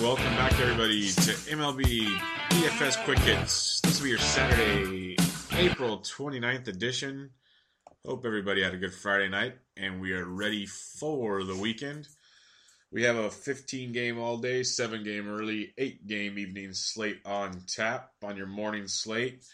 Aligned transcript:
Welcome 0.00 0.24
back, 0.36 0.58
everybody, 0.60 1.08
to 1.08 1.32
MLB 1.50 2.04
DFS 2.50 3.04
Quick 3.04 3.18
Hits. 3.20 3.80
This 3.80 3.98
will 3.98 4.04
be 4.04 4.10
your 4.10 4.18
Saturday, 4.18 5.16
April 5.52 5.98
29th 5.98 6.68
edition. 6.68 7.30
Hope 8.06 8.24
everybody 8.24 8.62
had 8.62 8.74
a 8.74 8.78
good 8.78 8.94
Friday 8.94 9.28
night 9.28 9.54
and 9.76 10.00
we 10.00 10.12
are 10.12 10.24
ready 10.24 10.66
for 10.66 11.44
the 11.44 11.56
weekend. 11.56 12.08
We 12.90 13.02
have 13.04 13.16
a 13.16 13.30
15 13.30 13.92
game 13.92 14.18
all 14.18 14.36
day, 14.38 14.62
7 14.62 15.02
game 15.04 15.28
early, 15.28 15.72
8 15.76 16.06
game 16.06 16.38
evening 16.38 16.74
slate 16.74 17.20
on 17.24 17.62
tap 17.66 18.10
on 18.22 18.36
your 18.36 18.46
morning 18.46 18.86
slate. 18.88 19.44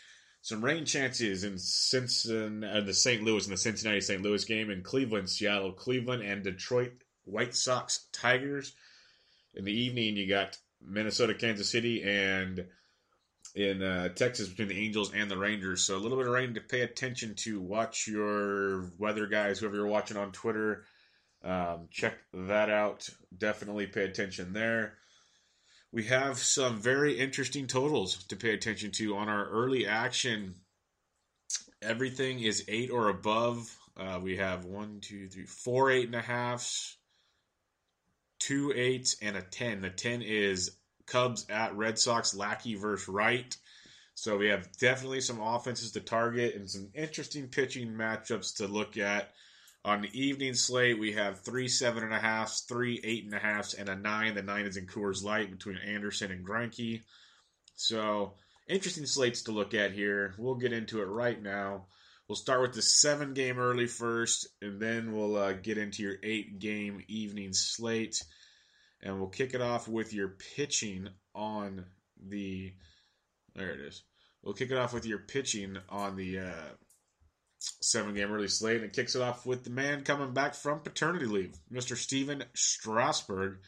Some 0.43 0.65
rain 0.65 0.85
chances 0.85 1.45
in 1.45 1.59
Cincinnati, 1.59 2.79
uh, 2.79 2.81
the 2.83 2.95
St. 2.95 3.23
Louis 3.23 3.45
and 3.45 3.53
the 3.53 3.59
Cincinnati 3.59 4.01
St. 4.01 4.23
Louis 4.23 4.45
game, 4.45 4.71
in 4.71 4.83
Cleveland, 4.83 5.29
Seattle, 5.29 5.73
Cleveland, 5.73 6.23
and 6.23 6.43
Detroit 6.43 6.93
White 7.25 7.55
Sox 7.55 8.07
Tigers. 8.13 8.75
In 9.55 9.65
the 9.65 9.73
evening, 9.73 10.17
you 10.17 10.29
got 10.29 10.57
Minnesota, 10.81 11.35
Kansas 11.35 11.71
City, 11.71 12.03
and 12.03 12.67
in 13.55 13.83
uh, 13.83 14.09
Texas 14.11 14.49
between 14.49 14.69
the 14.69 14.85
Angels 14.85 15.13
and 15.13 15.31
the 15.31 15.39
Rangers. 15.39 15.83
So 15.83 15.97
a 15.97 15.99
little 15.99 16.19
bit 16.19 16.27
of 16.27 16.33
rain 16.33 16.55
to 16.55 16.61
pay 16.61 16.83
attention 16.83 17.35
to. 17.37 17.61
Watch 17.61 18.07
your 18.07 18.91
weather 18.99 19.27
guys, 19.27 19.59
whoever 19.59 19.77
you're 19.77 19.87
watching 19.87 20.17
on 20.17 20.33
Twitter. 20.33 20.85
Um, 21.43 21.89
check 21.91 22.15
that 22.33 22.71
out. 22.71 23.09
Definitely 23.37 23.87
pay 23.87 24.05
attention 24.05 24.53
there. 24.53 24.95
We 25.91 26.05
have 26.05 26.39
some 26.39 26.77
very 26.77 27.19
interesting 27.19 27.67
totals 27.67 28.23
to 28.25 28.37
pay 28.37 28.53
attention 28.53 28.91
to 28.93 29.17
on 29.17 29.29
our 29.29 29.49
early 29.49 29.87
action. 29.87 30.57
Everything 31.81 32.41
is 32.41 32.65
eight 32.69 32.91
or 32.91 33.09
above. 33.09 33.75
Uh, 33.97 34.21
we 34.23 34.37
have 34.37 34.67
one, 34.67 34.99
two, 35.01 35.29
three, 35.29 35.47
four 35.47 35.91
eight 35.91 36.07
and 36.07 36.15
a 36.15 36.21
halves, 36.21 36.98
two 38.39 38.73
eights, 38.75 39.17
and 39.23 39.37
a 39.37 39.43
ten. 39.43 39.83
The 39.83 39.91
ten 39.91 40.23
is 40.23 40.73
Cubs 41.07 41.47
at 41.49 41.77
Red 41.77 41.99
Sox, 41.99 42.35
Lackey 42.35 42.75
versus 42.75 43.09
Wright. 43.09 43.57
So 44.15 44.37
we 44.37 44.49
have 44.49 44.77
definitely 44.79 45.21
some 45.21 45.41
offenses 45.41 45.93
to 45.93 46.01
target 46.01 46.57
and 46.57 46.69
some 46.69 46.91
interesting 46.95 47.47
pitching 47.49 47.93
matchups 47.93 48.57
to 48.57 48.67
look 48.67 48.97
at. 48.97 49.31
On 49.85 50.03
the 50.03 50.11
evening 50.21 50.55
slate, 50.55 50.99
we 50.99 51.13
have 51.13 51.41
three 51.41 51.69
seven 51.69 52.03
and 52.03 52.13
a 52.13 52.19
halfs, 52.19 52.63
three 52.63 53.01
eight 53.05 53.25
and 53.25 53.35
a 53.35 53.39
halfs, 53.39 53.75
and 53.75 53.89
a 53.89 53.95
nine. 53.95 54.35
The 54.35 54.43
nine 54.43 54.67
is 54.67 54.77
in 54.77 54.87
Coors 54.87 55.23
Light 55.23 55.51
between 55.51 55.79
Anderson 55.79 56.33
and 56.33 56.45
Greinke. 56.45 57.03
So 57.77 58.35
interesting 58.69 59.07
slates 59.07 59.43
to 59.43 59.53
look 59.53 59.73
at 59.73 59.93
here. 59.93 60.35
We'll 60.37 60.57
get 60.57 60.73
into 60.73 61.01
it 61.01 61.07
right 61.07 61.41
now. 61.41 61.87
We'll 62.29 62.37
start 62.37 62.61
with 62.61 62.75
the 62.75 62.83
seven 62.83 63.33
game 63.33 63.59
early 63.59 63.87
first, 63.87 64.49
and 64.61 64.79
then 64.79 65.13
we'll 65.13 65.37
uh, 65.37 65.53
get 65.53 65.79
into 65.79 66.03
your 66.03 66.17
eight 66.23 66.59
game 66.59 67.03
evening 67.09 67.55
slate. 67.55 68.23
And 69.01 69.19
we'll 69.19 69.31
kick 69.31 69.55
it 69.55 69.63
off 69.63 69.89
with 69.89 70.13
your 70.13 70.37
pitching 70.55 71.09
on 71.35 71.87
the. 72.23 72.75
There 73.55 73.71
it 73.71 73.81
is. 73.81 74.03
We'll 74.43 74.55
kick 74.55 74.71
it 74.71 74.77
off 74.77 74.93
with 74.93 75.07
your 75.07 75.21
pitching 75.21 75.79
on 75.89 76.17
the 76.17 76.41
uh, 76.41 76.69
seven 77.59 78.15
game 78.15 78.31
early 78.31 78.49
slate. 78.49 78.77
And 78.77 78.85
it 78.85 78.93
kicks 78.93 79.15
it 79.15 79.23
off 79.23 79.47
with 79.47 79.65
the 79.65 79.71
man 79.71 80.05
coming 80.05 80.35
back 80.35 80.55
from 80.55 80.81
paternity 80.81 81.27
leave, 81.27 81.57
Mr. 81.73 81.97
Stephen 81.97 82.45
Strasburg. 82.55 83.59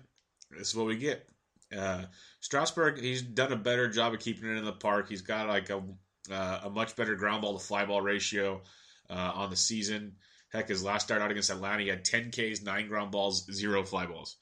this 0.51 0.69
is 0.69 0.75
what 0.75 0.87
we 0.87 0.97
get. 0.97 1.29
Uh, 1.77 2.05
Strasburg, 2.41 2.99
he's 3.01 3.23
done 3.23 3.53
a 3.53 3.57
better 3.57 3.89
job 3.89 4.15
of 4.15 4.21
keeping 4.21 4.49
it 4.49 4.59
in 4.59 4.65
the 4.65 4.73
park. 4.73 5.09
He's 5.09 5.23
got 5.23 5.49
like 5.49 5.71
a 5.71 5.83
uh, 6.31 6.61
a 6.65 6.71
much 6.71 6.97
better 6.97 7.15
ground 7.15 7.43
ball 7.43 7.57
to 7.57 7.65
fly 7.65 7.85
ball 7.85 8.01
ratio 8.01 8.63
uh, 9.09 9.33
on 9.35 9.51
the 9.51 9.57
season. 9.57 10.17
Heck, 10.53 10.69
his 10.69 10.83
last 10.83 11.05
start 11.05 11.23
out 11.23 11.31
against 11.31 11.51
Atlanta, 11.51 11.83
he 11.83 11.89
had 11.89 12.05
10 12.05 12.31
Ks, 12.31 12.63
nine 12.63 12.89
ground 12.89 13.13
balls, 13.13 13.47
zero 13.53 13.85
fly 13.85 14.07
balls. 14.07 14.37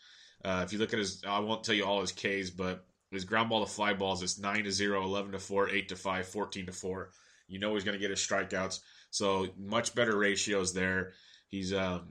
Uh, 0.44 0.62
if 0.64 0.72
you 0.72 0.78
look 0.78 0.93
at 0.93 0.98
his, 0.98 1.22
I 1.26 1.41
won't 1.41 1.64
tell 1.64 1.75
you 1.75 1.84
all 1.84 2.00
his 2.00 2.12
Ks, 2.12 2.50
but 2.50 2.87
his 3.10 3.25
ground 3.25 3.48
ball 3.48 3.64
to 3.64 3.70
fly 3.70 3.94
balls 3.94 4.22
is 4.22 4.38
9 4.38 4.64
to 4.64 4.72
0, 4.72 5.03
11 5.03 5.32
to 5.32 5.38
4, 5.38 5.70
8 5.70 5.88
to 5.88 5.97
5, 5.97 6.26
14 6.26 6.66
to 6.66 6.72
4. 6.72 7.10
You 7.48 7.59
know 7.59 7.75
he's 7.75 7.84
going 7.84 7.94
to 7.94 8.00
get 8.00 8.10
his 8.10 8.20
strikeouts. 8.20 8.81
So 9.14 9.47
much 9.56 9.94
better 9.94 10.16
ratios 10.19 10.75
there. 10.75 11.12
He's 11.48 11.72
um 11.72 12.08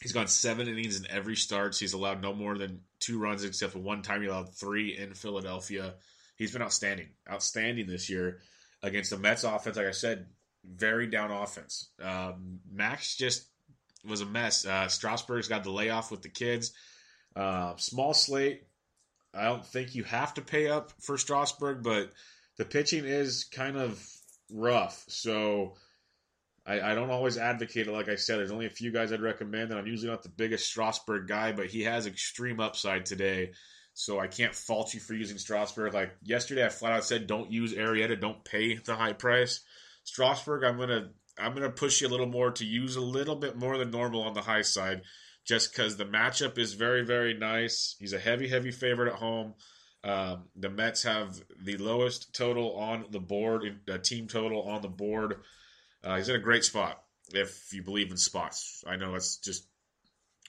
he's 0.00 0.12
gone 0.12 0.28
seven 0.28 0.68
innings 0.68 1.00
in 1.00 1.10
every 1.10 1.34
start. 1.34 1.76
He's 1.76 1.94
allowed 1.94 2.22
no 2.22 2.32
more 2.32 2.56
than 2.56 2.82
two 3.00 3.18
runs, 3.18 3.42
except 3.42 3.72
for 3.72 3.80
one 3.80 4.02
time 4.02 4.22
he 4.22 4.28
allowed 4.28 4.54
three 4.54 4.96
in 4.96 5.14
Philadelphia. 5.14 5.94
He's 6.36 6.52
been 6.52 6.62
outstanding, 6.62 7.08
outstanding 7.28 7.88
this 7.88 8.08
year 8.08 8.38
against 8.84 9.10
the 9.10 9.18
Mets 9.18 9.42
offense. 9.42 9.76
Like 9.76 9.86
I 9.86 9.90
said, 9.90 10.26
very 10.64 11.08
down 11.08 11.32
offense. 11.32 11.88
Um, 12.00 12.60
Max 12.70 13.16
just 13.16 13.48
was 14.04 14.20
a 14.20 14.26
mess. 14.26 14.64
Uh, 14.64 14.86
Strasburg's 14.86 15.48
got 15.48 15.64
the 15.64 15.72
layoff 15.72 16.12
with 16.12 16.22
the 16.22 16.28
kids. 16.28 16.72
Uh, 17.34 17.74
small 17.78 18.14
slate. 18.14 18.62
I 19.34 19.46
don't 19.46 19.66
think 19.66 19.96
you 19.96 20.04
have 20.04 20.34
to 20.34 20.42
pay 20.42 20.68
up 20.68 20.92
for 21.00 21.18
Strasburg, 21.18 21.82
but 21.82 22.12
the 22.58 22.64
pitching 22.64 23.06
is 23.06 23.42
kind 23.42 23.76
of 23.76 24.00
rough. 24.52 25.04
So 25.08 25.74
I, 26.64 26.92
I, 26.92 26.94
don't 26.94 27.10
always 27.10 27.38
advocate 27.38 27.88
it. 27.88 27.92
Like 27.92 28.08
I 28.08 28.14
said, 28.14 28.38
there's 28.38 28.52
only 28.52 28.66
a 28.66 28.70
few 28.70 28.92
guys 28.92 29.12
I'd 29.12 29.20
recommend, 29.20 29.70
and 29.70 29.78
I'm 29.78 29.86
usually 29.86 30.10
not 30.10 30.22
the 30.22 30.28
biggest 30.28 30.66
Strasburg 30.66 31.26
guy, 31.26 31.52
but 31.52 31.66
he 31.66 31.82
has 31.82 32.06
extreme 32.06 32.60
upside 32.60 33.04
today. 33.04 33.50
So 33.94 34.20
I 34.20 34.26
can't 34.26 34.54
fault 34.54 34.94
you 34.94 35.00
for 35.00 35.14
using 35.14 35.38
Strasburg. 35.38 35.92
Like 35.92 36.12
yesterday, 36.22 36.64
I 36.64 36.68
flat 36.68 36.92
out 36.92 37.04
said, 37.04 37.26
don't 37.26 37.50
use 37.50 37.74
Arrieta, 37.74 38.18
don't 38.20 38.44
pay 38.44 38.76
the 38.76 38.94
high 38.94 39.12
price. 39.12 39.60
Strasburg, 40.04 40.64
I'm 40.64 40.78
gonna 40.78 41.10
I'm 41.38 41.54
to 41.54 41.70
push 41.70 42.00
you 42.00 42.08
a 42.08 42.10
little 42.10 42.26
more 42.26 42.50
to 42.52 42.64
use 42.64 42.96
a 42.96 43.00
little 43.00 43.36
bit 43.36 43.56
more 43.56 43.78
than 43.78 43.90
normal 43.90 44.22
on 44.22 44.34
the 44.34 44.42
high 44.42 44.62
side, 44.62 45.02
just 45.44 45.72
because 45.72 45.96
the 45.96 46.04
matchup 46.04 46.58
is 46.58 46.74
very, 46.74 47.04
very 47.04 47.34
nice. 47.34 47.96
He's 47.98 48.12
a 48.12 48.18
heavy, 48.18 48.48
heavy 48.48 48.70
favorite 48.70 49.12
at 49.12 49.18
home. 49.18 49.54
Um, 50.04 50.44
the 50.56 50.68
Mets 50.68 51.04
have 51.04 51.40
the 51.62 51.76
lowest 51.76 52.34
total 52.34 52.76
on 52.76 53.06
the 53.10 53.20
board, 53.20 53.80
a 53.88 53.98
team 53.98 54.26
total 54.26 54.62
on 54.62 54.82
the 54.82 54.88
board. 54.88 55.36
Uh, 56.04 56.16
he's 56.16 56.28
in 56.28 56.36
a 56.36 56.40
great 56.40 56.64
spot 56.64 57.02
if 57.32 57.72
you 57.72 57.82
believe 57.82 58.10
in 58.10 58.16
spots. 58.16 58.82
I 58.86 58.96
know 58.96 59.14
it's 59.14 59.36
just 59.36 59.66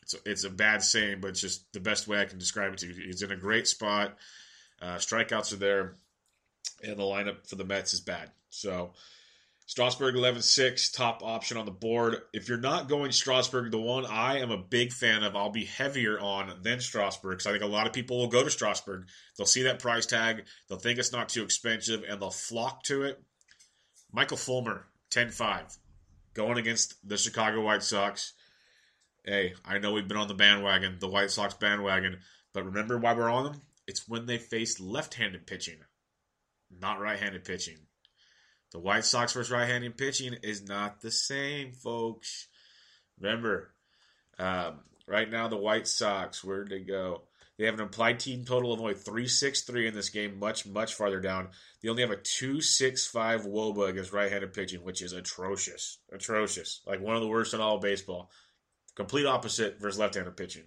it's 0.02 0.14
a, 0.14 0.18
it's 0.26 0.44
a 0.44 0.50
bad 0.50 0.84
saying, 0.84 1.22
but 1.22 1.30
it's 1.30 1.42
just 1.42 1.72
the 1.74 1.80
best 1.80 2.08
way 2.08 2.20
I 2.20 2.26
can 2.26 2.40
describe 2.40 2.74
it 2.74 2.80
to 2.80 2.88
you. 2.88 2.94
He's 3.06 3.22
in 3.22 3.32
a 3.32 3.38
great 3.38 3.68
spot. 3.68 4.18
Uh, 4.82 4.96
strikeouts 4.96 5.54
are 5.54 5.58
there, 5.58 5.96
and 6.84 6.98
the 6.98 7.04
lineup 7.04 7.48
for 7.48 7.56
the 7.56 7.64
Mets 7.64 7.94
is 7.94 8.02
bad. 8.02 8.32
So 8.50 8.94
Strasburg 9.66 10.16
11-6, 10.16 10.94
top 10.94 11.24
option 11.24 11.58
on 11.58 11.66
the 11.66 11.72
board. 11.72 12.18
If 12.34 12.50
you're 12.50 12.58
not 12.58 12.90
going 12.90 13.12
Strasburg, 13.12 13.72
the 13.72 13.80
one 13.80 14.06
I 14.06 14.40
am 14.40 14.52
a 14.52 14.58
big 14.58 14.92
fan 14.92 15.24
of, 15.24 15.36
I'll 15.36 15.52
be 15.52 15.66
heavier 15.66 16.20
on 16.20 16.52
than 16.62 16.82
Strasburg 16.82 17.38
because 17.38 17.48
I 17.48 17.52
think 17.52 17.64
a 17.64 17.68
lot 17.68 17.88
of 17.88 17.94
people 17.94 18.18
will 18.18 18.28
go 18.28 18.44
to 18.44 18.50
Strasburg. 18.50 19.08
They'll 19.38 19.48
see 19.48 19.64
that 19.64 19.80
price 19.80 20.06
tag, 20.06 20.44
they'll 20.68 20.78
think 20.78 21.00
it's 21.00 21.14
not 21.14 21.30
too 21.30 21.44
expensive, 21.44 22.04
and 22.08 22.22
they'll 22.22 22.30
flock 22.30 22.84
to 22.84 23.04
it. 23.04 23.24
Michael 24.12 24.38
Fulmer, 24.38 24.86
10-5, 25.14 25.78
going 26.34 26.58
against 26.58 26.96
the 27.08 27.18
Chicago 27.18 27.62
White 27.62 27.84
Sox. 27.84 28.34
Hey, 29.24 29.54
I 29.64 29.78
know 29.78 29.92
we've 29.92 30.08
been 30.08 30.18
on 30.18 30.28
the 30.28 30.34
bandwagon, 30.34 30.98
the 31.00 31.08
White 31.08 31.32
Sox 31.32 31.54
bandwagon, 31.54 32.20
but 32.54 32.66
remember 32.66 32.98
why 32.98 33.14
we're 33.14 33.30
on 33.30 33.46
them? 33.46 33.62
It's 33.88 34.08
when 34.08 34.26
they 34.26 34.38
face 34.38 34.80
left-handed 34.80 35.46
pitching, 35.46 35.78
not 36.72 37.00
right-handed 37.00 37.44
pitching. 37.44 37.78
The 38.72 38.80
White 38.80 39.06
Sox 39.06 39.34
versus 39.34 39.52
right-handed 39.52 39.98
pitching 39.98 40.36
is 40.42 40.68
not 40.68 41.02
the 41.02 41.12
same, 41.12 41.74
folks. 41.74 42.48
Remember, 43.20 43.72
um, 44.40 44.80
right 45.08 45.30
now 45.30 45.48
the 45.48 45.58
White 45.58 45.88
Sox, 45.88 46.44
where'd 46.44 46.70
they 46.70 46.80
go? 46.80 47.24
They 47.58 47.66
have 47.66 47.76
an 47.76 47.82
implied 47.82 48.20
team 48.20 48.46
total 48.46 48.74
of 48.74 48.80
only 48.80 48.96
363 48.96 49.88
in 49.88 49.94
this 49.94 50.10
game, 50.10 50.40
much, 50.40 50.66
much 50.66 50.96
farther 50.96 51.20
down. 51.20 51.50
They 51.82 51.90
only 51.90 52.02
have 52.02 52.12
a 52.12 52.18
265 52.18 53.46
Woba 53.46 53.90
against 53.90 54.12
right 54.12 54.32
handed 54.32 54.54
pitching, 54.54 54.84
which 54.84 55.02
is 55.04 55.14
atrocious. 55.14 56.00
Atrocious. 56.12 56.82
Like 56.88 57.00
one 57.00 57.16
of 57.16 57.22
the 57.22 57.28
worst 57.28 57.54
in 57.54 57.62
all 57.62 57.78
baseball. 57.78 58.32
Complete 58.96 59.28
opposite 59.28 59.80
versus 59.80 60.00
left 60.00 60.16
handed 60.16 60.36
pitching. 60.36 60.64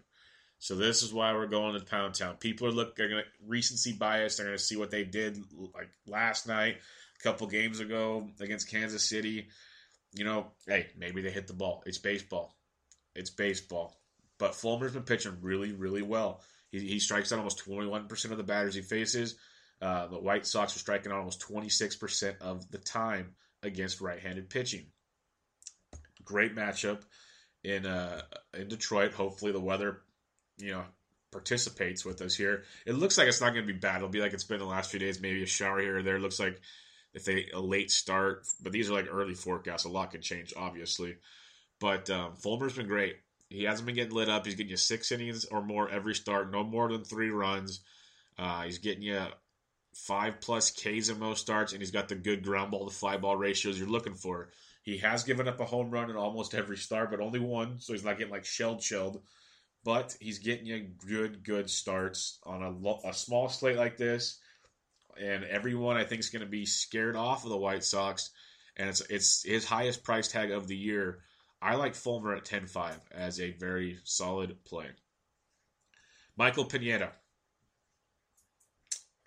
So 0.59 0.75
this 0.75 1.03
is 1.03 1.13
why 1.13 1.33
we're 1.33 1.47
going 1.47 1.75
to 1.75 1.85
Pound 1.85 2.15
Town. 2.15 2.37
People 2.37 2.69
are 2.69 2.73
looking 2.73 3.13
at 3.13 3.25
recency 3.47 3.93
bias. 3.93 4.37
They're 4.37 4.51
to 4.53 4.59
see 4.59 4.77
what 4.77 4.91
they 4.91 5.05
did 5.05 5.39
like 5.75 5.91
last 6.07 6.47
night 6.47 6.79
a 7.19 7.23
couple 7.23 7.47
games 7.47 7.81
ago 7.81 8.29
against 8.41 8.71
Kansas 8.71 9.05
City. 9.05 9.49
You 10.15 10.25
know, 10.25 10.53
hey, 10.67 10.87
maybe 10.97 11.21
they 11.21 11.31
hit 11.31 11.47
the 11.47 11.53
ball. 11.53 11.83
It's 11.85 11.99
baseball. 11.99 12.57
It's 13.15 13.31
baseball. 13.31 14.01
But 14.39 14.53
Fulmer's 14.53 14.93
been 14.93 15.03
pitching 15.03 15.37
really, 15.43 15.73
really 15.73 16.03
well. 16.03 16.43
He, 16.71 16.81
he 16.81 16.99
strikes 16.99 17.33
out 17.33 17.39
almost 17.39 17.67
21% 17.67 18.31
of 18.31 18.37
the 18.37 18.43
batters 18.45 18.75
he 18.75 18.83
faces. 18.83 19.37
Uh, 19.81 20.07
the 20.07 20.19
White 20.19 20.47
Sox 20.47 20.75
are 20.75 20.81
striking 20.81 21.13
out 21.13 21.19
almost 21.19 21.47
26% 21.49 22.39
of 22.41 22.71
the 22.71 22.79
time 22.79 23.35
against 23.63 24.01
right-handed 24.01 24.49
pitching. 24.49 24.87
Great 26.25 26.57
matchup 26.57 27.03
in 27.63 27.87
uh, 27.87 28.23
in 28.55 28.69
Detroit. 28.69 29.13
Hopefully 29.13 29.53
the 29.53 29.61
weather, 29.61 30.03
you 30.59 30.73
know, 30.73 30.83
participates 31.31 32.05
with 32.05 32.21
us 32.23 32.35
here. 32.35 32.65
It 32.87 32.95
looks 32.95 33.19
like 33.19 33.29
it's 33.29 33.41
not 33.41 33.53
going 33.53 33.67
to 33.67 33.73
be 33.73 33.79
bad. 33.79 33.97
It'll 33.97 34.09
be 34.09 34.21
like 34.21 34.33
it's 34.33 34.45
been 34.45 34.59
the 34.59 34.65
last 34.65 34.91
few 34.91 34.99
days, 34.99 35.21
maybe 35.21 35.43
a 35.43 35.47
shower 35.47 35.81
here 35.81 35.99
or 35.99 36.03
there. 36.03 36.17
It 36.17 36.23
looks 36.23 36.41
like 36.41 36.61
if 37.15 37.25
they 37.25 37.47
a 37.53 37.61
late 37.61 37.91
start, 37.91 38.47
but 38.61 38.73
these 38.73 38.91
are 38.91 38.95
like 38.95 39.09
early 39.11 39.35
forecasts. 39.35 39.85
A 39.85 39.89
lot 39.89 40.13
can 40.13 40.23
change, 40.23 40.53
obviously. 40.57 41.17
But 41.81 42.09
um, 42.11 42.35
Fulmer's 42.37 42.77
been 42.77 42.87
great. 42.87 43.17
He 43.49 43.65
hasn't 43.65 43.87
been 43.87 43.95
getting 43.95 44.15
lit 44.15 44.29
up. 44.29 44.45
He's 44.45 44.55
getting 44.55 44.71
you 44.71 44.77
six 44.77 45.13
innings 45.13 45.45
or 45.45 45.63
more 45.63 45.89
every 45.89 46.15
start, 46.15 46.51
no 46.51 46.65
more 46.65 46.91
than 46.91 47.05
three 47.05 47.31
runs. 47.31 47.81
Uh, 48.39 48.63
he's 48.63 48.79
getting 48.79 49.03
you 49.03 49.25
five 49.95 50.41
plus 50.41 50.71
Ks 50.71 51.09
in 51.09 51.19
most 51.19 51.41
starts, 51.41 51.73
and 51.73 51.81
he's 51.81 51.91
got 51.91 52.09
the 52.09 52.15
good 52.15 52.43
ground 52.43 52.71
ball 52.71 52.89
to 52.89 52.95
fly 52.95 53.17
ball 53.17 53.37
ratios 53.37 53.79
you're 53.79 53.89
looking 53.89 54.15
for. 54.15 54.51
He 54.83 54.99
has 54.99 55.25
given 55.25 55.49
up 55.49 55.61
a 55.61 55.65
home 55.65 55.91
run 55.91 56.11
in 56.11 56.17
almost 56.17 56.55
every 56.55 56.77
start, 56.77 57.11
but 57.11 57.21
only 57.21 57.41
one, 57.41 57.81
so 57.81 57.93
he's 57.93 58.05
not 58.05 58.19
getting 58.19 58.33
like 58.33 58.45
shelled 58.45 58.83
shelled. 58.83 59.23
But 59.85 60.17
he's 60.21 60.41
getting 60.41 60.67
you 60.67 60.89
good, 61.07 61.45
good 61.45 61.71
starts 61.71 62.39
on 62.45 62.63
a, 62.63 62.71
lo- 62.71 63.01
a 63.05 63.15
small 63.15 63.49
slate 63.49 63.77
like 63.77 63.97
this 63.97 64.41
and 65.21 65.45
everyone 65.45 65.97
I 65.97 66.05
think 66.05 66.21
is 66.21 66.31
going 66.31 66.45
to 66.45 66.51
be 66.51 66.67
scared 66.67 67.17
off 67.17 67.45
of 67.45 67.51
the 67.51 67.57
White 67.57 67.85
Sox, 67.85 68.31
and 68.77 68.89
it's 68.89 69.01
it's 69.09 69.43
his 69.43 69.65
highest 69.65 70.05
price 70.05 70.29
tag 70.29 70.51
of 70.51 70.67
the 70.67 70.77
year. 70.77 71.21
I 71.67 71.75
like 71.75 71.95
Fulmer 71.95 72.35
at 72.35 72.45
10-5 72.45 72.95
as 73.13 73.41
a 73.41 73.51
very 73.51 73.99
solid 74.05 74.65
play. 74.65 74.87
Michael 76.37 76.65
Pineda. 76.65 77.11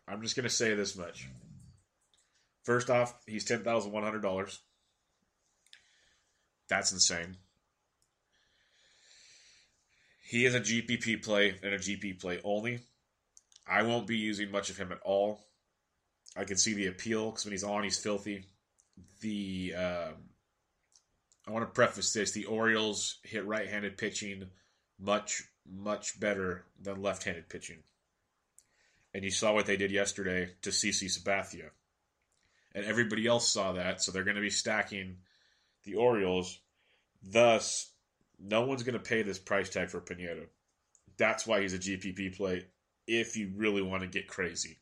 I'm 0.07 0.21
just 0.21 0.35
going 0.35 0.45
to 0.45 0.49
say 0.49 0.73
this 0.73 0.95
much. 0.95 1.27
First 2.63 2.89
off, 2.89 3.13
he's 3.27 3.47
$10,100. 3.47 4.57
That's 6.69 6.91
insane. 6.93 7.37
He 10.23 10.45
is 10.45 10.55
a 10.55 10.61
GPP 10.61 11.23
play 11.23 11.55
and 11.61 11.73
a 11.73 11.79
GP 11.79 12.21
play 12.21 12.39
only. 12.43 12.79
I 13.67 13.83
won't 13.83 14.07
be 14.07 14.17
using 14.17 14.51
much 14.51 14.69
of 14.69 14.77
him 14.77 14.91
at 14.91 15.01
all 15.03 15.41
I 16.35 16.43
can 16.43 16.57
see 16.57 16.73
the 16.73 16.87
appeal 16.87 17.31
because 17.31 17.45
when 17.45 17.51
he's 17.51 17.63
on, 17.63 17.83
he's 17.83 17.97
filthy. 17.97 18.45
The 19.21 19.73
um, 19.75 20.13
I 21.49 21.51
want 21.51 21.65
to 21.65 21.73
preface 21.73 22.13
this: 22.13 22.31
the 22.31 22.45
Orioles 22.45 23.17
hit 23.23 23.43
right-handed 23.43 23.97
pitching 23.97 24.45
much 24.99 25.41
much 25.67 26.19
better 26.19 26.65
than 26.79 27.01
left-handed 27.01 27.49
pitching, 27.49 27.79
and 29.15 29.23
you 29.23 29.31
saw 29.31 29.53
what 29.53 29.65
they 29.65 29.75
did 29.75 29.89
yesterday 29.89 30.51
to 30.61 30.69
CC 30.69 31.05
Sabathia, 31.05 31.71
and 32.75 32.85
everybody 32.85 33.25
else 33.25 33.49
saw 33.49 33.73
that. 33.73 34.01
So 34.01 34.11
they're 34.11 34.23
going 34.23 34.35
to 34.35 34.41
be 34.41 34.51
stacking 34.51 35.17
the 35.85 35.95
Orioles. 35.95 36.59
Thus, 37.23 37.91
no 38.39 38.61
one's 38.65 38.83
going 38.83 38.93
to 38.93 38.99
pay 38.99 39.23
this 39.23 39.39
price 39.39 39.69
tag 39.69 39.89
for 39.89 40.01
Pineda. 40.01 40.43
That's 41.17 41.47
why 41.47 41.61
he's 41.61 41.73
a 41.73 41.79
GPP 41.79 42.37
play. 42.37 42.67
If 43.07 43.35
you 43.35 43.51
really 43.55 43.81
want 43.81 44.03
to 44.03 44.07
get 44.07 44.27
crazy 44.27 44.77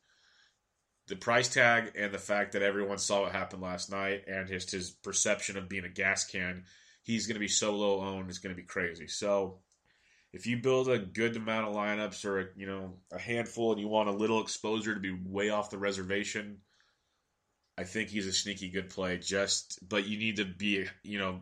the 1.07 1.15
price 1.15 1.47
tag 1.47 1.93
and 1.97 2.13
the 2.13 2.19
fact 2.19 2.51
that 2.51 2.61
everyone 2.61 2.97
saw 2.97 3.21
what 3.21 3.31
happened 3.31 3.61
last 3.61 3.89
night 3.89 4.25
and 4.27 4.47
his 4.47 4.69
his 4.69 4.91
perception 4.91 5.57
of 5.57 5.69
being 5.69 5.85
a 5.85 5.89
gas 5.89 6.25
can, 6.25 6.65
he's 7.03 7.27
going 7.27 7.35
to 7.35 7.39
be 7.39 7.47
so 7.47 7.75
low 7.75 8.01
owned, 8.01 8.29
it's 8.29 8.39
going 8.39 8.53
to 8.53 8.61
be 8.61 8.67
crazy. 8.67 9.07
So, 9.07 9.59
if 10.33 10.45
you 10.45 10.57
build 10.57 10.89
a 10.89 10.99
good 10.99 11.37
amount 11.37 11.67
of 11.67 11.75
lineups 11.75 12.25
or 12.25 12.39
a, 12.41 12.45
you 12.55 12.67
know 12.67 12.93
a 13.11 13.19
handful 13.19 13.71
and 13.71 13.79
you 13.81 13.87
want 13.87 14.09
a 14.09 14.13
little 14.13 14.41
exposure 14.41 14.93
to 14.93 14.99
be 14.99 15.17
way 15.25 15.49
off 15.49 15.69
the 15.69 15.77
reservation, 15.77 16.57
I 17.77 17.85
think 17.85 18.09
he's 18.09 18.27
a 18.27 18.33
sneaky 18.33 18.69
good 18.69 18.89
play. 18.89 19.17
Just 19.17 19.79
but 19.87 20.05
you 20.05 20.17
need 20.17 20.35
to 20.37 20.45
be 20.45 20.87
you 21.03 21.19
know 21.19 21.41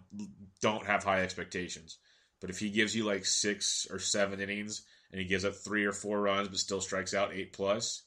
don't 0.61 0.85
have 0.85 1.03
high 1.03 1.21
expectations. 1.21 1.97
But 2.39 2.51
if 2.51 2.59
he 2.59 2.69
gives 2.69 2.95
you 2.95 3.03
like 3.03 3.25
six 3.25 3.87
or 3.89 3.97
seven 3.97 4.39
innings 4.39 4.83
and 5.11 5.19
he 5.19 5.25
gives 5.25 5.45
up 5.45 5.55
three 5.55 5.85
or 5.85 5.93
four 5.93 6.21
runs 6.21 6.49
but 6.49 6.59
still 6.59 6.81
strikes 6.81 7.15
out 7.15 7.33
eight 7.33 7.53
plus 7.53 8.03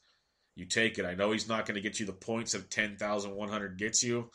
you 0.58 0.64
take 0.64 0.98
it. 0.98 1.06
I 1.06 1.14
know 1.14 1.30
he's 1.30 1.48
not 1.48 1.66
going 1.66 1.76
to 1.76 1.80
get 1.80 2.00
you 2.00 2.06
the 2.06 2.12
points 2.12 2.54
of 2.54 2.68
10,100 2.68 3.78
gets 3.78 4.02
you, 4.02 4.30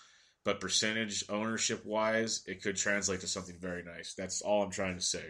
but 0.46 0.62
percentage 0.62 1.26
ownership 1.30 1.86
wise, 1.86 2.44
it 2.48 2.64
could 2.64 2.78
translate 2.78 3.22
to 3.22 3.28
something 3.28 3.58
very 3.60 3.84
nice. 3.84 4.14
That's 4.14 4.42
all 4.42 4.64
I'm 4.64 4.72
trying 4.72 4.96
to 4.96 5.02
say. 5.02 5.24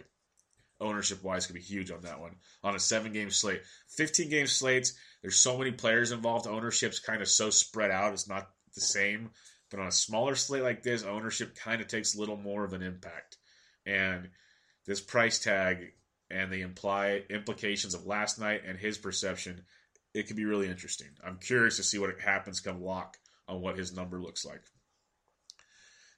Ownership 0.80 1.22
wise 1.22 1.46
could 1.46 1.56
be 1.56 1.60
huge 1.60 1.90
on 1.90 2.02
that 2.02 2.20
one. 2.20 2.36
On 2.62 2.76
a 2.76 2.80
seven 2.80 3.12
game 3.12 3.30
slate. 3.30 3.62
15 3.88 4.30
game 4.30 4.46
slates, 4.46 4.92
there's 5.20 5.36
so 5.36 5.58
many 5.58 5.72
players 5.72 6.12
involved. 6.12 6.46
Ownership's 6.46 7.00
kind 7.00 7.22
of 7.22 7.28
so 7.28 7.50
spread 7.50 7.90
out, 7.90 8.12
it's 8.12 8.28
not 8.28 8.50
the 8.74 8.80
same. 8.80 9.30
But 9.70 9.80
on 9.80 9.88
a 9.88 9.92
smaller 9.92 10.36
slate 10.36 10.62
like 10.62 10.84
this, 10.84 11.02
ownership 11.02 11.56
kind 11.56 11.80
of 11.80 11.88
takes 11.88 12.14
a 12.14 12.20
little 12.20 12.36
more 12.36 12.64
of 12.64 12.72
an 12.72 12.82
impact. 12.82 13.36
And 13.84 14.28
this 14.86 15.00
price 15.00 15.40
tag 15.40 15.92
and 16.30 16.52
the 16.52 16.62
imply 16.62 17.22
implications 17.30 17.94
of 17.94 18.06
last 18.06 18.38
night 18.38 18.62
and 18.64 18.78
his 18.78 18.98
perception 18.98 19.64
it 20.14 20.28
could 20.28 20.36
be 20.36 20.44
really 20.44 20.68
interesting. 20.68 21.08
I'm 21.24 21.38
curious 21.38 21.76
to 21.76 21.82
see 21.82 21.98
what 21.98 22.20
happens 22.20 22.60
come 22.60 22.82
lock 22.82 23.18
on 23.48 23.60
what 23.60 23.76
his 23.76 23.94
number 23.94 24.20
looks 24.20 24.44
like. 24.44 24.62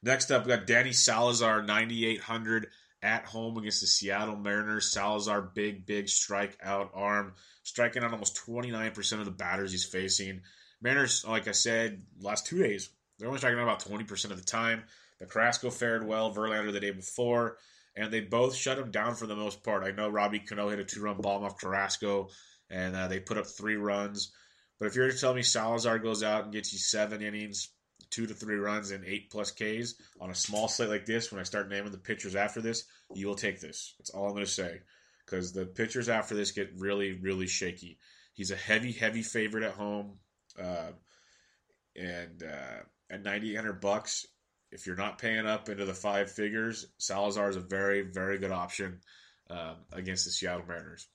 Next 0.02 0.30
up, 0.30 0.44
we 0.44 0.54
got 0.54 0.66
Danny 0.66 0.92
Salazar, 0.92 1.62
9,800 1.62 2.68
at 3.02 3.24
home 3.24 3.56
against 3.56 3.80
the 3.80 3.86
Seattle 3.86 4.36
Mariners. 4.36 4.92
Salazar, 4.92 5.40
big, 5.42 5.86
big 5.86 6.06
strikeout 6.06 6.90
arm, 6.94 7.34
striking 7.62 8.04
out 8.04 8.12
almost 8.12 8.40
29% 8.46 9.18
of 9.18 9.24
the 9.24 9.30
batters 9.30 9.72
he's 9.72 9.84
facing. 9.84 10.42
Mariners, 10.82 11.24
like 11.26 11.48
I 11.48 11.52
said, 11.52 12.02
last 12.20 12.46
two 12.46 12.58
days, 12.62 12.90
they're 13.18 13.28
only 13.28 13.38
striking 13.38 13.58
out 13.58 13.64
about 13.64 13.84
20% 13.84 14.30
of 14.30 14.36
the 14.36 14.44
time. 14.44 14.84
The 15.18 15.26
Carrasco 15.26 15.70
fared 15.70 16.06
well, 16.06 16.34
Verlander 16.34 16.72
the 16.72 16.80
day 16.80 16.90
before, 16.90 17.56
and 17.96 18.12
they 18.12 18.20
both 18.20 18.54
shut 18.54 18.78
him 18.78 18.90
down 18.90 19.14
for 19.14 19.26
the 19.26 19.34
most 19.34 19.64
part. 19.64 19.82
I 19.82 19.92
know 19.92 20.10
Robbie 20.10 20.40
Cano 20.40 20.68
hit 20.68 20.78
a 20.78 20.84
two 20.84 21.00
run 21.00 21.16
bomb 21.20 21.42
off 21.42 21.58
Carrasco 21.58 22.28
and 22.70 22.96
uh, 22.96 23.08
they 23.08 23.20
put 23.20 23.38
up 23.38 23.46
three 23.46 23.76
runs. 23.76 24.32
But 24.78 24.86
if 24.86 24.94
you're 24.94 25.10
to 25.10 25.18
tell 25.18 25.34
me 25.34 25.42
Salazar 25.42 25.98
goes 25.98 26.22
out 26.22 26.44
and 26.44 26.52
gets 26.52 26.72
you 26.72 26.78
seven 26.78 27.22
innings, 27.22 27.70
two 28.10 28.26
to 28.26 28.34
three 28.34 28.56
runs 28.56 28.90
and 28.90 29.04
eight 29.04 29.30
plus 29.30 29.50
Ks 29.50 29.94
on 30.20 30.30
a 30.30 30.34
small 30.34 30.68
slate 30.68 30.90
like 30.90 31.06
this, 31.06 31.30
when 31.30 31.40
I 31.40 31.44
start 31.44 31.68
naming 31.68 31.92
the 31.92 31.98
pitchers 31.98 32.36
after 32.36 32.60
this, 32.60 32.84
you 33.14 33.26
will 33.26 33.34
take 33.34 33.60
this. 33.60 33.94
That's 33.98 34.10
all 34.10 34.26
I'm 34.26 34.32
going 34.32 34.44
to 34.44 34.50
say. 34.50 34.80
Because 35.24 35.52
the 35.52 35.66
pitchers 35.66 36.08
after 36.08 36.34
this 36.34 36.52
get 36.52 36.78
really, 36.78 37.12
really 37.12 37.46
shaky. 37.46 37.98
He's 38.34 38.50
a 38.50 38.56
heavy, 38.56 38.92
heavy 38.92 39.22
favorite 39.22 39.64
at 39.64 39.72
home. 39.72 40.18
Uh, 40.60 40.92
and 41.96 42.42
uh, 42.42 42.82
at 43.10 43.22
9,800 43.22 43.80
bucks, 43.80 44.26
if 44.70 44.86
you're 44.86 44.96
not 44.96 45.18
paying 45.18 45.46
up 45.46 45.68
into 45.68 45.84
the 45.84 45.94
five 45.94 46.30
figures, 46.30 46.86
Salazar 46.98 47.48
is 47.48 47.56
a 47.56 47.60
very, 47.60 48.02
very 48.02 48.38
good 48.38 48.52
option 48.52 49.00
um, 49.48 49.76
against 49.92 50.24
the 50.24 50.30
Seattle 50.30 50.66
Mariners. 50.66 51.08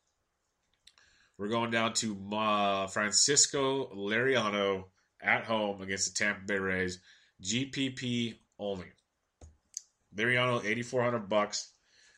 We're 1.41 1.47
going 1.47 1.71
down 1.71 1.93
to 1.93 2.15
uh, 2.33 2.85
Francisco 2.85 3.89
Liriano 3.95 4.83
at 5.19 5.43
home 5.43 5.81
against 5.81 6.13
the 6.13 6.23
Tampa 6.23 6.45
Bay 6.45 6.59
Rays. 6.59 6.99
GPP 7.41 8.35
only. 8.59 8.85
Liriano, 10.15 10.63
8400 10.63 11.27
bucks. 11.27 11.71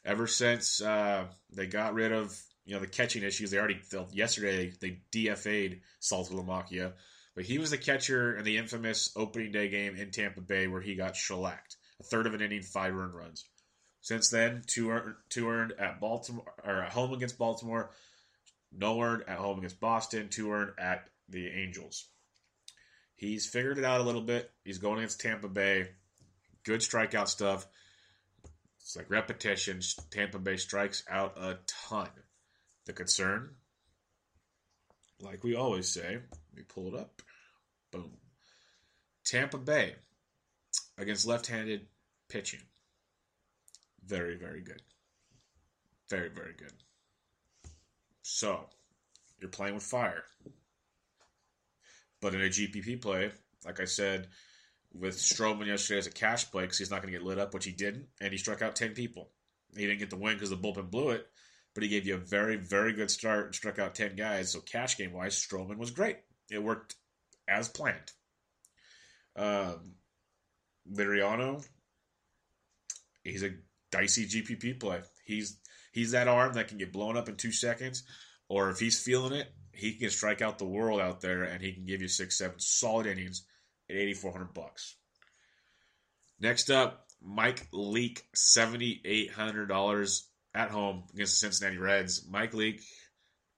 Ever 0.03 0.27
since 0.27 0.81
uh, 0.81 1.27
they 1.53 1.67
got 1.67 1.93
rid 1.93 2.11
of 2.11 2.37
you 2.65 2.73
know 2.73 2.81
the 2.81 2.87
catching 2.87 3.23
issues, 3.23 3.49
they 3.49 3.57
already 3.57 3.79
felt 3.79 4.13
yesterday 4.13 4.73
they 4.81 4.99
DFA'd 5.13 5.79
Saltalamacchia, 6.01 6.91
but 7.33 7.45
he 7.45 7.59
was 7.59 7.71
the 7.71 7.77
catcher 7.77 8.35
in 8.35 8.43
the 8.43 8.57
infamous 8.57 9.09
opening 9.15 9.53
day 9.53 9.69
game 9.69 9.95
in 9.95 10.11
Tampa 10.11 10.41
Bay 10.41 10.67
where 10.67 10.81
he 10.81 10.95
got 10.95 11.15
shellacked, 11.15 11.77
a 12.01 12.03
third 12.03 12.27
of 12.27 12.33
an 12.33 12.41
inning, 12.41 12.61
five 12.61 12.93
earned 12.93 13.15
runs. 13.15 13.45
Since 14.01 14.29
then, 14.31 14.63
two 14.67 14.89
earned, 14.89 15.15
two 15.29 15.47
earned 15.47 15.71
at 15.79 16.01
Baltimore 16.01 16.53
or 16.61 16.83
at 16.83 16.91
home 16.91 17.13
against 17.13 17.37
Baltimore, 17.37 17.89
no 18.75 19.01
earned 19.01 19.23
at 19.27 19.37
home 19.37 19.57
against 19.57 19.79
Boston, 19.79 20.29
two 20.29 20.51
earned 20.51 20.73
at 20.79 21.05
the 21.29 21.47
Angels. 21.47 22.07
He's 23.15 23.47
figured 23.47 23.77
it 23.77 23.85
out 23.85 24.01
a 24.01 24.03
little 24.03 24.21
bit. 24.21 24.51
He's 24.63 24.79
going 24.79 24.97
against 24.97 25.21
Tampa 25.21 25.47
Bay. 25.47 25.89
Good 26.63 26.81
strikeout 26.81 27.27
stuff. 27.27 27.67
It's 28.81 28.95
like 28.95 29.09
repetitions. 29.09 29.97
Tampa 30.11 30.39
Bay 30.39 30.57
strikes 30.57 31.03
out 31.09 31.37
a 31.37 31.59
ton. 31.67 32.09
The 32.85 32.93
concern, 32.93 33.55
like 35.21 35.43
we 35.43 35.55
always 35.55 35.87
say, 35.87 36.17
me 36.53 36.63
pull 36.67 36.87
it 36.87 36.99
up. 36.99 37.21
Boom. 37.91 38.11
Tampa 39.25 39.57
Bay 39.57 39.95
against 40.97 41.25
left 41.25 41.47
handed 41.47 41.87
pitching. 42.27 42.59
Very, 44.05 44.35
very 44.35 44.61
good. 44.61 44.81
Very, 46.09 46.29
very 46.29 46.53
good. 46.57 46.73
So, 48.23 48.69
you're 49.39 49.49
playing 49.49 49.75
with 49.75 49.83
fire. 49.83 50.23
But 52.21 52.33
in 52.33 52.41
a 52.41 52.45
GPP 52.45 53.01
play, 53.01 53.31
like 53.65 53.81
I 53.81 53.85
said, 53.85 54.29
with 54.93 55.17
Stroman 55.17 55.67
yesterday 55.67 55.99
as 55.99 56.07
a 56.07 56.11
cash 56.11 56.49
play 56.49 56.63
because 56.63 56.77
he's 56.77 56.89
not 56.89 57.01
going 57.01 57.11
to 57.11 57.19
get 57.19 57.27
lit 57.27 57.37
up, 57.37 57.53
which 57.53 57.65
he 57.65 57.71
didn't, 57.71 58.07
and 58.21 58.31
he 58.31 58.37
struck 58.37 58.61
out 58.61 58.75
10 58.77 58.93
people. 58.93 59.29
He 59.75 59.85
didn't 59.85 59.99
get 59.99 60.09
the 60.09 60.15
win 60.15 60.35
because 60.35 60.49
the 60.49 60.57
bullpen 60.57 60.89
blew 60.89 61.09
it, 61.09 61.27
but 61.73 61.83
he 61.83 61.89
gave 61.89 62.07
you 62.07 62.15
a 62.15 62.19
very, 62.19 62.55
very 62.55 62.93
good 62.93 63.11
start 63.11 63.47
and 63.47 63.55
struck 63.55 63.77
out 63.77 63.95
10 63.95 64.15
guys. 64.15 64.51
So, 64.51 64.61
cash 64.61 64.97
game 64.97 65.11
wise, 65.11 65.35
Stroman 65.35 65.77
was 65.77 65.91
great. 65.91 66.17
It 66.49 66.63
worked 66.63 66.95
as 67.47 67.67
planned. 67.67 68.11
Um, 69.35 69.95
Liriano, 70.89 71.65
he's 73.23 73.43
a 73.43 73.51
dicey 73.91 74.27
GPP 74.27 74.79
play. 74.79 75.01
He's 75.25 75.57
he's 75.93 76.11
that 76.11 76.27
arm 76.27 76.53
that 76.53 76.67
can 76.67 76.77
get 76.77 76.91
blown 76.91 77.15
up 77.15 77.29
in 77.29 77.37
two 77.37 77.53
seconds, 77.53 78.03
or 78.49 78.69
if 78.69 78.79
he's 78.79 79.01
feeling 79.01 79.31
it, 79.31 79.47
he 79.71 79.93
can 79.93 80.09
strike 80.09 80.41
out 80.41 80.59
the 80.59 80.65
world 80.65 80.99
out 80.99 81.21
there, 81.21 81.43
and 81.43 81.61
he 81.61 81.71
can 81.71 81.85
give 81.85 82.01
you 82.01 82.09
six, 82.09 82.37
seven 82.37 82.59
solid 82.59 83.07
innings 83.07 83.45
at 83.89 83.95
eighty 83.95 84.13
four 84.13 84.33
hundred 84.33 84.53
bucks. 84.53 84.95
Next 86.39 86.69
up, 86.69 87.07
Mike 87.21 87.67
Leake, 87.71 88.23
seventy 88.35 89.01
eight 89.05 89.31
hundred 89.31 89.67
dollars 89.67 90.27
at 90.53 90.69
home 90.69 91.03
against 91.13 91.33
the 91.33 91.47
Cincinnati 91.47 91.77
Reds. 91.77 92.27
Mike 92.29 92.53
Leake 92.53 92.81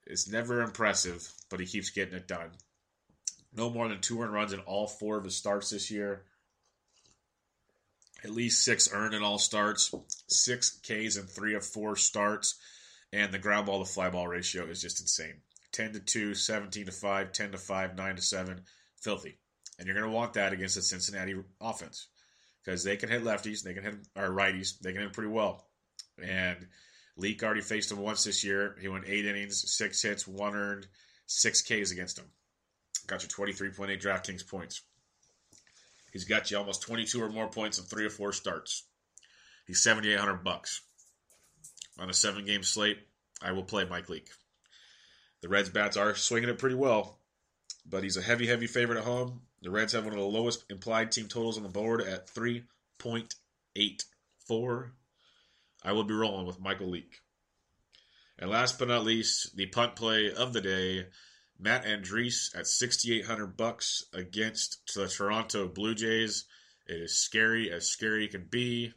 is 0.08 0.30
never 0.32 0.62
impressive, 0.62 1.28
but 1.50 1.60
he 1.60 1.66
keeps 1.66 1.90
getting 1.90 2.14
it 2.14 2.28
done. 2.28 2.52
No 3.54 3.70
more 3.70 3.88
than 3.88 4.02
two 4.02 4.22
earned 4.22 4.34
runs 4.34 4.54
in 4.54 4.60
all 4.60 4.88
four 4.88 5.18
of 5.18 5.24
his 5.24 5.36
starts 5.36 5.70
this 5.72 5.90
year. 5.90 6.26
At 8.26 8.32
least 8.32 8.64
six 8.64 8.90
earned 8.92 9.14
in 9.14 9.22
all 9.22 9.38
starts, 9.38 9.94
six 10.28 10.80
Ks 10.82 11.16
in 11.16 11.28
three 11.28 11.54
of 11.54 11.64
four 11.64 11.96
starts, 11.96 12.56
and 13.14 13.32
the 13.32 13.38
ground 13.38 13.68
ball 13.68 13.86
to 13.86 13.90
fly 13.90 14.10
ball 14.10 14.28
ratio 14.28 14.66
is 14.66 14.82
just 14.82 15.00
insane. 15.00 15.36
10 15.74 15.94
to 15.94 16.00
2, 16.00 16.34
17 16.34 16.88
to 16.88 16.92
5, 16.92 17.32
10 17.32 17.52
to 17.52 17.58
5, 17.60 17.96
9 17.96 18.16
to 18.16 18.22
7. 18.24 18.62
Filthy. 19.00 19.38
And 19.78 19.86
you're 19.86 19.96
going 19.96 20.10
to 20.10 20.16
want 20.16 20.34
that 20.34 20.54
against 20.54 20.74
the 20.74 20.82
Cincinnati 20.82 21.36
offense 21.62 22.08
because 22.64 22.84
they 22.84 22.98
can 22.98 23.10
hit 23.10 23.24
lefties, 23.24 23.62
they 23.62 23.76
can 23.76 23.84
hit 23.84 23.96
or 24.16 24.30
righties, 24.30 24.80
they 24.80 24.92
can 24.92 25.04
hit 25.04 25.14
pretty 25.14 25.30
well. 25.30 25.68
And 26.20 26.66
Leake 27.18 27.44
already 27.44 27.62
faced 27.62 27.92
him 27.92 28.00
once 28.00 28.24
this 28.24 28.44
year. 28.44 28.76
He 28.82 28.88
went 28.88 29.06
eight 29.08 29.28
innings, 29.28 29.72
six 29.72 30.02
hits, 30.02 30.28
one 30.28 30.56
earned, 30.56 30.88
six 31.28 31.62
Ks 31.62 31.92
against 31.92 32.18
him. 32.18 32.26
Got 33.06 33.22
you 33.22 33.30
23.8 33.30 34.02
DraftKings 34.02 34.48
points. 34.48 34.82
He's 36.16 36.24
got 36.24 36.50
you 36.50 36.58
almost 36.58 36.82
22 36.84 37.22
or 37.22 37.28
more 37.28 37.50
points 37.50 37.78
in 37.78 37.84
three 37.84 38.06
or 38.06 38.10
four 38.10 38.32
starts. 38.32 38.84
He's 39.68 39.84
7,800 39.84 40.46
bucks 40.46 40.80
on 42.00 42.10
a 42.10 42.14
seven-game 42.14 42.64
slate. 42.64 43.00
I 43.42 43.52
will 43.52 43.66
play 43.66 43.84
Mike 43.84 44.08
Leake. 44.08 44.30
The 45.42 45.50
Reds 45.50 45.68
bats 45.68 45.98
are 45.98 46.16
swinging 46.16 46.48
it 46.48 46.58
pretty 46.58 46.78
well, 46.78 47.20
but 47.86 48.02
he's 48.02 48.16
a 48.16 48.22
heavy, 48.22 48.48
heavy 48.48 48.66
favorite 48.66 49.00
at 49.00 49.04
home. 49.04 49.42
The 49.62 49.70
Reds 49.70 49.92
have 49.92 50.06
one 50.06 50.14
of 50.14 50.20
the 50.20 50.26
lowest 50.26 50.64
implied 50.70 51.12
team 51.12 51.28
totals 51.28 51.58
on 51.58 51.64
the 51.64 51.70
board 51.70 52.00
at 52.00 52.34
3.84. 52.34 54.92
I 55.84 55.92
will 55.92 56.06
be 56.06 56.14
rolling 56.14 56.48
with 56.48 56.62
Michael 56.62 56.92
Leake. 56.92 57.20
And 58.40 58.50
last 58.50 58.80
but 58.80 58.88
not 58.88 59.04
least, 59.04 59.58
the 59.58 59.66
punt 59.66 59.98
play 59.98 60.32
of 60.32 60.54
the 60.54 60.62
day, 60.62 61.08
Matt 61.60 61.86
Andriese 61.86 62.58
at 62.58 62.68
6800 62.68 63.58
bucks 63.58 64.06
against 64.14 64.94
the 64.94 65.08
Toronto 65.08 65.68
Blue 65.68 65.96
Jays. 65.96 66.46
It 66.88 67.02
is 67.02 67.18
scary 67.18 67.72
as 67.72 67.88
scary 67.88 68.28
can 68.28 68.46
be. 68.50 68.94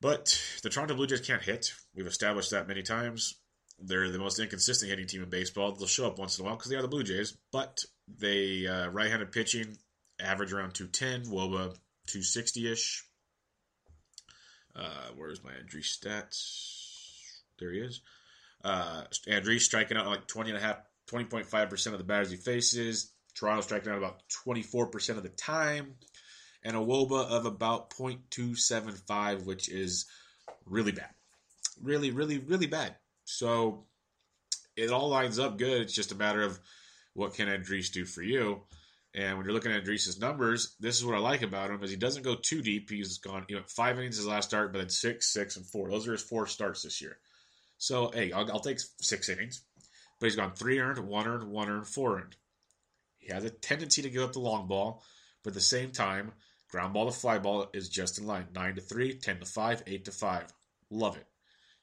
But 0.00 0.40
the 0.62 0.70
Toronto 0.70 0.94
Blue 0.94 1.06
Jays 1.06 1.20
can't 1.20 1.42
hit. 1.42 1.72
We've 1.94 2.06
established 2.06 2.50
that 2.50 2.68
many 2.68 2.82
times. 2.82 3.36
They're 3.78 4.10
the 4.10 4.18
most 4.18 4.38
inconsistent 4.38 4.90
hitting 4.90 5.06
team 5.06 5.22
in 5.22 5.30
baseball. 5.30 5.72
They'll 5.72 5.86
show 5.86 6.06
up 6.06 6.18
once 6.18 6.38
in 6.38 6.44
a 6.44 6.46
while 6.46 6.56
because 6.56 6.70
they 6.70 6.76
are 6.76 6.82
the 6.82 6.88
Blue 6.88 7.02
Jays, 7.02 7.36
but 7.52 7.84
they 8.18 8.66
uh, 8.66 8.88
right-handed 8.88 9.32
pitching 9.32 9.78
average 10.18 10.52
around 10.52 10.74
210, 10.74 11.32
Woba 11.32 11.76
260-ish. 12.08 13.04
Uh, 14.76 15.08
where's 15.16 15.42
my 15.42 15.50
Andriese 15.50 15.98
stats? 15.98 16.70
There 17.58 17.72
he 17.72 17.80
is. 17.80 18.00
Uh, 18.62 19.04
Andriese 19.28 19.62
striking 19.62 19.96
out 19.96 20.06
like 20.06 20.26
20 20.26 20.50
and 20.50 20.58
a 20.58 20.62
half, 20.62 20.78
20.5% 21.10 21.86
of 21.92 21.98
the 21.98 22.04
batters 22.04 22.30
he 22.30 22.36
faces. 22.36 23.12
Toronto 23.34 23.62
striking 23.62 23.90
out 23.90 23.98
about 23.98 24.22
24% 24.46 25.16
of 25.16 25.22
the 25.22 25.28
time. 25.30 25.94
And 26.62 26.76
a 26.76 26.80
Woba 26.80 27.26
of 27.26 27.46
about 27.46 27.90
0.275, 27.90 29.44
which 29.46 29.68
is 29.70 30.04
really 30.66 30.92
bad. 30.92 31.08
Really, 31.82 32.10
really, 32.10 32.38
really 32.38 32.66
bad. 32.66 32.96
So 33.24 33.86
it 34.76 34.90
all 34.90 35.08
lines 35.08 35.38
up 35.38 35.56
good. 35.56 35.80
It's 35.82 35.94
just 35.94 36.12
a 36.12 36.16
matter 36.16 36.42
of 36.42 36.58
what 37.14 37.34
can 37.34 37.48
Andriese 37.48 37.92
do 37.92 38.04
for 38.04 38.22
you. 38.22 38.62
And 39.14 39.36
when 39.36 39.44
you're 39.44 39.54
looking 39.54 39.72
at 39.72 39.82
Andriese's 39.82 40.20
numbers, 40.20 40.76
this 40.78 40.96
is 40.96 41.04
what 41.04 41.16
I 41.16 41.18
like 41.18 41.42
about 41.42 41.70
him 41.70 41.82
is 41.82 41.90
he 41.90 41.96
doesn't 41.96 42.22
go 42.22 42.36
too 42.36 42.62
deep. 42.62 42.90
He's 42.90 43.18
gone, 43.18 43.44
you 43.48 43.56
know, 43.56 43.62
five 43.66 43.98
innings 43.98 44.16
his 44.16 44.26
last 44.26 44.50
start, 44.50 44.72
but 44.72 44.78
then 44.78 44.88
six, 44.88 45.32
six, 45.32 45.56
and 45.56 45.66
four. 45.66 45.90
Those 45.90 46.06
are 46.06 46.12
his 46.12 46.22
four 46.22 46.46
starts 46.46 46.82
this 46.82 47.00
year. 47.00 47.18
So 47.80 48.10
hey, 48.12 48.30
I'll, 48.30 48.52
I'll 48.52 48.60
take 48.60 48.78
six 49.00 49.30
innings, 49.30 49.62
but 50.20 50.26
he's 50.26 50.36
gone 50.36 50.52
three 50.52 50.78
earned, 50.78 50.98
one 50.98 51.26
earned, 51.26 51.44
one 51.44 51.70
earned, 51.70 51.88
four 51.88 52.18
earned. 52.18 52.36
He 53.16 53.32
has 53.32 53.42
a 53.42 53.48
tendency 53.48 54.02
to 54.02 54.10
give 54.10 54.22
up 54.22 54.34
the 54.34 54.38
long 54.38 54.68
ball, 54.68 55.02
but 55.42 55.52
at 55.52 55.54
the 55.54 55.62
same 55.62 55.90
time, 55.90 56.32
ground 56.70 56.92
ball 56.92 57.06
to 57.06 57.10
fly 57.10 57.38
ball 57.38 57.68
is 57.72 57.88
just 57.88 58.18
in 58.18 58.26
line. 58.26 58.48
Nine 58.54 58.74
to 58.74 58.82
three, 58.82 59.14
10 59.14 59.40
to 59.40 59.46
five, 59.46 59.82
eight 59.86 60.04
to 60.04 60.12
five. 60.12 60.52
Love 60.90 61.16
it. 61.16 61.26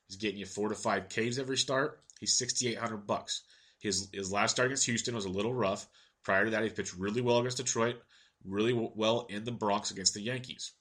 He's 0.08 0.18
getting 0.18 0.38
you 0.38 0.46
four 0.46 0.70
to 0.70 0.76
five 0.76 1.10
Ks 1.10 1.40
every 1.40 1.58
start. 1.58 2.00
He's 2.20 2.38
6,800 2.38 3.08
bucks. 3.08 3.42
His 3.80 4.08
his 4.14 4.32
last 4.32 4.52
start 4.52 4.68
against 4.68 4.86
Houston 4.86 5.16
was 5.16 5.26
a 5.26 5.30
little 5.30 5.54
rough. 5.54 5.88
Prior 6.24 6.46
to 6.46 6.52
that, 6.52 6.64
he 6.64 6.70
pitched 6.70 6.94
really 6.94 7.22
well 7.22 7.40
against 7.40 7.58
Detroit, 7.58 7.96
really 8.46 8.74
well 8.74 9.26
in 9.30 9.46
the 9.46 9.52
Bronx 9.52 9.90
against 9.90 10.14
the 10.14 10.22
Yankees. 10.22 10.74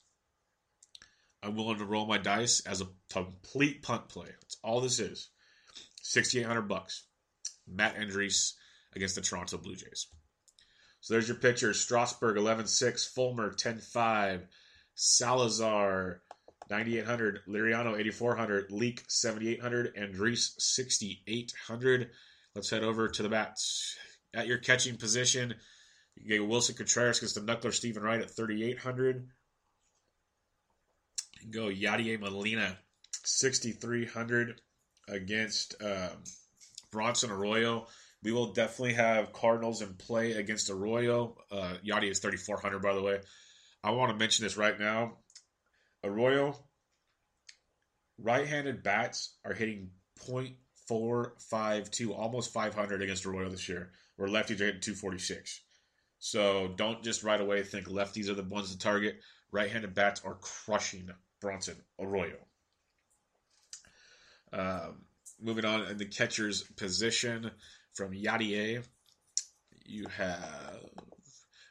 I'm 1.47 1.55
willing 1.55 1.79
to 1.79 1.85
roll 1.85 2.07
my 2.07 2.19
dice 2.19 2.61
as 2.67 2.81
a 2.81 2.89
complete 3.09 3.83
punt 3.83 4.09
play. 4.09 4.27
That's 4.27 4.57
all 4.65 4.81
this 4.81 4.99
is. 4.99 5.29
6,800 6.03 6.63
bucks. 6.63 7.05
Matt 7.69 7.97
Andriese 7.97 8.55
against 8.95 9.15
the 9.15 9.21
Toronto 9.21 9.57
Blue 9.57 9.77
Jays. 9.77 10.09
So 11.01 11.15
there's 11.15 11.29
your 11.29 11.37
pitchers. 11.37 11.79
Strasburg 11.79 12.37
11-6, 12.37 13.13
Fulmer 13.15 13.53
10-5, 13.53 14.43
Salazar 14.97 16.23
9,800, 16.69 17.41
Liriano 17.49 17.97
8,400, 17.97 18.73
Leake 18.73 19.05
7,800, 19.07 19.95
Andriese 19.95 20.51
6,800. 20.59 22.11
Let's 22.57 22.71
head 22.71 22.83
over 22.83 23.09
to 23.09 23.23
the 23.23 23.29
bats. 23.29 23.97
At 24.35 24.49
your 24.49 24.59
catching 24.59 24.97
position, 24.97 25.55
You 26.17 26.39
get 26.39 26.49
Willson 26.49 26.77
Contreras 26.77 27.19
against 27.19 27.35
the 27.35 27.41
knuckler 27.43 27.73
Steven 27.73 28.03
Wright 28.03 28.21
at 28.21 28.35
3,800. 28.35 29.29
Go 31.51 31.67
Yadier 31.67 32.21
Molina, 32.21 32.79
6,300 33.25 34.61
against 35.09 35.75
um, 35.83 36.25
Bronson 36.91 37.31
Arroyo. 37.31 37.87
We 38.23 38.33
will 38.33 38.53
definitely 38.53 38.95
have 38.95 39.33
Cardinals 39.33 39.83
in 39.83 39.95
play 39.95 40.33
against 40.33 40.71
Arroyo. 40.71 41.37
Uh, 41.51 41.75
is 41.85 42.19
3,400, 42.19 42.83
by 42.83 42.95
the 42.95 43.03
way. 43.03 43.21
I 43.85 43.91
want 43.93 44.11
to 44.11 44.19
mention 44.19 44.45
this 44.45 44.57
right 44.57 44.79
now. 44.79 45.19
Arroyo, 46.03 46.57
right 48.19 48.47
handed 48.47 48.83
bats 48.83 49.35
are 49.45 49.55
hitting 49.55 49.91
0.452, 50.27 52.17
almost 52.17 52.53
500 52.53 53.03
against 53.03 53.27
Arroyo 53.27 53.49
this 53.49 53.69
year, 53.69 53.93
where 54.17 54.29
lefties 54.29 54.61
are 54.61 54.67
hitting 54.67 54.81
246. 54.81 55.61
So 56.19 56.73
don't 56.77 57.05
just 57.05 57.23
right 57.23 57.41
away 57.41 57.63
think 57.63 57.87
lefties 57.87 58.29
are 58.29 58.35
the 58.35 58.43
ones 58.43 58.73
to 58.73 58.79
target. 58.79 59.21
Right 59.53 59.71
handed 59.71 59.95
bats 59.95 60.23
are 60.25 60.35
crushing 60.35 61.07
Bronson 61.47 61.77
Arroyo. 62.01 62.39
Um, 64.53 65.03
moving 65.41 65.65
on 65.65 65.87
in 65.87 65.97
the 65.97 66.05
catcher's 66.05 66.65
position 66.65 67.53
from 67.95 68.11
Yadier, 68.11 68.85
you 69.85 70.07
have 70.09 70.81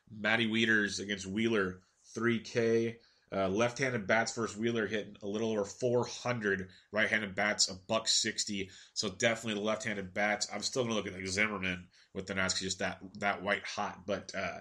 Matty 0.09 0.47
Wieters 0.47 1.01
against 1.01 1.25
Wheeler, 1.25 1.81
3K. 2.15 2.95
Uh, 3.35 3.49
left-handed 3.49 4.07
bats 4.07 4.33
versus 4.33 4.55
Wheeler 4.55 4.87
hitting 4.87 5.17
a 5.21 5.27
little 5.27 5.51
over 5.51 5.65
400. 5.65 6.69
Right-handed 6.93 7.35
bats 7.35 7.67
a 7.67 7.73
buck 7.73 8.07
60. 8.07 8.69
So 8.93 9.09
definitely 9.09 9.59
the 9.59 9.65
left-handed 9.65 10.13
bats. 10.13 10.47
I'm 10.53 10.61
still 10.61 10.83
gonna 10.83 10.95
look 10.95 11.07
at 11.07 11.13
like 11.13 11.27
Zimmerman 11.27 11.87
with 12.13 12.27
the 12.27 12.35
Nats 12.35 12.61
just 12.61 12.79
that 12.79 12.99
that 13.19 13.43
white 13.43 13.65
hot. 13.65 14.03
But 14.05 14.31
uh, 14.33 14.59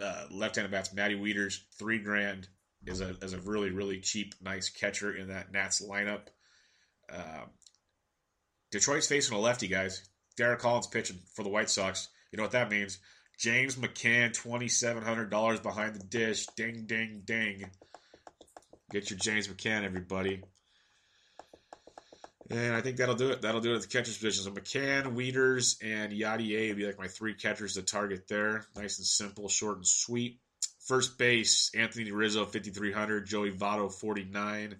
uh, 0.00 0.26
left-handed 0.30 0.70
bats, 0.70 0.94
Matty 0.94 1.16
Wieters, 1.16 1.58
three 1.76 1.98
grand 1.98 2.46
is 2.84 3.00
a 3.00 3.16
is 3.22 3.32
a 3.32 3.38
really 3.38 3.70
really 3.70 4.00
cheap 4.00 4.34
nice 4.42 4.68
catcher 4.68 5.14
in 5.14 5.28
that 5.28 5.52
Nats 5.52 5.80
lineup. 5.80 6.22
Uh, 7.12 7.44
Detroit's 8.70 9.06
facing 9.06 9.36
a 9.36 9.40
lefty, 9.40 9.68
guys. 9.68 10.08
Derek 10.36 10.60
Collins 10.60 10.88
pitching 10.88 11.20
for 11.34 11.42
the 11.42 11.48
White 11.48 11.70
Sox. 11.70 12.08
You 12.30 12.36
know 12.36 12.42
what 12.42 12.52
that 12.52 12.70
means? 12.70 12.98
James 13.38 13.76
McCann, 13.76 14.32
twenty 14.32 14.68
seven 14.68 15.02
hundred 15.02 15.30
dollars 15.30 15.60
behind 15.60 15.94
the 15.94 16.04
dish. 16.04 16.46
Ding, 16.56 16.86
ding, 16.86 17.22
ding. 17.24 17.70
Get 18.90 19.10
your 19.10 19.18
James 19.18 19.48
McCann, 19.48 19.84
everybody. 19.84 20.42
And 22.48 22.76
I 22.76 22.80
think 22.80 22.98
that'll 22.98 23.16
do 23.16 23.30
it. 23.30 23.42
That'll 23.42 23.60
do 23.60 23.72
it 23.72 23.76
at 23.76 23.82
the 23.82 23.88
catcher's 23.88 24.18
position. 24.18 24.44
So 24.44 24.50
McCann, 24.52 25.16
Wieters, 25.16 25.76
and 25.82 26.12
Yadier 26.12 26.68
would 26.68 26.76
be 26.76 26.86
like 26.86 26.98
my 26.98 27.08
three 27.08 27.34
catchers 27.34 27.74
to 27.74 27.82
target 27.82 28.28
there. 28.28 28.66
Nice 28.76 28.98
and 28.98 29.06
simple, 29.06 29.48
short 29.48 29.78
and 29.78 29.86
sweet. 29.86 30.38
First 30.86 31.18
base, 31.18 31.72
Anthony 31.74 32.12
Rizzo, 32.12 32.44
5,300. 32.44 33.26
Joey 33.26 33.50
Votto, 33.50 33.92
49. 33.92 34.76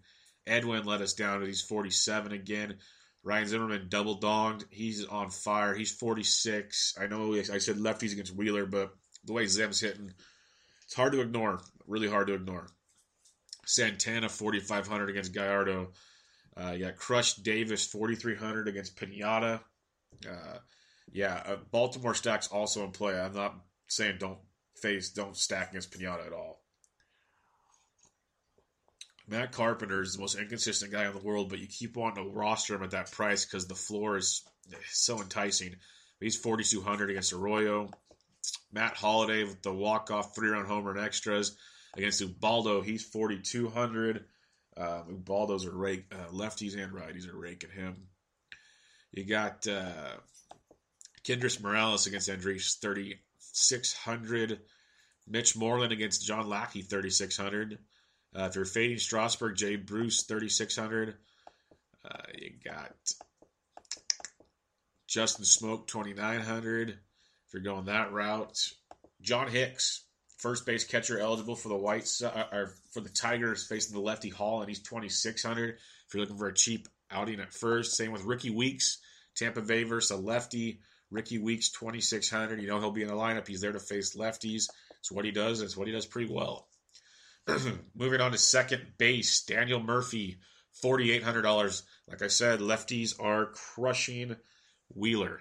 Edwin 0.46 0.84
let 0.84 1.00
us 1.00 1.14
down, 1.14 1.40
but 1.40 1.48
he's 1.48 1.62
47 1.62 2.32
again. 2.32 2.76
Ryan 3.24 3.48
Zimmerman 3.48 3.86
double 3.88 4.20
donged. 4.20 4.64
He's 4.70 5.04
on 5.04 5.30
fire. 5.30 5.74
He's 5.74 5.90
46. 5.90 6.96
I 7.00 7.08
know 7.08 7.34
I 7.34 7.58
said 7.58 7.76
lefties 7.76 8.12
against 8.12 8.36
Wheeler, 8.36 8.66
but 8.66 8.94
the 9.24 9.32
way 9.32 9.46
Zim's 9.46 9.80
hitting, 9.80 10.12
it's 10.84 10.94
hard 10.94 11.12
to 11.12 11.20
ignore. 11.20 11.60
Really 11.88 12.08
hard 12.08 12.28
to 12.28 12.34
ignore. 12.34 12.68
Santana 13.64 14.28
4,500 14.28 15.10
against 15.10 15.34
Gallardo. 15.34 15.88
Uh, 16.56 16.70
you 16.70 16.84
got 16.84 16.96
Crush 16.96 17.34
Davis 17.34 17.84
4,300 17.84 18.68
against 18.68 18.96
Pineda. 18.96 19.60
Uh, 20.24 20.58
yeah, 21.12 21.42
uh, 21.44 21.56
Baltimore 21.72 22.14
stacks 22.14 22.46
also 22.46 22.84
in 22.84 22.92
play. 22.92 23.18
I'm 23.18 23.34
not 23.34 23.56
saying 23.88 24.18
don't 24.20 24.38
face, 24.78 25.10
don't 25.10 25.36
stack 25.36 25.70
against 25.70 25.92
Pinata 25.92 26.26
at 26.26 26.32
all. 26.32 26.60
Matt 29.28 29.52
Carpenter 29.52 30.02
is 30.02 30.14
the 30.14 30.20
most 30.20 30.38
inconsistent 30.38 30.92
guy 30.92 31.06
in 31.06 31.12
the 31.12 31.22
world, 31.22 31.48
but 31.48 31.58
you 31.58 31.66
keep 31.66 31.96
wanting 31.96 32.24
to 32.24 32.30
roster 32.30 32.76
him 32.76 32.84
at 32.84 32.92
that 32.92 33.10
price 33.10 33.44
because 33.44 33.66
the 33.66 33.74
floor 33.74 34.16
is 34.16 34.42
so 34.88 35.20
enticing. 35.20 35.74
He's 36.20 36.36
4,200 36.36 37.10
against 37.10 37.32
Arroyo. 37.32 37.90
Matt 38.72 38.96
Holliday 38.96 39.42
with 39.44 39.62
the 39.62 39.72
walk-off 39.72 40.34
three-run 40.34 40.66
homer 40.66 40.92
and 40.92 41.00
extras 41.00 41.56
against 41.96 42.20
Ubaldo. 42.20 42.82
He's 42.82 43.04
4,200. 43.04 44.24
Um, 44.76 45.04
Ubaldo's 45.10 45.66
are 45.66 45.76
rake, 45.76 46.04
uh, 46.12 46.30
lefties 46.30 46.80
and 46.80 46.92
righties 46.92 47.28
are 47.28 47.36
raking 47.36 47.70
him. 47.70 48.08
You 49.12 49.24
got 49.24 49.66
uh, 49.66 50.16
Kendrys 51.24 51.60
Morales 51.60 52.06
against 52.06 52.28
Andres, 52.28 52.76
3,600. 53.56 54.60
Mitch 55.28 55.56
Moreland 55.56 55.92
against 55.92 56.24
John 56.24 56.48
Lackey, 56.48 56.82
3,600. 56.82 57.78
Uh, 58.34 58.42
if 58.44 58.54
you're 58.54 58.64
fading 58.64 58.98
Strasburg, 58.98 59.56
Jay 59.56 59.76
Bruce, 59.76 60.24
3,600. 60.24 61.14
Uh, 62.04 62.16
you 62.38 62.52
got 62.64 62.94
Justin 65.08 65.44
Smoak, 65.44 65.86
2,900. 65.86 66.90
If 66.90 66.96
you're 67.52 67.62
going 67.62 67.86
that 67.86 68.12
route, 68.12 68.70
John 69.22 69.48
Hicks, 69.48 70.04
first 70.38 70.66
base 70.66 70.84
catcher 70.84 71.18
eligible 71.18 71.56
for 71.56 71.68
the 71.68 71.76
White 71.76 72.08
uh, 72.22 72.44
or 72.52 72.74
for 72.92 73.00
the 73.00 73.08
Tigers, 73.08 73.66
facing 73.66 73.94
the 73.94 74.02
lefty 74.02 74.28
Hall, 74.28 74.60
and 74.60 74.68
he's 74.68 74.82
2,600. 74.82 75.70
If 75.70 76.14
you're 76.14 76.20
looking 76.20 76.38
for 76.38 76.48
a 76.48 76.54
cheap 76.54 76.88
outing 77.10 77.40
at 77.40 77.52
first, 77.52 77.96
same 77.96 78.12
with 78.12 78.24
Rickie 78.24 78.50
Weeks, 78.50 78.98
Tampa 79.34 79.62
Bay 79.62 79.84
versus 79.84 80.10
a 80.10 80.16
lefty. 80.16 80.80
Rickie 81.10 81.38
Weeks, 81.38 81.70
2,600. 81.70 82.60
You 82.60 82.68
know 82.68 82.78
he'll 82.80 82.90
be 82.90 83.02
in 83.02 83.08
the 83.08 83.14
lineup. 83.14 83.46
He's 83.46 83.60
there 83.60 83.72
to 83.72 83.80
face 83.80 84.16
lefties. 84.16 84.68
It's 84.98 85.12
what 85.12 85.24
he 85.24 85.30
does. 85.30 85.60
It's 85.60 85.76
what 85.76 85.86
he 85.86 85.92
does 85.92 86.06
pretty 86.06 86.32
well. 86.32 86.68
Moving 87.94 88.20
on 88.20 88.32
to 88.32 88.38
second 88.38 88.82
base, 88.98 89.42
Daniel 89.44 89.80
Murphy, 89.80 90.38
$4,800. 90.84 91.82
Like 92.08 92.22
I 92.22 92.28
said, 92.28 92.60
lefties 92.60 93.14
are 93.20 93.46
crushing 93.46 94.36
Wheeler. 94.94 95.40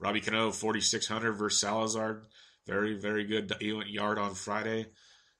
Robbie 0.00 0.20
Cano, 0.20 0.52
4,600 0.52 1.32
versus 1.32 1.60
Salazar. 1.60 2.22
Very, 2.66 2.94
very 2.94 3.24
good. 3.24 3.52
He 3.60 3.72
went 3.72 3.88
yard 3.88 4.18
on 4.18 4.34
Friday. 4.34 4.86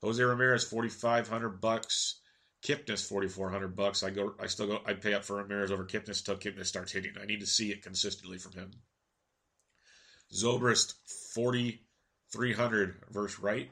Jose 0.03 0.23
Ramirez, 0.23 0.65
4,500 0.65 1.61
bucks. 1.61 2.21
Kipnis, 2.63 3.07
4,400 3.07 3.77
bucks. 3.77 4.03
I 4.03 4.11
go. 4.11 4.35
I 4.41 4.47
still 4.47 4.67
go. 4.67 4.81
I'd 4.85 5.01
pay 5.01 5.15
up 5.15 5.25
for 5.25 5.37
Ramirez 5.37 5.71
over 5.71 5.85
Kipnis 5.85 6.27
until 6.27 6.37
Kipnis 6.37 6.67
starts 6.67 6.93
hitting. 6.93 7.13
I 7.21 7.27
need 7.27 7.41
to 7.41 7.47
see 7.47 7.71
it 7.71 7.83
consistently 7.83 8.39
from 8.39 8.53
him. 8.53 8.71
Zobrist, 10.33 10.95
4,300 11.35 12.97
versus 13.11 13.41
Wright. 13.41 13.71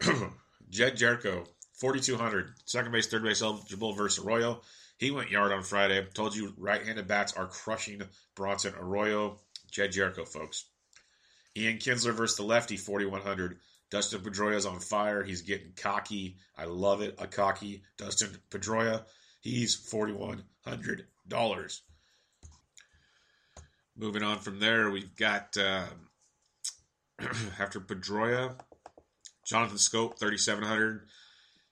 Jedd 0.70 0.96
Gyorko, 0.96 1.46
4,200. 1.74 2.52
Second 2.64 2.92
base, 2.92 3.06
third 3.06 3.22
base 3.22 3.42
eligible 3.42 3.92
versus 3.92 4.24
Arroyo. 4.24 4.60
He 4.98 5.10
went 5.10 5.30
yard 5.30 5.52
on 5.52 5.62
Friday. 5.62 6.06
Told 6.14 6.36
you 6.36 6.52
right 6.58 6.84
handed 6.84 7.08
bats 7.08 7.32
are 7.32 7.46
crushing 7.46 8.02
Bronson 8.34 8.74
Arroyo. 8.78 9.38
Jedd 9.70 9.92
Gyorko, 9.92 10.28
folks. 10.28 10.66
Ian 11.56 11.78
Kinsler 11.78 12.12
versus 12.12 12.36
the 12.36 12.44
lefty, 12.44 12.76
4,100. 12.76 13.58
Dustin 13.90 14.20
Pedroia's 14.20 14.66
on 14.66 14.78
fire. 14.78 15.24
He's 15.24 15.42
getting 15.42 15.72
cocky. 15.76 16.36
I 16.56 16.66
love 16.66 17.02
it. 17.02 17.16
A 17.18 17.26
cocky 17.26 17.82
Dustin 17.96 18.30
Pedroia. 18.50 19.02
He's 19.40 19.76
$4,100. 19.76 21.80
Moving 24.00 24.22
on 24.22 24.38
from 24.38 24.60
there, 24.60 24.88
we've 24.88 25.14
got 25.14 25.54
uh, 25.60 25.84
after 27.58 27.80
Pedroia, 27.80 28.54
Jonathan 29.46 29.76
Schoop, 29.76 30.18
3,700. 30.18 31.06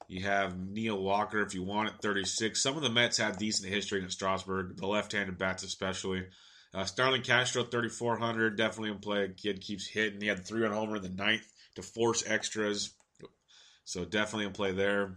You 0.09 0.25
have 0.25 0.59
Neil 0.59 1.03
Walker, 1.03 1.41
if 1.41 1.55
you 1.55 1.63
want 1.63 1.89
it, 1.89 1.95
36. 2.03 2.63
Some 2.63 2.77
of 2.77 2.83
the 2.83 2.91
Mets 2.91 3.17
have 3.17 3.39
decent 3.39 3.73
history 3.73 4.03
in 4.03 4.11
Strasburg, 4.11 4.77
the 4.77 4.87
left 4.87 5.13
handed 5.13 5.39
bats 5.39 5.63
especially. 5.63 6.27
Uh, 6.75 6.85
Starlin 6.85 7.23
Castro, 7.23 7.65
3,400. 7.65 8.59
Definitely 8.59 8.91
in 8.91 8.99
play. 8.99 9.31
Kid 9.35 9.63
keeps 9.63 9.87
hitting. 9.87 10.21
He 10.21 10.27
had 10.27 10.47
three 10.47 10.61
run 10.61 10.73
homer 10.73 10.97
in 10.97 11.03
the 11.03 11.09
ninth 11.09 11.51
to 11.77 11.83
force 11.83 12.23
extras. 12.27 12.91
So 13.87 14.05
definitely 14.05 14.45
in 14.45 14.53
play 14.53 14.73
there. 14.73 15.17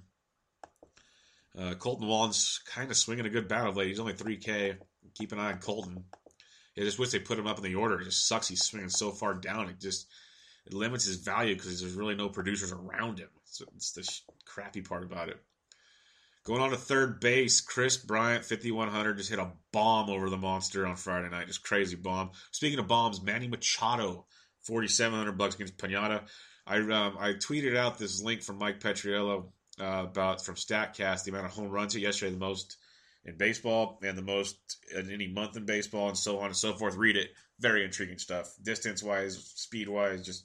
Uh, 1.57 1.73
Kolten 1.73 2.07
Wong's 2.07 2.61
kind 2.65 2.89
of 2.89 2.95
swinging 2.95 3.25
a 3.25 3.29
good 3.29 3.49
bat 3.49 3.67
of 3.67 3.75
late. 3.75 3.89
He's 3.89 3.99
only 3.99 4.13
3K. 4.13 4.77
Keep 5.15 5.33
an 5.33 5.39
eye 5.39 5.51
on 5.51 5.59
Kolten. 5.59 6.03
I 6.77 6.81
just 6.81 6.99
wish 6.99 7.09
they 7.09 7.19
put 7.19 7.37
him 7.37 7.47
up 7.47 7.57
in 7.57 7.63
the 7.63 7.75
order. 7.75 7.99
It 7.99 8.05
just 8.05 8.27
sucks 8.27 8.47
he's 8.47 8.63
swinging 8.63 8.89
so 8.89 9.11
far 9.11 9.33
down. 9.33 9.69
It 9.69 9.79
just 9.79 10.07
it 10.65 10.73
limits 10.73 11.05
his 11.05 11.17
value 11.17 11.55
because 11.55 11.81
there's 11.81 11.93
really 11.93 12.15
no 12.15 12.29
producers 12.29 12.71
around 12.71 13.19
him. 13.19 13.29
So 13.45 13.65
it's 13.75 13.91
the 13.91 14.03
sh- 14.03 14.21
crappy 14.45 14.81
part 14.81 15.03
about 15.03 15.29
it. 15.29 15.41
Going 16.43 16.61
on 16.61 16.71
to 16.71 16.77
third 16.77 17.19
base, 17.19 17.61
Kris 17.61 17.97
Bryant, 17.97 18.43
5,100, 18.43 19.17
just 19.17 19.29
hit 19.29 19.37
a 19.37 19.51
bomb 19.71 20.09
over 20.09 20.29
the 20.29 20.37
monster 20.37 20.87
on 20.87 20.95
Friday 20.95 21.29
night. 21.29 21.47
Just 21.47 21.63
crazy 21.63 21.95
bomb. 21.95 22.31
Speaking 22.51 22.79
of 22.79 22.87
bombs, 22.87 23.21
Manny 23.21 23.47
Machado, 23.47 24.25
4,700 24.63 25.37
bucks 25.37 25.55
against 25.55 25.77
Pineda. 25.77 26.23
I 26.65 26.77
um, 26.77 27.17
I 27.19 27.33
tweeted 27.33 27.75
out 27.75 27.97
this 27.97 28.21
link 28.21 28.43
from 28.43 28.57
Mike 28.57 28.79
Petriello 28.79 29.49
uh, 29.79 30.05
about 30.05 30.43
from 30.43 30.55
Statcast 30.55 31.23
the 31.23 31.31
amount 31.31 31.47
of 31.47 31.51
home 31.51 31.69
runs 31.69 31.95
yesterday, 31.95 32.31
the 32.31 32.37
most 32.37 32.77
in 33.25 33.37
baseball 33.37 33.99
and 34.03 34.17
the 34.17 34.21
most 34.21 34.57
in 34.95 35.11
any 35.11 35.27
month 35.27 35.55
in 35.55 35.65
baseball, 35.65 36.07
and 36.07 36.17
so 36.17 36.39
on 36.39 36.47
and 36.47 36.55
so 36.55 36.73
forth. 36.73 36.95
Read 36.95 37.17
it. 37.17 37.31
Very 37.59 37.83
intriguing 37.83 38.17
stuff. 38.17 38.53
Distance 38.61 39.03
wise, 39.03 39.51
speed 39.55 39.87
wise, 39.87 40.25
just 40.25 40.43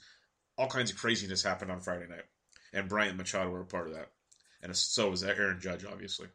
all 0.58 0.68
kinds 0.68 0.90
of 0.90 0.98
craziness 0.98 1.42
happened 1.42 1.70
on 1.70 1.80
Friday 1.80 2.06
night. 2.08 2.24
And 2.72 2.88
Bryant 2.88 3.16
Machado 3.16 3.50
were 3.50 3.62
a 3.62 3.66
part 3.66 3.88
of 3.88 3.94
that. 3.94 4.10
And 4.62 4.76
so 4.76 5.10
was 5.10 5.22
Aaron 5.22 5.60
Judge, 5.60 5.84
obviously. 5.84 6.28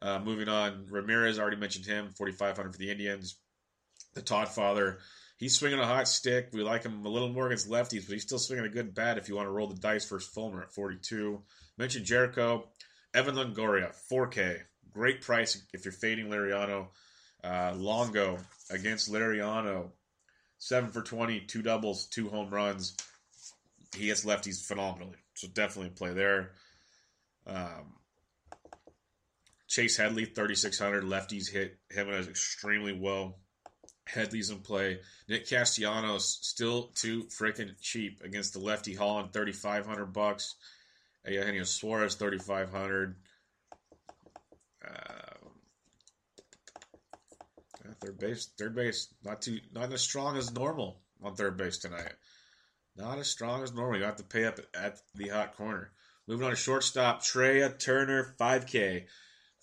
Uh, 0.00 0.18
moving 0.18 0.48
on, 0.48 0.86
Ramirez, 0.90 1.38
already 1.38 1.56
mentioned 1.56 1.86
him, 1.86 2.10
4,500 2.16 2.72
for 2.72 2.78
the 2.78 2.90
Indians. 2.90 3.36
The 4.14 4.22
Todd 4.22 4.48
father, 4.48 4.98
he's 5.38 5.56
swinging 5.56 5.78
a 5.78 5.86
hot 5.86 6.08
stick. 6.08 6.48
We 6.52 6.62
like 6.62 6.82
him 6.82 7.06
a 7.06 7.08
little 7.08 7.28
more 7.28 7.46
against 7.46 7.70
lefties, 7.70 8.06
but 8.06 8.14
he's 8.14 8.22
still 8.22 8.38
swinging 8.38 8.66
a 8.66 8.70
good 8.70 8.94
bat 8.94 9.16
if 9.16 9.28
you 9.28 9.36
want 9.36 9.46
to 9.46 9.52
roll 9.52 9.68
the 9.68 9.80
dice 9.80 10.08
versus 10.08 10.28
Fulmer 10.28 10.62
at 10.62 10.74
42. 10.74 11.42
Mentioned 11.78 12.06
Gyorko. 12.06 12.64
Evan 13.14 13.36
Longoria, 13.36 13.94
4K. 14.10 14.62
Great 14.92 15.22
price 15.22 15.60
if 15.72 15.84
you're 15.84 15.92
fading 15.92 16.26
Liriano. 16.26 16.88
Uh, 17.44 17.72
Longo 17.74 18.38
against 18.70 19.10
Liriano, 19.10 19.90
7 20.58 20.90
for 20.90 21.02
20, 21.02 21.40
two 21.40 21.60
doubles, 21.60 22.06
two 22.06 22.28
home 22.28 22.50
runs. 22.50 22.96
He 23.96 24.08
hits 24.08 24.24
lefties 24.24 24.64
phenomenally. 24.64 25.16
So 25.34 25.48
definitely 25.48 25.90
play 25.90 26.12
there. 26.12 26.52
Um, 27.46 27.96
Chase 29.66 29.96
Headley, 29.96 30.26
3,600. 30.26 31.02
Lefties 31.02 31.50
hit 31.50 31.78
him 31.90 32.08
extremely 32.10 32.92
well. 32.92 33.38
Headley's 34.06 34.50
in 34.50 34.58
play. 34.58 35.00
Nick 35.28 35.48
Castellanos 35.48 36.38
still 36.42 36.92
too 36.94 37.24
freaking 37.24 37.74
cheap 37.80 38.20
against 38.22 38.52
the 38.52 38.58
lefty 38.58 38.94
Holland, 38.94 39.32
3,500 39.32 40.12
bucks. 40.12 40.56
Eugenio 41.26 41.64
Suarez, 41.64 42.14
3,500. 42.16 43.16
Uh, 44.84 45.48
third 48.00 48.18
base, 48.18 48.50
third 48.58 48.74
base, 48.74 49.08
not 49.24 49.42
too, 49.42 49.58
not 49.72 49.92
as 49.92 50.00
strong 50.00 50.36
as 50.36 50.52
normal 50.52 51.00
on 51.22 51.34
third 51.34 51.56
base 51.56 51.78
tonight. 51.78 52.12
Not 52.96 53.18
as 53.18 53.28
strong 53.28 53.62
as 53.62 53.72
normal. 53.72 53.98
You 53.98 54.04
have 54.04 54.16
to 54.16 54.24
pay 54.24 54.44
up 54.44 54.58
at 54.74 55.00
the 55.14 55.28
hot 55.28 55.56
corner. 55.56 55.92
Moving 56.28 56.44
on 56.44 56.50
to 56.50 56.56
shortstop, 56.56 57.22
Trea 57.22 57.70
Turner, 57.70 58.34
5K. 58.38 59.06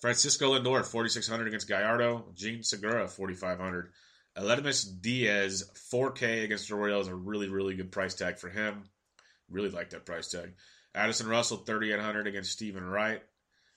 Francisco 0.00 0.54
Lindor, 0.54 0.84
4,600 0.84 1.46
against 1.46 1.68
Gallardo. 1.68 2.32
Jean 2.34 2.62
Segura, 2.62 3.06
4,500. 3.06 3.92
Aledmys 4.36 5.00
Diaz, 5.00 5.70
4K 5.92 6.44
against 6.44 6.68
the 6.68 6.74
Royals, 6.74 7.08
a 7.08 7.14
really, 7.14 7.48
really 7.48 7.74
good 7.74 7.92
price 7.92 8.14
tag 8.14 8.38
for 8.38 8.48
him. 8.48 8.84
Really 9.50 9.68
like 9.68 9.90
that 9.90 10.06
price 10.06 10.30
tag. 10.30 10.54
Addison 10.94 11.28
Russell, 11.28 11.58
3,800 11.58 12.26
against 12.26 12.52
Steven 12.52 12.84
Wright. 12.84 13.22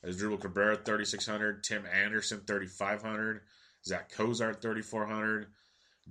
Asdrubal 0.05 0.39
Cabrera, 0.39 0.75
3,600. 0.75 1.63
Tim 1.63 1.85
Anderson, 1.85 2.41
3,500. 2.45 3.41
Zack 3.85 4.11
Cozart, 4.11 4.61
3,400. 4.61 5.47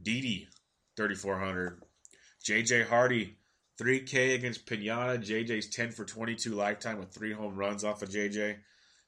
Didi, 0.00 0.48
3,400. 0.96 1.82
JJ 2.44 2.86
Hardy, 2.86 3.36
3K 3.80 4.34
against 4.34 4.66
Pinata. 4.66 5.18
JJ's 5.22 5.68
10 5.68 5.92
for 5.92 6.04
22 6.04 6.54
lifetime 6.54 6.98
with 6.98 7.10
three 7.10 7.32
home 7.32 7.56
runs 7.56 7.84
off 7.84 8.02
of 8.02 8.08
JJ. 8.08 8.56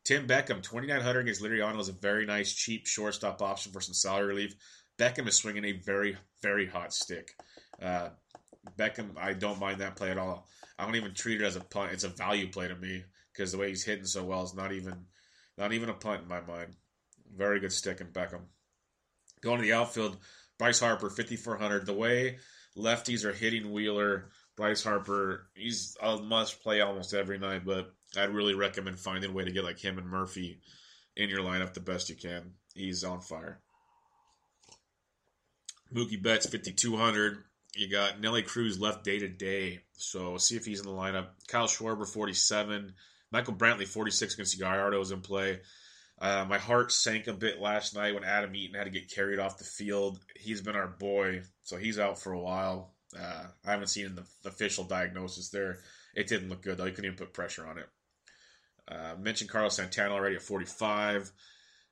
Tim 0.04 0.26
Beckham, 0.26 0.62
2,900 0.62 1.20
against 1.20 1.42
Liriano 1.42 1.80
is 1.80 1.88
a 1.88 1.92
very 1.92 2.26
nice, 2.26 2.52
cheap 2.52 2.86
shortstop 2.86 3.40
option 3.40 3.72
for 3.72 3.80
some 3.80 3.94
salary 3.94 4.26
relief. 4.26 4.54
Beckham 4.98 5.26
is 5.26 5.36
swinging 5.36 5.64
a 5.64 5.72
very, 5.72 6.16
very 6.42 6.66
hot 6.66 6.92
stick. 6.92 7.34
Uh, 7.82 8.10
Beckham, 8.78 9.16
I 9.16 9.32
don't 9.32 9.58
mind 9.58 9.80
that 9.80 9.96
play 9.96 10.10
at 10.10 10.18
all. 10.18 10.46
I 10.78 10.84
don't 10.84 10.96
even 10.96 11.14
treat 11.14 11.40
it 11.40 11.44
as 11.44 11.56
a 11.56 11.60
punt. 11.60 11.92
It's 11.92 12.04
a 12.04 12.08
value 12.08 12.48
play 12.48 12.68
to 12.68 12.76
me 12.76 13.04
because 13.34 13.52
the 13.52 13.58
way 13.58 13.68
he's 13.68 13.84
hitting 13.84 14.06
so 14.06 14.24
well 14.24 14.42
is 14.42 14.54
not 14.54 14.72
even, 14.72 15.06
not 15.58 15.72
even 15.72 15.88
a 15.88 15.94
punt 15.94 16.22
in 16.22 16.28
my 16.28 16.40
mind. 16.40 16.76
Very 17.34 17.60
good 17.60 17.72
stick 17.72 18.00
in 18.00 18.08
Beckham. 18.08 18.42
Going 19.40 19.58
to 19.58 19.62
the 19.62 19.72
outfield, 19.72 20.16
Bryce 20.58 20.80
Harper, 20.80 21.10
5,400. 21.10 21.86
The 21.86 21.92
way 21.92 22.38
lefties 22.76 23.24
are 23.24 23.32
hitting 23.32 23.72
Wheeler, 23.72 24.30
Bryce 24.56 24.84
Harper, 24.84 25.48
he's 25.54 25.96
a 26.00 26.16
must 26.16 26.62
play 26.62 26.80
almost 26.80 27.12
every 27.12 27.38
night, 27.38 27.64
but 27.64 27.92
I'd 28.16 28.30
really 28.30 28.54
recommend 28.54 29.00
finding 29.00 29.30
a 29.30 29.34
way 29.34 29.44
to 29.44 29.52
get 29.52 29.64
like 29.64 29.78
him 29.78 29.98
and 29.98 30.08
Murphy 30.08 30.60
in 31.16 31.28
your 31.28 31.40
lineup 31.40 31.74
the 31.74 31.80
best 31.80 32.08
you 32.08 32.16
can. 32.16 32.52
He's 32.74 33.04
on 33.04 33.20
fire. 33.20 33.60
Mookie 35.92 36.22
Betts, 36.22 36.46
5,200. 36.46 37.38
You 37.76 37.88
got 37.88 38.20
Nelly 38.20 38.42
Cruz 38.42 38.78
left 38.78 39.04
day 39.04 39.18
to 39.18 39.28
day, 39.28 39.80
so 39.96 40.38
see 40.38 40.56
if 40.56 40.64
he's 40.64 40.80
in 40.80 40.86
the 40.86 40.92
lineup. 40.92 41.28
Kyle 41.48 41.66
Schwarber, 41.66 42.06
47. 42.06 42.94
Michael 43.34 43.54
Brantley, 43.54 43.88
46 43.88 44.34
against 44.34 44.60
Gallardo 44.60 45.00
is 45.00 45.10
in 45.10 45.20
play. 45.20 45.58
Uh, 46.20 46.44
my 46.48 46.58
heart 46.58 46.92
sank 46.92 47.26
a 47.26 47.32
bit 47.32 47.60
last 47.60 47.92
night 47.92 48.14
when 48.14 48.22
Adam 48.22 48.54
Eaton 48.54 48.76
had 48.76 48.84
to 48.84 48.90
get 48.90 49.10
carried 49.10 49.40
off 49.40 49.58
the 49.58 49.64
field. 49.64 50.20
He's 50.36 50.60
been 50.60 50.76
our 50.76 50.86
boy, 50.86 51.42
so 51.64 51.76
he's 51.76 51.98
out 51.98 52.20
for 52.20 52.32
a 52.32 52.38
while. 52.38 52.94
Uh, 53.18 53.46
I 53.66 53.70
haven't 53.72 53.88
seen 53.88 54.14
the 54.14 54.24
official 54.48 54.84
diagnosis 54.84 55.48
there. 55.48 55.78
It 56.14 56.28
didn't 56.28 56.48
look 56.48 56.62
good 56.62 56.76
though. 56.78 56.84
He 56.84 56.92
couldn't 56.92 57.06
even 57.06 57.18
put 57.18 57.34
pressure 57.34 57.66
on 57.66 57.78
it. 57.78 57.88
Uh, 58.86 59.16
mentioned 59.18 59.50
Carlos 59.50 59.74
Santana 59.74 60.14
already 60.14 60.36
at 60.36 60.42
45. 60.42 61.32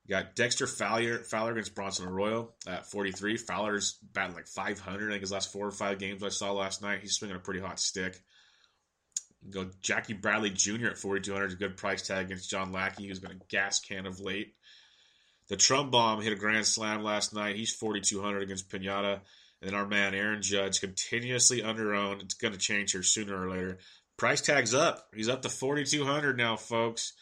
You 0.06 0.10
got 0.10 0.36
Dexter 0.36 0.68
Fowler, 0.68 1.24
Fowler 1.24 1.52
against 1.52 1.74
Bronson 1.74 2.06
Arroyo 2.06 2.52
at 2.68 2.86
43. 2.86 3.36
Fowler's 3.36 3.98
batting 4.12 4.36
like 4.36 4.46
500. 4.46 5.08
I 5.08 5.10
think 5.10 5.20
his 5.22 5.32
last 5.32 5.52
four 5.52 5.66
or 5.66 5.72
five 5.72 5.98
games 5.98 6.22
I 6.22 6.28
saw 6.28 6.52
last 6.52 6.82
night. 6.82 7.00
He's 7.00 7.14
swinging 7.14 7.36
a 7.36 7.40
pretty 7.40 7.60
hot 7.60 7.80
stick. 7.80 8.22
Go 9.50 9.70
Jackie 9.80 10.12
Bradley 10.12 10.50
Jr. 10.50 10.88
at 10.88 10.98
4,200 10.98 11.46
is 11.46 11.52
a 11.54 11.56
good 11.56 11.76
price 11.76 12.06
tag 12.06 12.26
against 12.26 12.50
John 12.50 12.72
Lackey, 12.72 13.08
who's 13.08 13.18
been 13.18 13.32
a 13.32 13.44
gas 13.48 13.80
can 13.80 14.06
of 14.06 14.20
late. 14.20 14.54
The 15.48 15.56
Trump 15.56 15.90
Bomb 15.90 16.22
hit 16.22 16.32
a 16.32 16.36
grand 16.36 16.66
slam 16.66 17.02
last 17.02 17.34
night. 17.34 17.56
He's 17.56 17.74
4,200 17.74 18.42
against 18.42 18.70
Pinata. 18.70 19.20
And 19.60 19.70
then 19.70 19.74
our 19.74 19.86
man 19.86 20.14
Aaron 20.14 20.42
Judge 20.42 20.80
continuously 20.80 21.62
under 21.62 21.94
owned. 21.94 22.22
It's 22.22 22.34
going 22.34 22.52
to 22.52 22.58
change 22.58 22.92
here 22.92 23.02
sooner 23.02 23.46
or 23.46 23.50
later. 23.50 23.78
Price 24.16 24.40
tag's 24.40 24.74
up. 24.74 25.08
He's 25.14 25.28
up 25.28 25.42
to 25.42 25.48
4,200 25.48 26.36
now, 26.36 26.56
folks. 26.56 27.12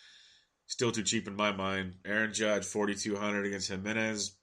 Still 0.66 0.92
too 0.92 1.02
cheap 1.02 1.26
in 1.26 1.34
my 1.34 1.52
mind. 1.52 1.94
Aaron 2.04 2.32
Judge, 2.32 2.64
4,200 2.64 3.46
against 3.46 3.68
Jimenez. 3.68 4.36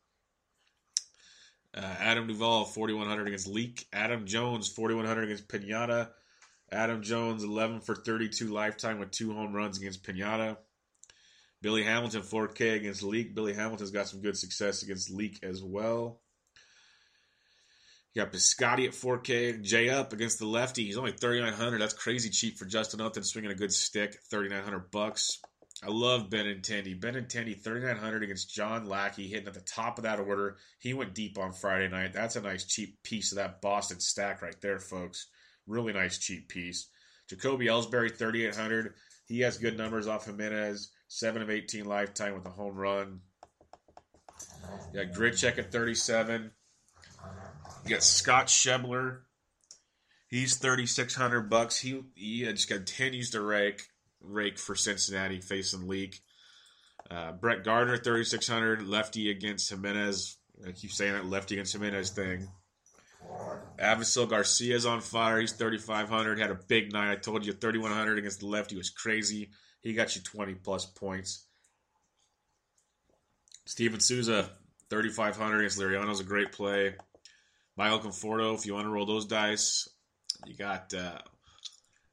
Uh, 1.73 1.95
Adam 1.99 2.27
Duvall, 2.27 2.65
4,100 2.65 3.27
against 3.27 3.47
Leake. 3.47 3.85
Adam 3.93 4.25
Jones, 4.25 4.67
4,100 4.67 5.23
against 5.23 5.47
Pinata. 5.47 6.09
Adam 6.71 7.01
Jones, 7.01 7.43
11 7.43 7.81
for 7.81 7.95
32 7.95 8.47
lifetime 8.47 8.99
with 8.99 9.11
two 9.11 9.33
home 9.33 9.53
runs 9.53 9.77
against 9.77 10.03
Pinata. 10.03 10.57
Billy 11.61 11.83
Hamilton, 11.83 12.21
4K 12.21 12.75
against 12.75 13.03
Leake. 13.03 13.33
Billy 13.33 13.53
Hamilton's 13.53 13.91
got 13.91 14.07
some 14.07 14.21
good 14.21 14.37
success 14.37 14.83
against 14.83 15.09
Leake 15.09 15.39
as 15.43 15.63
well. 15.63 16.19
You 18.13 18.23
got 18.23 18.33
Piscotty 18.33 18.85
at 18.85 18.93
4K. 18.93 19.61
Jay 19.61 19.89
up 19.89 20.13
against 20.13 20.39
the 20.39 20.45
lefty. 20.45 20.85
He's 20.85 20.97
only 20.97 21.11
3,900. 21.11 21.79
That's 21.79 21.93
crazy 21.93 22.29
cheap 22.29 22.57
for 22.57 22.65
Justin 22.65 23.01
Upton 23.01 23.23
swinging 23.23 23.51
a 23.51 23.55
good 23.55 23.71
stick. 23.71 24.17
3,900 24.29 24.91
bucks. 24.91 25.39
I 25.83 25.89
love 25.89 26.29
Benintendi. 26.29 26.99
Ben 26.99 27.13
Intendi, 27.13 27.61
3,900 27.61 28.23
against 28.23 28.53
John 28.53 28.87
Lackey, 28.89 29.27
hitting 29.27 29.47
at 29.47 29.53
the 29.53 29.61
top 29.61 29.99
of 29.99 30.03
that 30.05 30.19
order. 30.19 30.57
He 30.79 30.93
went 30.93 31.13
deep 31.13 31.37
on 31.37 31.53
Friday 31.53 31.87
night. 31.87 32.13
That's 32.13 32.35
a 32.35 32.41
nice 32.41 32.65
cheap 32.65 33.03
piece 33.03 33.31
of 33.31 33.35
that 33.35 33.61
Boston 33.61 33.99
stack 33.99 34.41
right 34.41 34.59
there, 34.61 34.79
folks. 34.79 35.27
Really 35.67 35.93
nice 35.93 36.17
cheap 36.17 36.47
piece. 36.47 36.87
Jacoby 37.29 37.67
Ellsbury, 37.67 38.09
3,800. 38.09 38.93
He 39.25 39.41
has 39.41 39.57
good 39.57 39.77
numbers 39.77 40.07
off 40.07 40.25
Jimenez. 40.25 40.91
7 41.09 41.41
of 41.41 41.49
18 41.49 41.85
lifetime 41.85 42.33
with 42.33 42.45
a 42.45 42.49
home 42.49 42.75
run. 42.75 43.21
You 44.93 45.05
got 45.05 45.13
Grichuk 45.13 45.57
at 45.57 45.71
37. 45.71 46.51
You 47.83 47.89
got 47.89 48.03
Scott 48.03 48.47
Schebler. 48.47 49.19
He's 50.27 50.57
3600 50.57 51.49
bucks. 51.49 51.79
He 51.79 52.03
he 52.15 52.43
just 52.43 52.67
continues 52.67 53.29
to 53.31 53.41
rake 53.41 53.81
rake 54.21 54.59
for 54.59 54.75
Cincinnati 54.75 55.39
facing 55.39 55.87
Leake. 55.87 56.19
Uh, 57.09 57.31
Brett 57.31 57.63
Gardner 57.63 57.97
3600 57.97 58.85
lefty 58.85 59.29
against 59.29 59.69
Jimenez. 59.69 60.37
I 60.67 60.71
keep 60.71 60.91
saying 60.91 61.13
that 61.13 61.25
lefty 61.25 61.55
against 61.55 61.73
Jimenez 61.73 62.09
thing. 62.09 62.49
Avisail 63.79 64.29
Garcia's 64.29 64.85
on 64.85 65.01
fire. 65.01 65.39
He's 65.39 65.53
3500. 65.53 66.39
Had 66.39 66.51
a 66.51 66.55
big 66.55 66.91
night. 66.91 67.11
I 67.11 67.15
told 67.15 67.45
you 67.45 67.53
3100 67.53 68.17
against 68.17 68.39
the 68.39 68.47
left. 68.47 68.71
He 68.71 68.77
was 68.77 68.89
crazy. 68.89 69.51
He 69.81 69.93
got 69.93 70.15
you 70.15 70.21
20 70.21 70.55
plus 70.55 70.85
points. 70.85 71.45
Steven 73.65 73.99
Souza 73.99 74.49
3500 74.89 75.59
against 75.59 75.79
Liriano's 75.79 76.19
a 76.19 76.23
great 76.23 76.51
play. 76.51 76.95
Michael 77.75 77.99
Conforto, 77.99 78.55
if 78.55 78.65
you 78.65 78.73
want 78.73 78.85
to 78.85 78.91
roll 78.91 79.05
those 79.05 79.25
dice, 79.25 79.87
you 80.45 80.55
got 80.55 80.93
uh, 80.93 81.19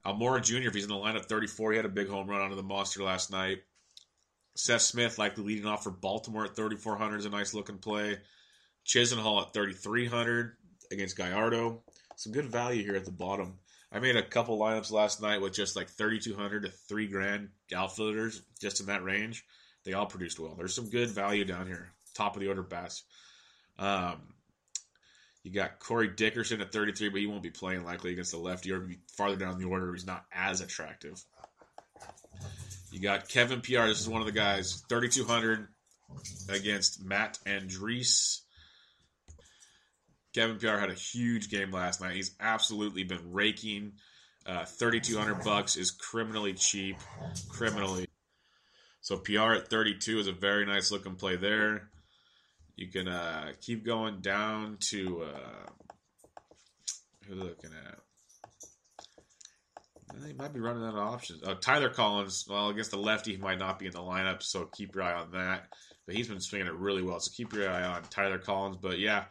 Almora 0.04 0.42
Jr. 0.42 0.68
If 0.68 0.74
he's 0.74 0.84
in 0.84 0.90
the 0.90 0.96
lineup, 0.96 1.24
34. 1.24 1.72
He 1.72 1.76
had 1.76 1.86
a 1.86 1.90
big 1.90 2.08
home 2.08 2.28
run 2.28 2.42
onto 2.42 2.56
the 2.56 2.62
monster 2.62 3.02
last 3.02 3.30
night. 3.30 3.62
Seth 4.56 4.82
Smith 4.82 5.18
likely 5.18 5.44
leading 5.44 5.66
off 5.66 5.82
for 5.82 5.90
Baltimore 5.90 6.44
at 6.44 6.54
3,400 6.54 7.18
is 7.18 7.24
a 7.24 7.30
nice 7.30 7.54
looking 7.54 7.78
play. 7.78 8.18
Chisenhall 8.86 9.46
at 9.46 9.54
3,300 9.54 10.56
against 10.94 11.16
Gallardo. 11.16 11.82
Some 12.16 12.32
good 12.32 12.46
value 12.46 12.82
here 12.82 12.96
at 12.96 13.04
the 13.04 13.10
bottom. 13.10 13.58
I 13.92 14.00
made 14.00 14.16
a 14.16 14.22
couple 14.22 14.58
lineups 14.58 14.90
last 14.90 15.22
night 15.22 15.40
with 15.40 15.52
just 15.52 15.76
like 15.76 15.88
3,200 15.88 16.64
to 16.64 16.70
3 16.70 17.06
grand 17.06 17.48
outfielders 17.74 18.42
just 18.60 18.80
in 18.80 18.86
that 18.86 19.04
range. 19.04 19.44
They 19.84 19.92
all 19.92 20.06
produced 20.06 20.40
well. 20.40 20.54
There's 20.56 20.74
some 20.74 20.90
good 20.90 21.10
value 21.10 21.44
down 21.44 21.66
here. 21.66 21.92
Top 22.14 22.34
of 22.34 22.42
the 22.42 22.48
order 22.48 22.62
bats. 22.62 23.04
Um, 23.78 24.22
you 25.42 25.52
got 25.52 25.78
Corey 25.78 26.08
Dickerson 26.08 26.60
at 26.62 26.72
33, 26.72 27.10
but 27.10 27.20
he 27.20 27.26
won't 27.26 27.42
be 27.42 27.50
playing 27.50 27.84
likely 27.84 28.12
against 28.12 28.32
the 28.32 28.38
lefty 28.38 28.72
or 28.72 28.80
be 28.80 28.98
farther 29.16 29.36
down 29.36 29.58
the 29.58 29.66
order. 29.66 29.92
He's 29.92 30.06
not 30.06 30.24
as 30.32 30.62
attractive. 30.62 31.22
You 32.90 33.00
got 33.00 33.28
Kevin 33.28 33.60
Pillar. 33.60 33.88
This 33.88 34.00
is 34.00 34.08
one 34.08 34.22
of 34.22 34.26
the 34.26 34.32
guys. 34.32 34.82
3,200 34.88 35.68
against 36.48 37.04
Matt 37.04 37.38
Andriese. 37.44 38.40
Kevin 40.34 40.58
Pillar 40.58 40.78
had 40.78 40.90
a 40.90 40.94
huge 40.94 41.48
game 41.48 41.70
last 41.70 42.00
night. 42.00 42.14
He's 42.14 42.34
absolutely 42.40 43.04
been 43.04 43.32
raking. 43.32 43.92
Uh, 44.44 44.64
3,200 44.64 45.44
bucks 45.44 45.76
is 45.76 45.90
criminally 45.90 46.52
cheap. 46.52 46.96
Criminally. 47.48 48.08
So 49.00 49.16
Pillar 49.16 49.54
at 49.54 49.68
32 49.68 50.18
is 50.18 50.26
a 50.26 50.32
very 50.32 50.66
nice 50.66 50.90
looking 50.90 51.14
play 51.14 51.36
there. 51.36 51.88
You 52.76 52.88
can 52.88 53.06
uh, 53.06 53.52
keep 53.60 53.84
going 53.84 54.20
down 54.20 54.78
to 54.90 55.22
uh, 55.22 55.70
who 57.28 57.34
looking 57.36 57.70
at. 57.86 57.98
He 60.26 60.32
might 60.32 60.52
be 60.52 60.60
running 60.60 60.84
out 60.84 60.94
of 60.94 60.98
options. 60.98 61.42
Oh, 61.44 61.54
Tyler 61.54 61.88
Collins. 61.88 62.46
Well, 62.48 62.68
against 62.68 62.92
the 62.92 62.98
lefty, 62.98 63.32
he 63.32 63.36
might 63.36 63.58
not 63.58 63.78
be 63.78 63.86
in 63.86 63.92
the 63.92 63.98
lineup, 63.98 64.42
so 64.42 64.64
keep 64.66 64.94
your 64.94 65.04
eye 65.04 65.14
on 65.14 65.32
that. 65.32 65.66
But 66.06 66.14
he's 66.14 66.28
been 66.28 66.40
swinging 66.40 66.68
it 66.68 66.74
really 66.74 67.02
well, 67.02 67.18
so 67.20 67.32
keep 67.34 67.52
your 67.52 67.68
eye 67.68 67.82
on 67.82 68.02
Tyler 68.10 68.38
Collins. 68.38 68.76
But 68.80 68.98
yeah, 68.98 69.24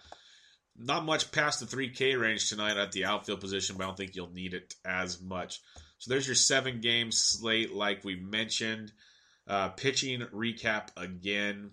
not 0.77 1.05
much 1.05 1.31
past 1.31 1.59
the 1.59 1.65
3K 1.65 2.19
range 2.19 2.49
tonight 2.49 2.77
at 2.77 2.91
the 2.91 3.05
outfield 3.05 3.41
position, 3.41 3.77
but 3.77 3.83
I 3.83 3.87
don't 3.87 3.97
think 3.97 4.15
you'll 4.15 4.33
need 4.33 4.53
it 4.53 4.75
as 4.85 5.21
much. 5.21 5.61
So 5.99 6.09
there's 6.09 6.27
your 6.27 6.35
seven 6.35 6.81
game 6.81 7.11
slate, 7.11 7.73
like 7.73 8.03
we 8.03 8.15
mentioned. 8.15 8.91
Uh, 9.47 9.69
pitching 9.69 10.21
recap 10.33 10.89
again. 10.97 11.71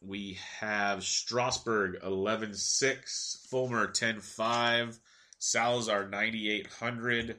We 0.00 0.38
have 0.58 1.04
Strasburg 1.04 1.98
11 2.02 2.54
6, 2.54 3.46
Fulmer 3.48 3.86
10 3.86 4.20
5, 4.20 4.98
Salazar 5.38 6.08
9,800, 6.08 7.38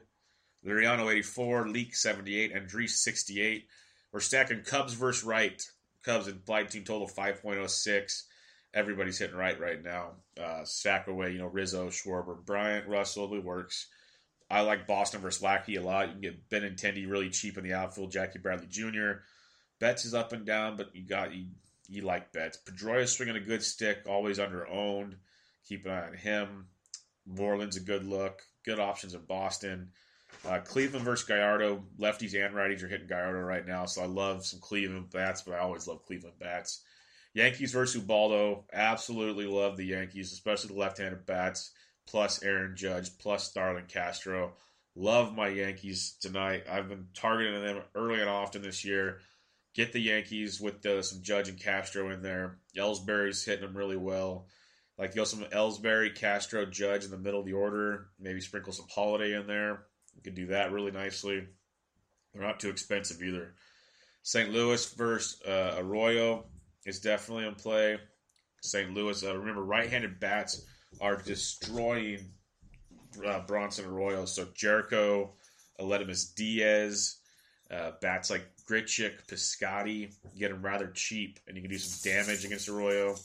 Liriano 0.66 1.12
84, 1.12 1.68
Leake 1.68 1.94
78, 1.94 2.52
and 2.52 2.68
Andriese 2.68 2.90
68. 2.90 3.66
We're 4.12 4.20
stacking 4.20 4.62
Cubs 4.62 4.94
versus 4.94 5.24
right. 5.24 5.62
Cubs 6.02 6.28
implied 6.28 6.70
team 6.70 6.84
total 6.84 7.08
5.06. 7.08 8.22
Everybody's 8.74 9.18
hitting 9.18 9.36
right 9.36 9.58
right 9.58 9.82
now. 9.82 10.10
Uh, 10.38 10.64
you 10.86 11.38
know, 11.38 11.46
Rizzo, 11.46 11.88
Schwarber, 11.88 12.44
Bryant, 12.44 12.88
Russell, 12.88 13.32
it 13.34 13.44
works. 13.44 13.86
I 14.50 14.60
like 14.60 14.86
Boston 14.86 15.20
versus 15.20 15.42
Lackey 15.42 15.76
a 15.76 15.82
lot. 15.82 16.06
You 16.08 16.12
can 16.12 16.20
get 16.20 16.50
Benintendi 16.50 17.08
really 17.08 17.30
cheap 17.30 17.56
in 17.56 17.64
the 17.64 17.72
outfield. 17.72 18.12
Jackie 18.12 18.38
Bradley 18.38 18.66
Jr. 18.68 19.22
Betts 19.78 20.04
is 20.04 20.14
up 20.14 20.32
and 20.32 20.44
down, 20.44 20.76
but 20.76 20.94
you 20.94 21.02
got 21.02 21.34
you, 21.34 21.46
you 21.88 22.02
like 22.02 22.32
Betts. 22.32 22.58
Pedroia 22.64 23.08
swinging 23.08 23.36
a 23.36 23.40
good 23.40 23.62
stick, 23.62 24.02
always 24.06 24.38
under 24.38 24.66
owned. 24.68 25.16
Keep 25.68 25.86
an 25.86 25.92
eye 25.92 26.06
on 26.08 26.14
him. 26.14 26.66
Moreland's 27.26 27.76
a 27.76 27.80
good 27.80 28.04
look. 28.04 28.42
Good 28.64 28.80
options 28.80 29.14
in 29.14 29.22
Boston. 29.22 29.90
Uh, 30.46 30.58
Cleveland 30.58 31.04
versus 31.04 31.26
Gallardo. 31.26 31.82
Lefties 31.98 32.34
and 32.34 32.54
righties 32.54 32.82
are 32.82 32.88
hitting 32.88 33.06
Gallardo 33.06 33.40
right 33.40 33.66
now, 33.66 33.86
so 33.86 34.02
I 34.02 34.06
love 34.06 34.44
some 34.44 34.60
Cleveland 34.60 35.10
bats, 35.10 35.42
but 35.42 35.54
I 35.54 35.58
always 35.58 35.86
love 35.86 36.04
Cleveland 36.04 36.38
bats. 36.38 36.82
Yankees 37.34 37.72
versus 37.72 38.00
Ubaldo. 38.00 38.64
Absolutely 38.72 39.46
love 39.46 39.76
the 39.76 39.84
Yankees, 39.84 40.32
especially 40.32 40.68
the 40.68 40.80
left-handed 40.80 41.26
bats. 41.26 41.72
Plus 42.06 42.42
Aaron 42.42 42.76
Judge, 42.76 43.16
plus 43.18 43.50
Starlin 43.50 43.86
Castro. 43.88 44.54
Love 44.94 45.34
my 45.34 45.48
Yankees 45.48 46.16
tonight. 46.20 46.64
I've 46.70 46.88
been 46.88 47.08
targeting 47.14 47.60
them 47.60 47.82
early 47.94 48.20
and 48.20 48.28
often 48.28 48.62
this 48.62 48.84
year. 48.84 49.20
Get 49.74 49.92
the 49.92 50.00
Yankees 50.00 50.60
with 50.60 50.82
some 51.02 51.22
Judge 51.22 51.48
and 51.48 51.58
Castro 51.58 52.10
in 52.10 52.22
there. 52.22 52.58
Ellsbury's 52.76 53.44
hitting 53.44 53.64
them 53.64 53.76
really 53.76 53.96
well. 53.96 54.46
Like 54.96 55.14
go 55.14 55.24
some 55.24 55.44
Ellsbury, 55.44 56.14
Castro, 56.14 56.64
Judge 56.66 57.04
in 57.04 57.10
the 57.10 57.18
middle 57.18 57.40
of 57.40 57.46
the 57.46 57.54
order. 57.54 58.08
Maybe 58.20 58.40
sprinkle 58.40 58.72
some 58.72 58.86
Holliday 58.88 59.34
in 59.34 59.48
there. 59.48 59.86
You 60.14 60.22
can 60.22 60.34
do 60.34 60.46
that 60.48 60.70
really 60.70 60.92
nicely. 60.92 61.48
They're 62.32 62.42
not 62.42 62.60
too 62.60 62.70
expensive 62.70 63.20
either. 63.20 63.54
St. 64.22 64.50
Louis 64.50 64.92
versus 64.94 65.42
uh, 65.42 65.74
Arroyo 65.78 66.44
is 66.86 67.00
definitely 67.00 67.46
in 67.46 67.54
play. 67.54 67.98
St. 68.62 68.92
Louis, 68.94 69.22
uh, 69.22 69.36
remember, 69.36 69.62
right-handed 69.62 70.18
bats 70.20 70.64
are 71.00 71.16
destroying 71.16 72.20
uh, 73.26 73.40
Bronson 73.40 73.84
Arroyo. 73.84 74.24
So 74.24 74.46
Gyorko, 74.46 75.30
Aledmys 75.80 76.34
Diaz, 76.34 77.16
uh, 77.70 77.92
bats 78.00 78.30
like 78.30 78.46
Grichuk, 78.68 79.26
Piscotty, 79.28 80.14
get 80.38 80.50
them 80.50 80.62
rather 80.62 80.88
cheap, 80.88 81.38
and 81.46 81.56
you 81.56 81.62
can 81.62 81.70
do 81.70 81.78
some 81.78 82.10
damage 82.10 82.44
against 82.44 82.68
Arroyo. 82.68 83.16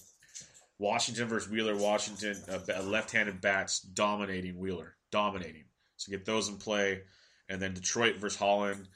Washington 0.77 1.27
versus 1.27 1.49
Wheeler. 1.49 1.75
Washington, 1.75 2.35
uh, 2.49 2.81
left-handed 2.83 3.41
bats 3.41 3.81
dominating 3.81 4.57
Wheeler, 4.57 4.95
dominating. 5.11 5.65
So 5.97 6.11
get 6.11 6.25
those 6.25 6.49
in 6.49 6.55
play, 6.55 7.01
and 7.49 7.61
then 7.61 7.73
Detroit 7.73 8.17
versus 8.17 8.39
Holland 8.39 8.87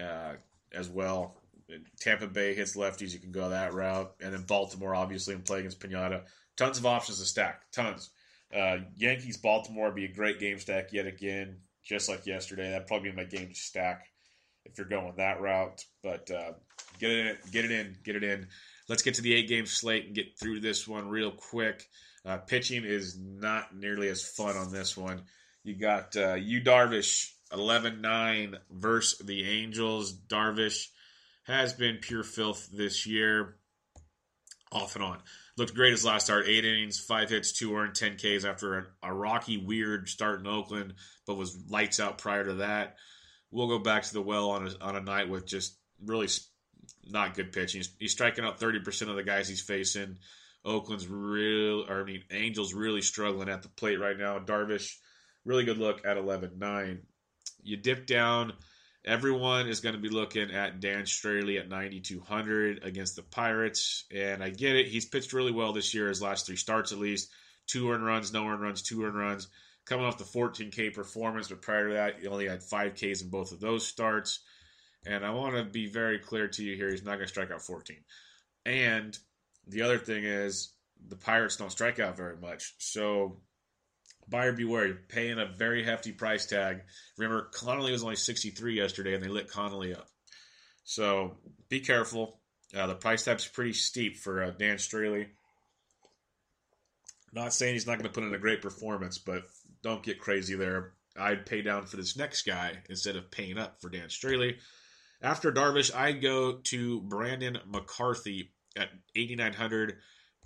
uh, 0.00 0.34
as 0.72 0.88
well. 0.88 1.36
Tampa 2.00 2.26
Bay 2.26 2.54
hits 2.54 2.76
lefties, 2.76 3.12
you 3.12 3.18
can 3.18 3.32
go 3.32 3.48
that 3.50 3.74
route, 3.74 4.14
and 4.20 4.32
then 4.32 4.42
Baltimore 4.42 4.94
obviously 4.94 5.34
and 5.34 5.44
play 5.44 5.60
against 5.60 5.80
Pinata. 5.80 6.22
Tons 6.56 6.78
of 6.78 6.86
options 6.86 7.18
to 7.18 7.24
stack, 7.24 7.70
tons. 7.72 8.10
Uh, 8.54 8.78
Yankees 8.96 9.36
Baltimore 9.36 9.90
be 9.90 10.04
a 10.04 10.12
great 10.12 10.38
game 10.38 10.58
stack 10.58 10.92
yet 10.92 11.06
again, 11.06 11.58
just 11.82 12.08
like 12.08 12.26
yesterday. 12.26 12.70
That'd 12.70 12.86
probably 12.86 13.10
be 13.10 13.16
my 13.16 13.24
game 13.24 13.48
to 13.48 13.54
stack 13.54 14.06
if 14.64 14.78
you're 14.78 14.86
going 14.86 15.14
that 15.16 15.40
route. 15.40 15.84
But 16.02 16.30
uh, 16.30 16.52
get 16.98 17.10
it 17.10 17.26
in, 17.26 17.36
get 17.50 17.64
it 17.64 17.70
in, 17.70 17.96
get 18.04 18.16
it 18.16 18.24
in. 18.24 18.46
Let's 18.88 19.02
get 19.02 19.14
to 19.14 19.22
the 19.22 19.34
eight 19.34 19.48
game 19.48 19.66
slate 19.66 20.06
and 20.06 20.14
get 20.14 20.38
through 20.38 20.60
this 20.60 20.86
one 20.86 21.08
real 21.08 21.30
quick. 21.30 21.88
Uh, 22.24 22.38
pitching 22.38 22.84
is 22.84 23.18
not 23.18 23.74
nearly 23.74 24.08
as 24.08 24.22
fun 24.22 24.56
on 24.56 24.72
this 24.72 24.96
one. 24.96 25.22
You 25.62 25.74
got 25.74 26.16
uh, 26.16 26.34
Yu 26.34 26.60
Darvish 26.62 27.30
11 27.52 28.00
9 28.00 28.56
versus 28.70 29.18
the 29.26 29.48
Angels. 29.48 30.14
Darvish 30.14 30.88
has 31.44 31.72
been 31.72 31.98
pure 31.98 32.22
filth 32.22 32.68
this 32.72 33.06
year, 33.06 33.56
off 34.72 34.96
and 34.96 35.04
on. 35.04 35.18
Looked 35.56 35.74
great 35.74 35.92
his 35.92 36.04
last 36.04 36.24
start. 36.24 36.46
Eight 36.48 36.64
innings, 36.64 36.98
five 36.98 37.30
hits, 37.30 37.52
two 37.52 37.76
earned, 37.76 37.94
10 37.94 38.16
Ks 38.16 38.44
after 38.44 38.78
a, 38.78 38.86
a 39.04 39.14
rocky, 39.14 39.56
weird 39.56 40.08
start 40.08 40.40
in 40.40 40.46
Oakland, 40.46 40.94
but 41.26 41.36
was 41.36 41.56
lights 41.70 42.00
out 42.00 42.18
prior 42.18 42.44
to 42.44 42.54
that. 42.54 42.96
We'll 43.50 43.68
go 43.68 43.78
back 43.78 44.02
to 44.02 44.12
the 44.12 44.22
well 44.22 44.50
on 44.50 44.66
a, 44.66 44.84
on 44.84 44.96
a 44.96 45.00
night 45.00 45.28
with 45.28 45.46
just 45.46 45.78
really 46.04 46.28
not 47.06 47.34
good 47.34 47.52
pitching. 47.52 47.78
He's, 47.78 47.94
he's 48.00 48.12
striking 48.12 48.44
out 48.44 48.58
30% 48.58 49.08
of 49.08 49.16
the 49.16 49.22
guys 49.22 49.48
he's 49.48 49.62
facing. 49.62 50.18
Oakland's 50.64 51.06
real, 51.06 51.84
or 51.88 52.00
I 52.00 52.04
mean, 52.04 52.22
Angels 52.32 52.74
really 52.74 53.02
struggling 53.02 53.48
at 53.48 53.62
the 53.62 53.68
plate 53.68 54.00
right 54.00 54.16
now. 54.16 54.38
Darvish, 54.38 54.96
really 55.44 55.64
good 55.64 55.78
look 55.78 56.04
at 56.06 56.16
11 56.16 56.52
9. 56.58 57.02
You 57.62 57.76
dip 57.76 58.06
down 58.06 58.54
Everyone 59.04 59.68
is 59.68 59.80
going 59.80 59.94
to 59.94 60.00
be 60.00 60.08
looking 60.08 60.50
at 60.50 60.80
Dan 60.80 61.02
Straily 61.02 61.60
at 61.60 61.68
9,200 61.68 62.82
against 62.84 63.16
the 63.16 63.22
Pirates. 63.22 64.04
And 64.14 64.42
I 64.42 64.48
get 64.48 64.76
it. 64.76 64.86
He's 64.86 65.04
pitched 65.04 65.34
really 65.34 65.52
well 65.52 65.72
this 65.72 65.92
year, 65.92 66.08
his 66.08 66.22
last 66.22 66.46
three 66.46 66.56
starts 66.56 66.92
at 66.92 66.98
least. 66.98 67.30
Two 67.66 67.90
earned 67.90 68.04
runs, 68.04 68.32
no 68.32 68.46
earned 68.46 68.62
runs, 68.62 68.82
two 68.82 69.04
earned 69.04 69.18
runs. 69.18 69.48
Coming 69.84 70.06
off 70.06 70.16
the 70.16 70.24
14K 70.24 70.94
performance, 70.94 71.48
but 71.48 71.60
prior 71.60 71.88
to 71.88 71.94
that, 71.94 72.20
he 72.20 72.26
only 72.26 72.48
had 72.48 72.60
5Ks 72.60 73.22
in 73.22 73.28
both 73.28 73.52
of 73.52 73.60
those 73.60 73.86
starts. 73.86 74.40
And 75.04 75.24
I 75.24 75.30
want 75.30 75.56
to 75.56 75.64
be 75.64 75.86
very 75.86 76.18
clear 76.18 76.48
to 76.48 76.64
you 76.64 76.74
here 76.74 76.90
he's 76.90 77.04
not 77.04 77.16
going 77.16 77.26
to 77.26 77.28
strike 77.28 77.50
out 77.50 77.60
14. 77.60 77.98
And 78.64 79.18
the 79.66 79.82
other 79.82 79.98
thing 79.98 80.24
is, 80.24 80.72
the 81.06 81.16
Pirates 81.16 81.56
don't 81.56 81.70
strike 81.70 82.00
out 82.00 82.16
very 82.16 82.38
much. 82.38 82.74
So 82.78 83.36
buyer 84.28 84.52
beware. 84.52 84.86
You're 84.86 84.96
paying 85.08 85.38
a 85.38 85.46
very 85.46 85.84
hefty 85.84 86.12
price 86.12 86.46
tag. 86.46 86.82
Remember, 87.16 87.48
Connolly 87.52 87.92
was 87.92 88.02
only 88.02 88.16
63 88.16 88.74
yesterday, 88.74 89.14
and 89.14 89.22
they 89.22 89.28
lit 89.28 89.50
Connolly 89.50 89.94
up. 89.94 90.08
So 90.84 91.38
be 91.68 91.80
careful. 91.80 92.38
Uh, 92.74 92.86
the 92.86 92.94
price 92.94 93.24
tag's 93.24 93.46
pretty 93.46 93.72
steep 93.72 94.16
for 94.16 94.42
uh, 94.42 94.50
Dan 94.50 94.76
Straily. 94.76 95.26
Not 97.32 97.52
saying 97.52 97.74
he's 97.74 97.86
not 97.86 97.98
going 97.98 98.08
to 98.08 98.12
put 98.12 98.24
in 98.24 98.34
a 98.34 98.38
great 98.38 98.62
performance, 98.62 99.18
but 99.18 99.42
don't 99.82 100.02
get 100.02 100.20
crazy 100.20 100.54
there. 100.54 100.92
I'd 101.16 101.46
pay 101.46 101.62
down 101.62 101.86
for 101.86 101.96
this 101.96 102.16
next 102.16 102.42
guy 102.42 102.78
instead 102.88 103.16
of 103.16 103.30
paying 103.30 103.58
up 103.58 103.80
for 103.80 103.88
Dan 103.88 104.08
Straily. 104.08 104.56
After 105.22 105.52
Darvish, 105.52 105.94
I'd 105.94 106.22
go 106.22 106.58
to 106.64 107.00
Brandon 107.02 107.58
McCarthy 107.66 108.52
at 108.76 108.90
8,900 109.14 109.96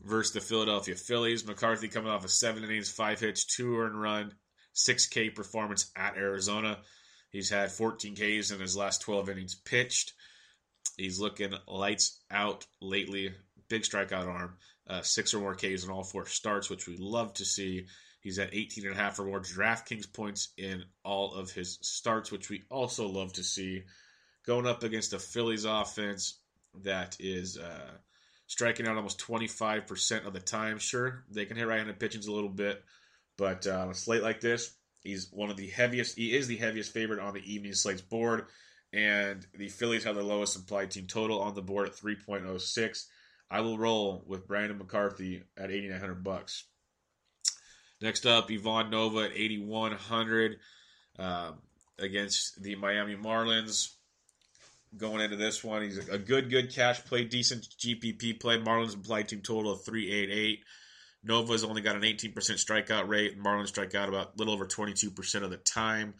versus 0.03 0.33
the 0.33 0.41
Philadelphia 0.41 0.95
Phillies. 0.95 1.47
McCarthy 1.47 1.89
coming 1.89 2.11
off 2.11 2.25
a 2.25 2.29
seven 2.29 2.65
innings, 2.65 2.91
five 2.91 3.21
hits, 3.21 3.45
two 3.45 3.79
earned 3.79 4.01
run, 4.01 4.35
6K 4.75 5.35
performance 5.35 5.91
at 5.97 6.17
Arizona. 6.17 6.79
He's 7.31 7.51
had 7.51 7.71
14 7.71 8.15
Ks 8.15 8.51
in 8.51 8.61
his 8.61 8.77
last 8.77 9.03
12 9.03 9.29
innings 9.31 9.55
pitched. 9.55 10.13
He's 10.97 11.21
looking 11.21 11.53
lights 11.67 12.21
out 12.31 12.67
lately. 12.81 13.35
Big 13.69 13.83
strikeout 13.83 14.27
arm. 14.27 14.57
Uh, 14.89 15.03
six 15.03 15.35
or 15.35 15.41
more 15.41 15.55
Ks 15.55 15.85
in 15.85 15.91
all 15.91 16.03
four 16.03 16.27
starts, 16.27 16.71
which 16.71 16.87
we 16.87 16.97
love 16.97 17.35
to 17.35 17.45
see. 17.45 17.87
He's 18.21 18.39
at 18.39 18.55
18 18.55 18.87
and 18.87 18.95
a 18.95 18.99
half 18.99 19.19
or 19.19 19.25
more 19.25 19.41
DraftKings 19.41 20.13
points 20.13 20.49
in 20.57 20.85
all 21.05 21.35
of 21.35 21.53
his 21.53 21.79
starts, 21.83 22.33
which 22.33 22.49
we 22.49 22.65
also 22.71 23.07
love 23.07 23.33
to 23.35 23.45
see. 23.45 23.85
Going 24.47 24.67
up 24.67 24.83
against 24.83 25.11
the 25.11 25.19
Phillies 25.19 25.67
offense, 25.67 26.39
that 26.83 27.17
is 27.21 27.59
uh, 27.59 27.91
striking 28.49 28.89
out 28.89 28.97
almost 28.97 29.21
25% 29.21 30.27
of 30.27 30.33
the 30.33 30.41
time. 30.41 30.79
Sure, 30.79 31.23
they 31.31 31.45
can 31.45 31.57
hit 31.57 31.69
right-handed 31.69 32.01
pitchings 32.01 32.27
a 32.27 32.33
little 32.33 32.49
bit, 32.49 32.83
but 33.37 33.67
uh, 33.67 33.83
on 33.83 33.91
a 33.91 33.95
slate 33.95 34.23
like 34.23 34.41
this, 34.41 34.75
he's 35.05 35.29
one 35.31 35.51
of 35.51 35.57
the 35.57 35.69
heaviest. 35.69 36.17
He 36.17 36.35
is 36.35 36.49
the 36.49 36.57
heaviest 36.57 36.93
favorite 36.93 37.21
on 37.21 37.35
the 37.35 37.53
evening 37.55 37.75
slates 37.75 38.01
board, 38.01 38.47
and 38.93 39.47
the 39.55 39.69
Phillies 39.69 40.05
have 40.05 40.17
the 40.17 40.23
lowest 40.23 40.57
implied 40.57 40.91
team 40.91 41.07
total 41.07 41.41
on 41.41 41.55
the 41.55 41.63
board 41.63 41.87
at 41.87 41.95
3.06. 41.95 43.05
I 43.51 43.61
will 43.61 43.79
roll 43.79 44.25
with 44.27 44.49
Brandon 44.49 44.79
McCarthy 44.79 45.45
at 45.57 45.71
8,900 45.71 46.25
bucks. 46.25 46.65
Next 48.01 48.27
up, 48.27 48.51
Ivan 48.51 48.91
Nova 48.91 49.25
at 49.25 49.33
8,100 49.35 50.59
um, 51.19 51.59
against 51.99 52.63
the 52.63 52.77
Miami 52.77 53.17
Marlins. 53.17 53.95
Going 54.97 55.21
into 55.21 55.37
this 55.37 55.63
one, 55.63 55.83
he's 55.83 56.09
a 56.09 56.19
good, 56.19 56.51
good 56.51 56.73
cash 56.73 57.05
play, 57.05 57.25
decent 57.25 57.69
GPP 57.79 58.41
play. 58.41 58.59
Marlins 58.59 58.95
implied 58.95 59.29
team 59.29 59.43
total 59.43 59.73
of 59.73 59.85
388. 59.85 60.65
Nova's 61.25 61.65
only 61.65 61.83
got 61.83 61.97
an 61.97 62.03
18% 62.03 62.33
strikeout 62.33 63.09
rate. 63.09 63.39
Marlins 63.39 63.69
strike 63.69 63.95
out 63.95 64.09
about 64.09 64.35
a 64.35 64.39
little 64.39 64.55
over 64.55 64.67
22% 64.67 65.43
of 65.43 65.51
the 65.51 65.57
time. 65.59 66.15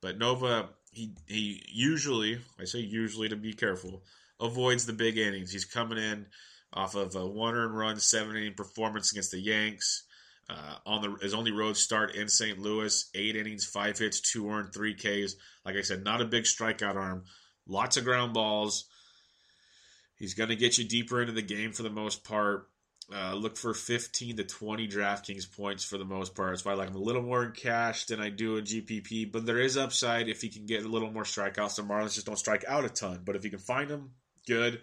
But 0.00 0.18
Nova, 0.18 0.70
he 0.90 1.12
he 1.26 1.62
usually, 1.68 2.40
I 2.58 2.64
say 2.64 2.80
usually 2.80 3.28
to 3.28 3.36
be 3.36 3.52
careful, 3.52 4.02
avoids 4.40 4.86
the 4.86 4.92
big 4.92 5.18
innings. 5.18 5.52
He's 5.52 5.64
coming 5.64 5.98
in 5.98 6.26
off 6.72 6.94
of 6.94 7.14
a 7.14 7.26
one 7.26 7.54
earned 7.54 7.76
run, 7.76 7.98
seven 7.98 8.36
inning 8.36 8.54
performance 8.54 9.12
against 9.12 9.30
the 9.30 9.40
Yanks. 9.40 10.04
Uh, 10.50 10.76
on 10.86 11.02
the 11.02 11.14
his 11.20 11.34
only 11.34 11.52
road 11.52 11.76
start 11.76 12.14
in 12.14 12.26
St. 12.26 12.58
Louis, 12.58 13.10
eight 13.14 13.36
innings, 13.36 13.66
five 13.66 13.98
hits, 13.98 14.20
two 14.20 14.48
earned, 14.50 14.72
three 14.72 14.94
Ks. 14.94 15.34
Like 15.64 15.76
I 15.76 15.82
said, 15.82 16.04
not 16.04 16.22
a 16.22 16.24
big 16.24 16.44
strikeout 16.44 16.96
arm, 16.96 17.24
lots 17.68 17.96
of 17.96 18.04
ground 18.04 18.34
balls. 18.34 18.84
He's 20.16 20.34
going 20.34 20.48
to 20.48 20.56
get 20.56 20.78
you 20.78 20.84
deeper 20.84 21.20
into 21.20 21.32
the 21.32 21.42
game 21.42 21.72
for 21.72 21.84
the 21.84 21.90
most 21.90 22.24
part. 22.24 22.68
Uh, 23.14 23.34
look 23.34 23.56
for 23.56 23.72
15 23.72 24.36
to 24.36 24.44
20 24.44 24.86
DraftKings 24.88 25.56
points 25.56 25.82
for 25.82 25.96
the 25.96 26.04
most 26.04 26.34
part. 26.34 26.50
That's 26.50 26.64
why 26.64 26.72
I 26.72 26.74
like 26.74 26.90
him 26.90 26.96
a 26.96 26.98
little 26.98 27.22
more 27.22 27.44
in 27.44 27.52
cash 27.52 28.04
than 28.06 28.20
I 28.20 28.28
do 28.28 28.56
in 28.56 28.64
GPP. 28.64 29.32
But 29.32 29.46
there 29.46 29.58
is 29.58 29.78
upside 29.78 30.28
if 30.28 30.42
he 30.42 30.50
can 30.50 30.66
get 30.66 30.84
a 30.84 30.88
little 30.88 31.10
more 31.10 31.22
strikeouts. 31.22 31.76
The 31.76 31.82
Marlins 31.82 32.14
just 32.14 32.26
don't 32.26 32.38
strike 32.38 32.64
out 32.68 32.84
a 32.84 32.90
ton. 32.90 33.20
But 33.24 33.36
if 33.36 33.44
you 33.44 33.50
can 33.50 33.60
find 33.60 33.88
them, 33.88 34.10
good. 34.46 34.80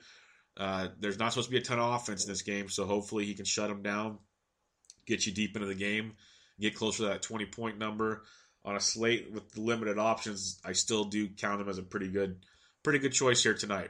Uh, 0.58 0.88
there's 1.00 1.19
not 1.19 1.34
supposed 1.34 1.50
to 1.50 1.52
be 1.52 1.58
a 1.58 1.62
ton 1.62 1.80
of 1.80 1.93
offense 1.93 2.24
in 2.24 2.32
this 2.32 2.41
game, 2.41 2.69
so 2.69 2.86
hopefully 2.86 3.26
he 3.26 3.34
can 3.34 3.45
shut 3.45 3.67
them 3.67 3.82
down, 3.82 4.17
get 5.06 5.26
you 5.26 5.34
deep 5.34 5.56
into 5.56 5.67
the 5.67 5.76
game, 5.76 6.13
get 6.60 6.76
closer 6.76 7.04
to 7.04 7.10
that 7.10 7.21
20 7.21 7.45
point 7.48 7.78
number. 7.78 8.24
On 8.63 8.76
a 8.76 8.80
slate 8.80 9.32
with 9.32 9.56
limited 9.58 10.00
options, 10.00 10.60
I 10.65 10.71
still 10.71 11.04
do 11.04 11.28
count 11.28 11.62
him 11.62 11.69
as 11.69 11.78
a 11.78 11.84
pretty 11.84 12.08
good, 12.08 12.39
pretty 12.86 13.00
good 13.00 13.13
choice 13.13 13.41
here 13.41 13.56
tonight. 13.56 13.89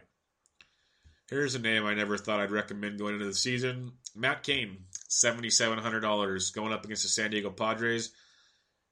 Here's 1.30 1.54
a 1.54 1.60
name 1.60 1.86
I 1.86 1.94
never 1.96 2.18
thought 2.18 2.40
I'd 2.40 2.50
recommend 2.50 2.98
going 2.98 3.16
into 3.16 3.26
the 3.26 3.34
season: 3.34 3.92
Matt 4.16 4.42
Cain, 4.44 4.86
seventy-seven 5.10 5.80
hundred 5.80 6.00
dollars, 6.00 6.52
going 6.52 6.72
up 6.72 6.86
against 6.86 7.04
the 7.04 7.10
San 7.10 7.32
Diego 7.32 7.50
Padres. 7.50 8.14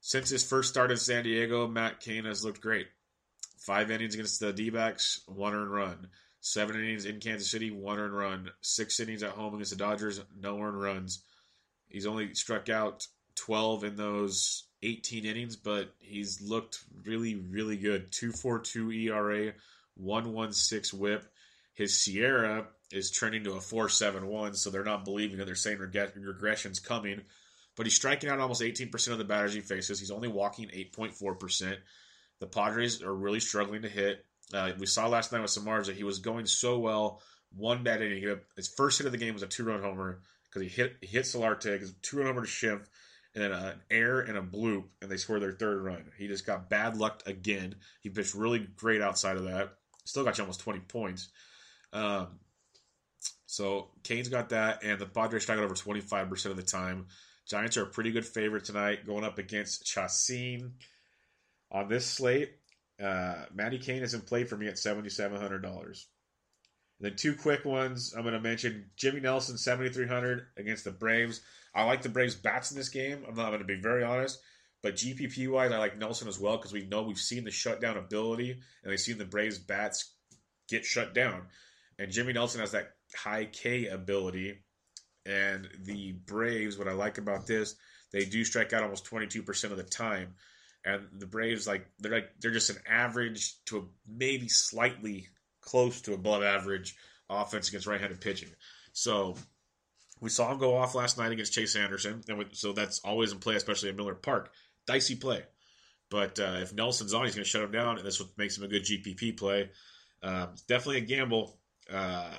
Since 0.01 0.29
his 0.29 0.43
first 0.43 0.69
start 0.69 0.91
in 0.91 0.97
San 0.97 1.23
Diego, 1.23 1.69
Matt 1.69 2.01
Cain 2.01 2.25
has 2.25 2.43
looked 2.43 2.59
great. 2.59 2.87
Five 3.57 3.89
innings 3.91 4.15
against 4.15 4.41
the 4.41 4.51
D-backs, 4.51 5.21
one 5.25 5.53
earned 5.53 5.71
run. 5.71 6.09
Seven 6.41 6.75
innings 6.75 7.05
in 7.05 7.21
Kansas 7.21 7.49
City, 7.49 7.71
one 7.71 7.97
earned 7.97 8.17
run. 8.17 8.51
Six 8.59 8.99
innings 8.99 9.23
at 9.23 9.31
home 9.31 9.53
against 9.53 9.71
the 9.71 9.77
Dodgers, 9.77 10.19
no 10.37 10.59
earned 10.59 10.81
runs. 10.81 11.23
He's 11.87 12.05
only 12.05 12.33
struck 12.33 12.67
out 12.67 13.07
12 13.35 13.85
in 13.85 13.95
those 13.95 14.65
18 14.81 15.23
innings, 15.23 15.55
but 15.55 15.93
he's 15.99 16.41
looked 16.41 16.79
really, 17.05 17.35
really 17.35 17.77
good. 17.77 18.11
2.42 18.11 19.05
ERA, 19.05 19.53
1.16 20.01 20.93
WHIP. 20.93 21.25
His 21.73 21.93
SIERA 21.93 22.67
is 22.91 23.09
trending 23.09 23.43
to 23.45 23.53
a 23.53 23.59
4.71, 23.59 24.55
so 24.55 24.69
they're 24.69 24.83
not 24.83 25.05
believing 25.05 25.39
it. 25.39 25.45
They're 25.45 25.55
saying 25.55 25.79
reg- 25.79 26.13
regression's 26.15 26.79
coming, 26.79 27.21
but 27.75 27.85
he's 27.85 27.95
striking 27.95 28.29
out 28.29 28.39
almost 28.39 28.61
18% 28.61 29.11
of 29.11 29.17
the 29.17 29.23
batters 29.23 29.53
he 29.53 29.61
faces. 29.61 29.99
He's 29.99 30.11
only 30.11 30.27
walking 30.27 30.67
8.4%. 30.67 31.77
The 32.39 32.47
Padres 32.47 33.01
are 33.01 33.13
really 33.13 33.39
struggling 33.39 33.81
to 33.81 33.89
hit. 33.89 34.25
Uh, 34.53 34.71
we 34.77 34.85
saw 34.85 35.07
last 35.07 35.31
night 35.31 35.41
with 35.41 35.51
Samardzija, 35.51 35.93
he 35.93 36.03
was 36.03 36.19
going 36.19 36.45
so 36.45 36.77
well. 36.77 37.21
One 37.55 37.83
bad 37.83 38.01
inning. 38.01 38.39
His 38.55 38.67
first 38.67 38.97
hit 38.97 39.05
of 39.05 39.11
the 39.11 39.17
game 39.17 39.33
was 39.33 39.43
a 39.43 39.47
two 39.47 39.63
run 39.63 39.81
homer 39.81 40.21
because 40.45 40.61
he 40.61 40.69
hit 40.69 40.97
he 41.01 41.07
hit 41.07 41.25
Solarte, 41.25 41.79
his 41.79 41.93
two 42.01 42.17
run 42.17 42.27
homer 42.27 42.41
to 42.41 42.47
Schimpf, 42.47 42.85
and 43.35 43.43
then 43.43 43.51
an 43.51 43.81
air 43.89 44.19
and 44.19 44.37
a 44.37 44.41
bloop, 44.41 44.85
and 45.01 45.09
they 45.09 45.17
scored 45.17 45.41
their 45.41 45.51
third 45.51 45.83
run. 45.83 46.11
He 46.17 46.27
just 46.27 46.45
got 46.45 46.69
bad 46.69 46.97
luck 46.97 47.23
again. 47.25 47.75
He 48.01 48.09
pitched 48.09 48.35
really 48.35 48.59
great 48.59 49.01
outside 49.01 49.37
of 49.37 49.45
that. 49.45 49.75
Still 50.05 50.23
got 50.23 50.37
you 50.37 50.43
almost 50.43 50.61
20 50.61 50.79
points. 50.81 51.29
Um, 51.91 52.39
so 53.45 53.89
Cain's 54.03 54.29
got 54.29 54.49
that, 54.49 54.83
and 54.83 54.99
the 54.99 55.05
Padres 55.05 55.43
strike 55.43 55.59
out 55.59 55.63
over 55.63 55.75
25% 55.75 56.45
of 56.47 56.55
the 56.57 56.63
time. 56.63 57.07
Giants 57.47 57.77
are 57.77 57.83
a 57.83 57.87
pretty 57.87 58.11
good 58.11 58.25
favorite 58.25 58.65
tonight, 58.65 59.05
going 59.05 59.23
up 59.23 59.37
against 59.37 59.85
Chacin. 59.85 60.73
On 61.71 61.87
this 61.87 62.05
slate, 62.05 62.51
uh, 63.01 63.45
Matty 63.53 63.79
Cain 63.79 64.03
is 64.03 64.13
in 64.13 64.21
play 64.21 64.43
for 64.43 64.55
me 64.55 64.67
at 64.67 64.75
$7,700. 64.75 66.05
Then 66.99 67.15
two 67.15 67.35
quick 67.35 67.65
ones 67.65 68.13
I'm 68.15 68.23
going 68.23 68.33
to 68.33 68.39
mention. 68.39 68.89
Jimmy 68.95 69.19
Nelson, 69.19 69.57
7,300 69.57 70.47
against 70.57 70.85
the 70.85 70.91
Braves. 70.91 71.41
I 71.75 71.83
like 71.83 72.01
the 72.01 72.09
Braves 72.09 72.35
bats 72.35 72.71
in 72.71 72.77
this 72.77 72.89
game. 72.89 73.23
I'm 73.27 73.35
not 73.35 73.47
going 73.49 73.59
to 73.59 73.65
be 73.65 73.81
very 73.81 74.03
honest. 74.03 74.39
But 74.83 74.95
GPP 74.95 75.49
wise, 75.49 75.71
I 75.71 75.77
like 75.77 75.97
Nelson 75.97 76.27
as 76.27 76.39
well 76.39 76.57
because 76.57 76.73
we 76.73 76.85
know 76.85 77.01
we've 77.01 77.17
seen 77.17 77.45
the 77.45 77.51
shutdown 77.51 77.97
ability 77.97 78.51
and 78.51 78.89
we've 78.89 78.99
seen 78.99 79.17
the 79.17 79.25
Braves 79.25 79.57
bats 79.57 80.13
get 80.69 80.85
shut 80.85 81.13
down. 81.13 81.43
And 81.97 82.11
Jimmy 82.11 82.33
Nelson 82.33 82.59
has 82.59 82.73
that 82.73 82.91
high 83.15 83.45
K 83.45 83.87
ability. 83.87 84.59
And 85.25 85.69
the 85.83 86.11
Braves, 86.11 86.77
what 86.77 86.89
I 86.89 86.93
like 86.93 87.17
about 87.17 87.47
this, 87.47 87.75
they 88.11 88.25
do 88.25 88.43
strike 88.43 88.73
out 88.73 88.83
almost 88.83 89.09
22% 89.09 89.71
of 89.71 89.77
the 89.77 89.83
time 89.83 90.35
and 90.85 91.07
the 91.17 91.25
Braves 91.25 91.67
like 91.67 91.87
they're 91.99 92.11
like 92.11 92.29
they're 92.39 92.51
just 92.51 92.69
an 92.69 92.77
average 92.87 93.55
to 93.65 93.77
a, 93.77 93.81
maybe 94.07 94.47
slightly 94.49 95.27
close 95.61 96.01
to 96.01 96.13
above 96.13 96.43
average 96.43 96.95
offense 97.29 97.69
against 97.69 97.87
right-handed 97.87 98.21
pitching. 98.21 98.49
So 98.91 99.35
we 100.19 100.29
saw 100.29 100.51
him 100.51 100.59
go 100.59 100.75
off 100.75 100.95
last 100.95 101.17
night 101.17 101.31
against 101.31 101.53
Chase 101.53 101.75
Anderson, 101.75 102.21
and 102.27 102.37
we, 102.37 102.45
so 102.51 102.73
that's 102.73 102.99
always 103.03 103.31
in 103.31 103.39
play, 103.39 103.55
especially 103.55 103.89
at 103.89 103.95
Miller 103.95 104.13
Park. 104.13 104.51
Dicey 104.85 105.15
play, 105.15 105.43
but 106.09 106.39
uh, 106.39 106.57
if 106.61 106.73
Nelson's 106.73 107.13
on, 107.13 107.25
he's 107.25 107.35
going 107.35 107.43
to 107.43 107.49
shut 107.49 107.63
him 107.63 107.71
down, 107.71 107.97
and 107.97 108.05
that's 108.05 108.19
what 108.19 108.29
makes 108.37 108.57
him 108.57 108.63
a 108.63 108.67
good 108.67 108.83
GPP 108.83 109.37
play. 109.37 109.69
Uh, 110.21 110.47
definitely 110.67 110.97
a 110.97 111.01
gamble, 111.01 111.57
uh, 111.91 112.31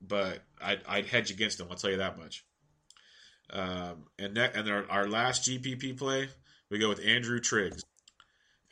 but 0.00 0.40
I'd, 0.62 0.80
I'd, 0.86 1.06
hedge 1.06 1.30
against 1.30 1.58
him. 1.58 1.66
I'll 1.70 1.76
tell 1.76 1.90
you 1.90 1.96
that 1.98 2.18
much. 2.18 2.44
Um, 3.50 4.06
and 4.18 4.36
that, 4.36 4.56
and 4.56 4.68
our, 4.68 4.90
our 4.90 5.08
last 5.08 5.48
GPP 5.48 5.98
play 5.98 6.28
we 6.70 6.78
go 6.78 6.88
with 6.88 7.04
Andrew 7.04 7.40
Triggs. 7.40 7.84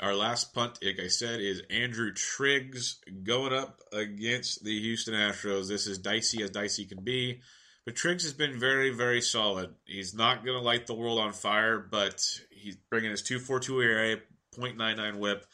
Our 0.00 0.14
last 0.14 0.52
punt, 0.52 0.78
like 0.82 0.98
I 0.98 1.06
said, 1.06 1.40
is 1.40 1.62
Andrew 1.70 2.12
Triggs 2.12 2.98
going 3.22 3.52
up 3.52 3.80
against 3.92 4.64
the 4.64 4.80
Houston 4.80 5.14
Astros. 5.14 5.68
This 5.68 5.86
is 5.86 5.98
dicey 5.98 6.42
as 6.42 6.50
dicey 6.50 6.84
can 6.84 7.04
be. 7.04 7.40
But 7.84 7.96
Triggs 7.96 8.22
has 8.22 8.32
been 8.32 8.58
very, 8.58 8.90
very 8.90 9.20
solid. 9.20 9.74
He's 9.84 10.14
not 10.14 10.44
going 10.44 10.56
to 10.56 10.62
light 10.62 10.86
the 10.86 10.94
world 10.94 11.18
on 11.18 11.32
fire, 11.32 11.78
but 11.78 12.24
he's 12.50 12.76
bringing 12.76 13.10
his 13.10 13.22
2.42 13.22 13.84
ERA, 13.84 14.16
0.99 14.56 15.18
WHIP. 15.18 15.44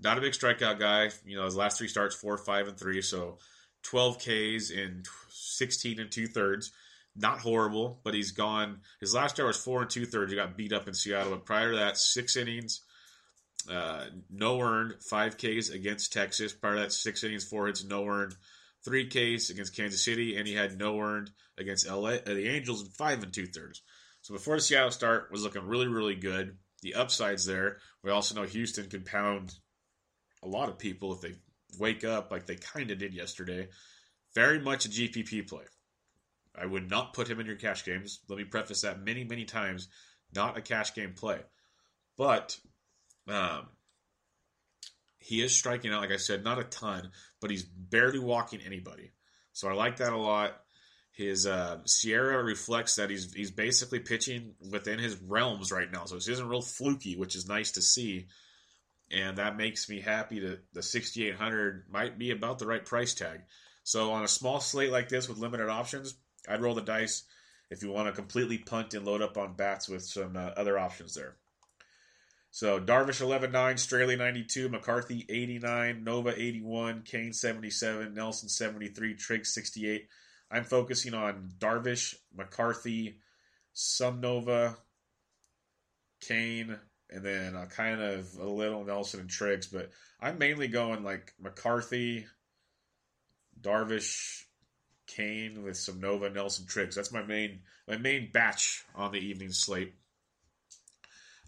Not 0.00 0.18
a 0.18 0.20
big 0.20 0.32
strikeout 0.32 0.78
guy. 0.78 1.10
You 1.24 1.36
know, 1.36 1.44
his 1.44 1.56
last 1.56 1.78
three 1.78 1.88
starts, 1.88 2.14
four, 2.14 2.36
five, 2.38 2.68
and 2.68 2.78
three. 2.78 3.02
So 3.02 3.38
12 3.82 4.18
Ks 4.18 4.70
in 4.70 5.02
16 5.30 5.98
and 5.98 6.10
two 6.10 6.26
thirds 6.28 6.72
not 7.16 7.40
horrible, 7.40 8.00
but 8.02 8.14
he's 8.14 8.32
gone. 8.32 8.80
His 9.00 9.14
last 9.14 9.36
start 9.36 9.46
was 9.46 9.56
four 9.56 9.82
and 9.82 9.90
two 9.90 10.06
thirds. 10.06 10.32
He 10.32 10.36
got 10.36 10.56
beat 10.56 10.72
up 10.72 10.88
in 10.88 10.94
Seattle, 10.94 11.32
but 11.32 11.44
prior 11.44 11.70
to 11.70 11.76
that, 11.78 11.96
six 11.96 12.36
innings, 12.36 12.80
uh, 13.70 14.06
no 14.30 14.60
earned, 14.60 14.96
five 15.00 15.36
Ks 15.36 15.68
against 15.68 16.12
Texas. 16.12 16.52
Prior 16.52 16.74
to 16.74 16.80
that, 16.80 16.92
six 16.92 17.22
innings, 17.22 17.44
four 17.44 17.66
hits, 17.66 17.84
no 17.84 18.06
earned, 18.06 18.34
three 18.84 19.06
Ks 19.06 19.50
against 19.50 19.76
Kansas 19.76 20.04
City, 20.04 20.36
and 20.36 20.46
he 20.46 20.54
had 20.54 20.78
no 20.78 21.00
earned 21.00 21.30
against 21.58 21.88
LA, 21.88 22.10
uh, 22.10 22.20
the 22.24 22.48
Angels 22.48 22.82
in 22.82 22.88
five 22.88 23.22
and 23.22 23.32
two 23.32 23.46
thirds. 23.46 23.82
So 24.22 24.34
before 24.34 24.56
the 24.56 24.62
Seattle 24.62 24.90
start 24.90 25.30
was 25.30 25.42
looking 25.42 25.66
really, 25.66 25.86
really 25.86 26.14
good. 26.14 26.56
The 26.82 26.94
upsides 26.94 27.46
there. 27.46 27.78
We 28.02 28.10
also 28.10 28.34
know 28.34 28.46
Houston 28.46 28.88
can 28.90 29.04
pound 29.04 29.54
a 30.42 30.48
lot 30.48 30.68
of 30.68 30.78
people 30.78 31.12
if 31.12 31.20
they 31.20 31.34
wake 31.78 32.04
up 32.04 32.30
like 32.30 32.46
they 32.46 32.56
kind 32.56 32.90
of 32.90 32.98
did 32.98 33.14
yesterday. 33.14 33.68
Very 34.34 34.58
much 34.60 34.84
a 34.84 34.88
GPP 34.88 35.48
play. 35.48 35.64
I 36.56 36.66
would 36.66 36.90
not 36.90 37.14
put 37.14 37.28
him 37.28 37.40
in 37.40 37.46
your 37.46 37.56
cash 37.56 37.84
games. 37.84 38.20
Let 38.28 38.38
me 38.38 38.44
preface 38.44 38.82
that 38.82 39.02
many, 39.02 39.24
many 39.24 39.44
times. 39.44 39.88
Not 40.34 40.58
a 40.58 40.62
cash 40.62 40.94
game 40.94 41.14
play. 41.14 41.40
But 42.16 42.58
um, 43.28 43.68
he 45.24 45.42
is 45.42 45.56
striking 45.56 45.90
out, 45.90 46.02
like 46.02 46.12
I 46.12 46.18
said, 46.18 46.44
not 46.44 46.58
a 46.58 46.64
ton, 46.64 47.10
but 47.40 47.50
he's 47.50 47.64
barely 47.64 48.18
walking 48.18 48.60
anybody. 48.60 49.12
So 49.54 49.68
I 49.68 49.72
like 49.72 49.96
that 49.96 50.12
a 50.12 50.18
lot. 50.18 50.60
His 51.12 51.46
uh, 51.46 51.78
SIERA 51.86 52.44
reflects 52.44 52.96
that 52.96 53.08
he's 53.08 53.32
he's 53.32 53.50
basically 53.50 54.00
pitching 54.00 54.54
within 54.70 54.98
his 54.98 55.16
realms 55.16 55.72
right 55.72 55.90
now. 55.90 56.04
So 56.04 56.16
this 56.16 56.28
isn't 56.28 56.48
real 56.48 56.60
fluky, 56.60 57.16
which 57.16 57.36
is 57.36 57.48
nice 57.48 57.70
to 57.72 57.80
see. 57.80 58.26
And 59.10 59.38
that 59.38 59.56
makes 59.56 59.88
me 59.88 60.00
happy 60.00 60.40
that 60.40 60.60
the 60.74 60.82
6800 60.82 61.84
might 61.88 62.18
be 62.18 62.30
about 62.30 62.58
the 62.58 62.66
right 62.66 62.84
price 62.84 63.14
tag. 63.14 63.40
So 63.82 64.12
on 64.12 64.24
a 64.24 64.28
small 64.28 64.60
slate 64.60 64.92
like 64.92 65.08
this 65.08 65.26
with 65.26 65.38
limited 65.38 65.70
options, 65.70 66.16
I'd 66.46 66.60
roll 66.60 66.74
the 66.74 66.82
dice 66.82 67.24
if 67.70 67.82
you 67.82 67.90
want 67.90 68.08
to 68.08 68.12
completely 68.12 68.58
punt 68.58 68.92
and 68.92 69.06
load 69.06 69.22
up 69.22 69.38
on 69.38 69.56
bats 69.56 69.88
with 69.88 70.04
some 70.04 70.36
uh, 70.36 70.50
other 70.56 70.78
options 70.78 71.14
there. 71.14 71.36
So 72.54 72.78
Darvish 72.78 73.20
11 73.20 73.50
9, 73.50 73.74
Straily 73.74 74.16
92, 74.16 74.68
McCarthy 74.68 75.26
89, 75.28 76.04
Nova 76.04 76.40
81, 76.40 77.02
Cain 77.02 77.32
77, 77.32 78.14
Nelson 78.14 78.48
73, 78.48 79.14
Trigg 79.14 79.44
68. 79.44 80.06
I'm 80.52 80.62
focusing 80.62 81.14
on 81.14 81.50
Darvish, 81.58 82.14
McCarthy, 82.32 83.18
some 83.72 84.20
Nova, 84.20 84.76
Cain, 86.20 86.78
and 87.10 87.24
then 87.24 87.56
uh, 87.56 87.66
kind 87.66 88.00
of 88.00 88.32
a 88.38 88.48
little 88.48 88.84
Nelson 88.84 89.18
and 89.18 89.28
Triggs. 89.28 89.66
But 89.66 89.90
I'm 90.20 90.38
mainly 90.38 90.68
going 90.68 91.02
like 91.02 91.34
McCarthy, 91.40 92.24
Darvish, 93.60 94.44
Cain 95.08 95.64
with 95.64 95.76
some 95.76 95.98
Nova, 95.98 96.30
Nelson, 96.30 96.66
Triggs. 96.66 96.94
That's 96.94 97.10
my 97.10 97.24
main 97.24 97.62
my 97.88 97.96
main 97.96 98.30
batch 98.32 98.84
on 98.94 99.10
the 99.10 99.18
evening 99.18 99.50
slate 99.50 99.92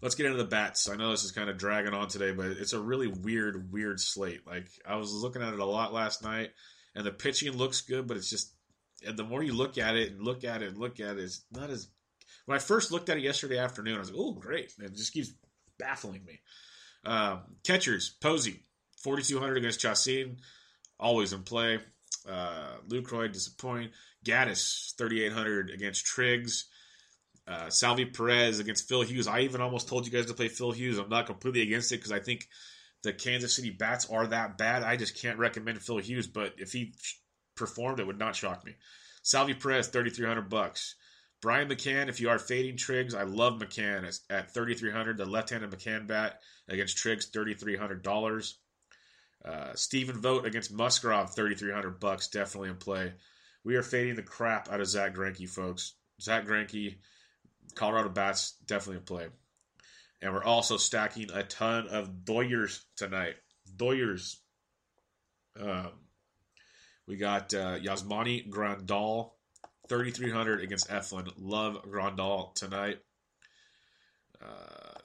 let's 0.01 0.15
get 0.15 0.25
into 0.25 0.37
the 0.37 0.49
bats. 0.49 0.89
I 0.89 0.95
know 0.95 1.11
this 1.11 1.23
is 1.23 1.31
kind 1.31 1.49
of 1.49 1.57
dragging 1.57 1.93
on 1.93 2.07
today, 2.07 2.31
but 2.31 2.47
it's 2.47 2.73
a 2.73 2.79
really 2.79 3.07
weird, 3.07 3.71
weird 3.71 3.99
slate. 3.99 4.45
Like 4.45 4.67
I 4.85 4.95
was 4.95 5.13
looking 5.13 5.41
at 5.41 5.53
it 5.53 5.59
a 5.59 5.65
lot 5.65 5.93
last 5.93 6.23
night, 6.23 6.51
and 6.95 7.05
the 7.05 7.11
pitching 7.11 7.51
looks 7.53 7.81
good, 7.81 8.07
but 8.07 8.17
it's 8.17 8.29
just 8.29 8.53
and 9.05 9.17
the 9.17 9.23
more 9.23 9.43
you 9.43 9.53
look 9.53 9.77
at 9.77 9.95
it 9.95 10.11
and 10.11 10.21
look 10.21 10.43
at 10.43 10.61
it 10.61 10.69
and 10.69 10.77
look 10.77 10.99
at 10.99 11.17
it, 11.17 11.23
it's 11.23 11.41
not 11.51 11.69
as. 11.69 11.87
When 12.45 12.55
I 12.55 12.59
first 12.59 12.91
looked 12.91 13.09
at 13.09 13.17
it 13.17 13.23
yesterday 13.23 13.57
afternoon, 13.57 13.95
I 13.95 13.99
was 13.99 14.09
like, 14.09 14.19
"Oh, 14.19 14.33
great!" 14.33 14.73
It 14.79 14.95
just 14.95 15.13
keeps 15.13 15.33
baffling 15.77 16.23
me. 16.25 16.39
Um, 17.05 17.41
catchers: 17.63 18.09
Posey, 18.09 18.63
forty 19.01 19.23
two 19.23 19.39
hundred 19.39 19.57
against 19.57 19.81
Chacin, 19.81 20.37
always 20.99 21.33
in 21.33 21.43
play. 21.43 21.79
Uh, 22.27 22.77
Lucroy 22.87 23.31
disappointing. 23.31 23.89
Gattis, 24.25 24.93
thirty 24.95 25.23
eight 25.23 25.33
hundred 25.33 25.69
against 25.69 26.05
Triggs. 26.05 26.69
Uh, 27.47 27.69
Salvy 27.69 28.05
Perez 28.05 28.59
against 28.59 28.89
Phil 28.89 29.03
Hughes. 29.03 29.27
I 29.27 29.41
even 29.41 29.61
almost 29.61 29.87
told 29.87 30.05
you 30.05 30.11
guys 30.11 30.25
to 30.25 30.33
play 30.33 30.49
Phil 30.49 30.71
Hughes. 30.71 30.97
I'm 30.97 31.09
not 31.09 31.27
completely 31.27 31.61
against 31.61 31.91
it 31.91 31.97
because 31.97 32.11
I 32.11 32.19
think 32.19 32.47
the 33.03 33.13
Kansas 33.13 33.55
City 33.55 33.69
Bats 33.69 34.09
are 34.09 34.27
that 34.27 34.57
bad. 34.57 34.83
I 34.83 34.97
just 34.97 35.21
can't 35.21 35.39
recommend 35.39 35.81
Phil 35.81 35.97
Hughes, 35.97 36.27
but 36.27 36.55
if 36.57 36.73
he 36.73 36.93
performed, 37.55 37.99
it 37.99 38.07
would 38.07 38.19
not 38.19 38.35
shock 38.35 38.65
me. 38.65 38.75
Salvy 39.23 39.53
Perez, 39.53 39.87
3300 39.87 40.49
bucks. 40.49 40.95
Brian 41.41 41.69
McCann, 41.69 42.09
if 42.09 42.19
you 42.19 42.29
are 42.29 42.39
fading 42.39 42.77
Triggs, 42.77 43.13
I 43.13 43.23
love 43.23 43.59
McCann 43.59 44.05
at 44.29 44.53
3300 44.53 45.17
The 45.17 45.25
left-handed 45.25 45.69
McCann 45.69 46.07
bat 46.07 46.41
against 46.67 46.97
Triggs, 46.97 47.29
$3,300. 47.29 48.53
Uh, 49.45 49.73
Stephen 49.75 50.19
Vogt 50.19 50.45
against 50.45 50.73
Musgrove, 50.73 51.33
3300 51.35 51.99
bucks, 51.99 52.27
definitely 52.27 52.69
in 52.69 52.75
play. 52.77 53.13
We 53.63 53.75
are 53.75 53.83
fading 53.83 54.15
the 54.15 54.23
crap 54.23 54.69
out 54.71 54.81
of 54.81 54.87
Zack 54.87 55.13
Greinke, 55.13 55.47
folks. 55.47 55.93
Zack 56.19 56.47
Greinke 56.47 56.97
Colorado 57.75 58.09
bats 58.09 58.53
definitely 58.65 58.97
a 58.97 59.01
play. 59.01 59.27
And 60.21 60.33
we're 60.33 60.43
also 60.43 60.77
stacking 60.77 61.29
a 61.31 61.43
ton 61.43 61.87
of 61.87 62.09
Doyers 62.25 62.81
tonight. 62.95 63.35
Doyers. 63.75 64.37
Um, 65.59 65.91
we 67.07 67.17
got 67.17 67.53
uh, 67.53 67.77
Yasmani 67.79 68.49
Grandal, 68.49 69.31
3,300 69.87 70.61
against 70.61 70.89
Eflin. 70.89 71.31
Love 71.37 71.83
Grandal 71.83 72.53
tonight. 72.55 72.99
Uh, 74.41 74.99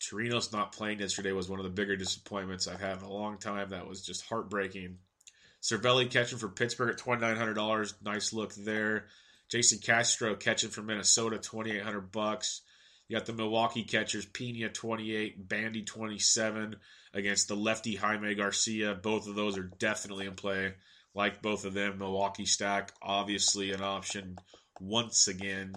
Torino's 0.00 0.52
not 0.52 0.72
playing 0.72 1.00
yesterday 1.00 1.32
was 1.32 1.48
one 1.48 1.58
of 1.58 1.64
the 1.64 1.70
bigger 1.70 1.96
disappointments 1.96 2.68
I've 2.68 2.80
had 2.80 2.98
in 2.98 3.04
a 3.04 3.12
long 3.12 3.38
time. 3.38 3.70
That 3.70 3.88
was 3.88 4.04
just 4.04 4.26
heartbreaking. 4.26 4.98
Cervelli 5.62 6.10
catching 6.10 6.38
for 6.38 6.48
Pittsburgh 6.48 6.90
at 6.90 6.98
$2,900. 6.98 7.94
Nice 8.02 8.32
look 8.32 8.54
there. 8.54 9.06
Jason 9.50 9.78
Castro 9.78 10.34
catching 10.36 10.70
for 10.70 10.82
Minnesota, 10.82 11.38
twenty 11.38 11.72
eight 11.72 11.82
hundred 11.82 12.12
bucks. 12.12 12.62
You 13.08 13.16
got 13.16 13.26
the 13.26 13.32
Milwaukee 13.32 13.82
catchers, 13.82 14.24
Pena 14.24 14.68
twenty 14.68 15.14
eight, 15.14 15.48
Bandy 15.48 15.82
twenty 15.82 16.18
seven 16.18 16.76
against 17.12 17.48
the 17.48 17.56
lefty 17.56 17.96
Jaime 17.96 18.34
Garcia. 18.36 18.94
Both 18.94 19.26
of 19.26 19.34
those 19.34 19.58
are 19.58 19.70
definitely 19.78 20.26
in 20.26 20.34
play. 20.34 20.74
Like 21.14 21.42
both 21.42 21.64
of 21.64 21.74
them, 21.74 21.98
Milwaukee 21.98 22.46
stack 22.46 22.92
obviously 23.02 23.72
an 23.72 23.82
option 23.82 24.36
once 24.80 25.26
again. 25.26 25.72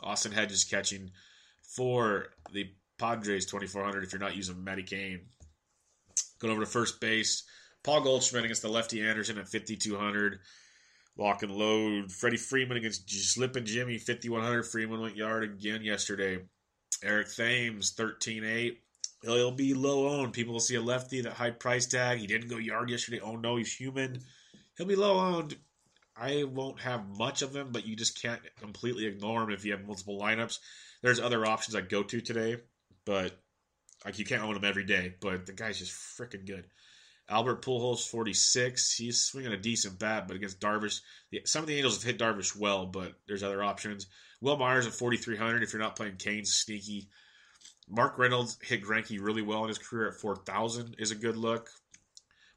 Austin 0.00 0.32
Hedges 0.32 0.64
catching 0.64 1.10
for 1.76 2.28
the 2.52 2.70
Padres 2.98 3.44
twenty 3.44 3.66
four 3.66 3.84
hundred 3.84 4.04
if 4.04 4.12
you're 4.12 4.20
not 4.20 4.36
using 4.36 4.64
Cain. 4.86 5.26
Going 6.38 6.52
over 6.52 6.64
to 6.64 6.70
first 6.70 7.00
base, 7.00 7.44
Paul 7.82 8.00
Goldschmidt 8.00 8.44
against 8.44 8.62
the 8.62 8.68
lefty 8.68 9.06
Anderson 9.06 9.38
at 9.38 9.48
fifty 9.48 9.76
two 9.76 9.98
hundred. 9.98 10.38
Lock 11.16 11.42
and 11.42 11.52
load. 11.52 12.10
Freddie 12.10 12.36
Freeman 12.36 12.76
against 12.76 13.10
Slippin' 13.10 13.66
Jimmy, 13.66 13.98
5,100. 13.98 14.62
Freeman 14.64 15.00
went 15.00 15.16
yard 15.16 15.44
again 15.44 15.82
yesterday. 15.82 16.38
Eric 17.02 17.34
Thames, 17.34 17.90
13 17.90 18.44
8. 18.44 18.78
He'll 19.22 19.52
be 19.52 19.74
low 19.74 20.08
owned. 20.08 20.32
People 20.32 20.54
will 20.54 20.60
see 20.60 20.74
a 20.74 20.80
lefty, 20.80 21.20
that 21.20 21.34
high 21.34 21.50
price 21.50 21.86
tag. 21.86 22.18
He 22.18 22.26
didn't 22.26 22.48
go 22.48 22.56
yard 22.56 22.90
yesterday. 22.90 23.20
Oh 23.20 23.36
no, 23.36 23.56
he's 23.56 23.72
human. 23.72 24.20
He'll 24.76 24.86
be 24.86 24.96
low 24.96 25.18
owned. 25.18 25.56
I 26.16 26.44
won't 26.44 26.80
have 26.80 27.08
much 27.08 27.42
of 27.42 27.54
him, 27.54 27.68
but 27.72 27.86
you 27.86 27.96
just 27.96 28.20
can't 28.20 28.40
completely 28.60 29.06
ignore 29.06 29.42
him 29.42 29.50
if 29.50 29.64
you 29.64 29.72
have 29.72 29.86
multiple 29.86 30.20
lineups. 30.20 30.58
There's 31.02 31.20
other 31.20 31.46
options 31.46 31.74
I 31.74 31.80
go 31.80 32.02
to 32.02 32.20
today, 32.20 32.58
but 33.04 33.38
like 34.04 34.18
you 34.18 34.24
can't 34.24 34.42
own 34.42 34.56
him 34.56 34.64
every 34.64 34.84
day. 34.84 35.14
But 35.20 35.46
the 35.46 35.52
guy's 35.52 35.78
just 35.78 35.92
freaking 35.92 36.46
good. 36.46 36.64
Albert 37.32 37.62
Pujols, 37.62 38.06
46. 38.06 38.94
He's 38.94 39.22
swinging 39.22 39.54
a 39.54 39.56
decent 39.56 39.98
bat, 39.98 40.28
but 40.28 40.36
against 40.36 40.60
Darvish, 40.60 41.00
some 41.44 41.62
of 41.62 41.66
the 41.66 41.76
Angels 41.76 41.94
have 41.94 42.02
hit 42.02 42.18
Darvish 42.18 42.54
well, 42.54 42.84
but 42.84 43.14
there's 43.26 43.42
other 43.42 43.62
options. 43.62 44.06
Wil 44.42 44.58
Myers 44.58 44.86
at 44.86 44.92
4,300 44.92 45.62
if 45.62 45.72
you're 45.72 45.80
not 45.80 45.96
playing 45.96 46.16
Cain's 46.16 46.52
sneaky. 46.52 47.08
Mark 47.88 48.18
Reynolds 48.18 48.58
hit 48.62 48.84
Greinke 48.84 49.18
really 49.18 49.40
well 49.40 49.62
in 49.62 49.68
his 49.68 49.78
career 49.78 50.08
at 50.08 50.20
4,000 50.20 50.96
is 50.98 51.10
a 51.10 51.14
good 51.14 51.38
look. 51.38 51.70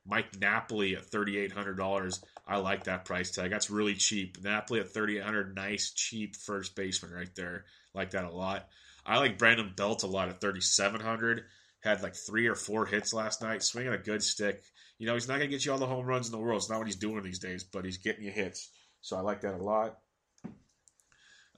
Mike 0.05 0.37
Napoli 0.39 0.97
at 0.97 1.09
$3,800. 1.09 2.23
I 2.45 2.57
like 2.57 2.83
that 2.83 3.05
price 3.05 3.31
tag. 3.31 3.51
That's 3.51 3.69
really 3.69 3.95
cheap. 3.95 4.43
Napoli 4.43 4.81
at 4.81 4.93
3,800, 4.93 5.55
nice, 5.55 5.91
cheap 5.91 6.35
first 6.35 6.75
baseman 6.75 7.13
right 7.13 7.33
there. 7.33 7.63
Like 7.93 8.11
that 8.11 8.25
a 8.25 8.29
lot. 8.29 8.67
I 9.05 9.19
like 9.19 9.37
Brandon 9.37 9.71
Belt 9.73 10.03
a 10.03 10.07
lot 10.07 10.27
at 10.27 10.41
3,700 10.41 11.45
had 11.85 12.03
like 12.03 12.15
three 12.15 12.47
or 12.47 12.55
four 12.55 12.85
hits 12.85 13.13
last 13.13 13.41
night, 13.41 13.63
swinging 13.63 13.93
a 13.93 13.97
good 13.97 14.21
stick. 14.21 14.61
You 14.97 15.07
know, 15.07 15.13
he's 15.13 15.27
not 15.27 15.37
going 15.37 15.49
to 15.49 15.55
get 15.55 15.65
you 15.65 15.71
all 15.71 15.77
the 15.77 15.85
home 15.85 16.05
runs 16.05 16.27
in 16.27 16.31
the 16.31 16.39
world. 16.39 16.61
It's 16.61 16.69
not 16.69 16.79
what 16.79 16.87
he's 16.87 16.95
doing 16.95 17.23
these 17.23 17.39
days, 17.39 17.63
but 17.63 17.85
he's 17.85 17.97
getting 17.97 18.23
you 18.23 18.31
hits. 18.31 18.69
So 19.01 19.15
I 19.15 19.21
like 19.21 19.41
that 19.41 19.53
a 19.53 19.63
lot. 19.63 19.97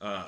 Um, 0.01 0.23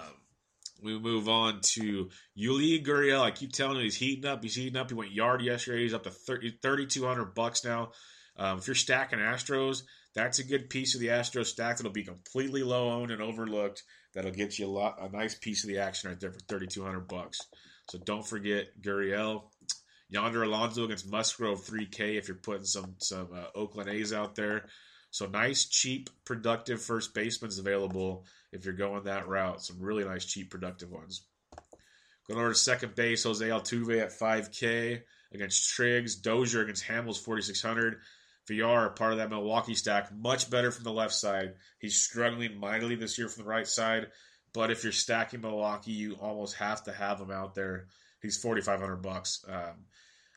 we 0.81 0.97
move 0.97 1.27
on 1.27 1.59
to 1.61 2.09
Yuli 2.37 2.85
Gurriel. 2.85 3.21
I 3.21 3.31
keep 3.31 3.51
telling 3.51 3.77
you 3.77 3.83
he's 3.83 3.95
heating 3.95 4.25
up. 4.25 4.41
He's 4.41 4.55
heating 4.55 4.77
up. 4.77 4.89
He 4.89 4.95
went 4.95 5.11
yard 5.11 5.41
yesterday. 5.41 5.83
He's 5.83 5.93
up 5.93 6.03
to 6.03 6.11
3,200 6.11 7.35
bucks 7.35 7.65
now. 7.65 7.91
Um, 8.37 8.59
if 8.59 8.67
you're 8.67 8.75
stacking 8.75 9.19
Astros, 9.19 9.83
that's 10.15 10.39
a 10.39 10.45
good 10.45 10.69
piece 10.69 10.95
of 10.95 11.01
the 11.01 11.07
Astros 11.07 11.47
stack 11.47 11.77
that'll 11.77 11.91
be 11.91 12.03
completely 12.03 12.63
low 12.63 12.89
owned 12.89 13.11
and 13.11 13.21
overlooked. 13.21 13.83
That'll 14.13 14.31
get 14.31 14.57
you 14.57 14.67
a 14.67 14.71
lot, 14.71 14.97
a 15.01 15.09
nice 15.09 15.35
piece 15.35 15.63
of 15.63 15.67
the 15.67 15.79
action 15.79 16.09
right 16.09 16.19
there 16.19 16.31
for 16.31 16.39
3,200 16.39 17.01
bucks. 17.01 17.39
So 17.89 17.99
don't 17.99 18.25
forget 18.25 18.67
Gurriel. 18.81 19.43
Yonder 20.09 20.43
Alonso 20.43 20.85
against 20.85 21.09
Musgrove 21.09 21.63
3K 21.63 22.17
if 22.17 22.27
you're 22.27 22.37
putting 22.37 22.65
some 22.65 22.95
some 22.97 23.29
uh, 23.33 23.45
Oakland 23.55 23.89
A's 23.89 24.11
out 24.11 24.35
there. 24.35 24.65
So 25.11 25.25
nice, 25.25 25.65
cheap, 25.65 26.09
productive 26.25 26.81
first 26.81 27.13
basemen's 27.13 27.57
available 27.57 28.25
if 28.51 28.65
you're 28.65 28.73
going 28.75 29.03
that 29.03 29.27
route. 29.27 29.61
Some 29.61 29.79
really 29.79 30.03
nice, 30.03 30.25
cheap, 30.25 30.51
productive 30.51 30.91
ones. 30.91 31.23
Going 32.27 32.39
over 32.39 32.49
to 32.49 32.55
second 32.55 32.93
base, 32.93 33.23
Jose 33.23 33.47
Altuve 33.47 34.01
at 34.01 34.11
5K 34.11 35.01
against 35.33 35.69
Triggs. 35.69 36.15
Dozier 36.15 36.61
against 36.61 36.85
Hamels 36.85 37.17
4,600. 37.17 37.97
Villar, 38.47 38.89
part 38.89 39.11
of 39.11 39.17
that 39.19 39.29
Milwaukee 39.29 39.75
stack, 39.75 40.11
much 40.11 40.49
better 40.49 40.71
from 40.71 40.83
the 40.83 40.91
left 40.91 41.13
side. 41.13 41.53
He's 41.79 42.01
struggling 42.01 42.59
mightily 42.59 42.95
this 42.95 43.17
year 43.17 43.29
from 43.29 43.43
the 43.43 43.49
right 43.49 43.67
side. 43.67 44.07
But 44.53 44.71
if 44.71 44.83
you're 44.83 44.91
stacking 44.91 45.41
Milwaukee, 45.41 45.91
you 45.91 46.15
almost 46.15 46.55
have 46.55 46.83
to 46.83 46.91
have 46.91 47.19
him 47.19 47.31
out 47.31 47.55
there. 47.55 47.87
He's 48.21 48.41
4,500 48.41 48.97
bucks. 48.97 49.45
Um, 49.47 49.85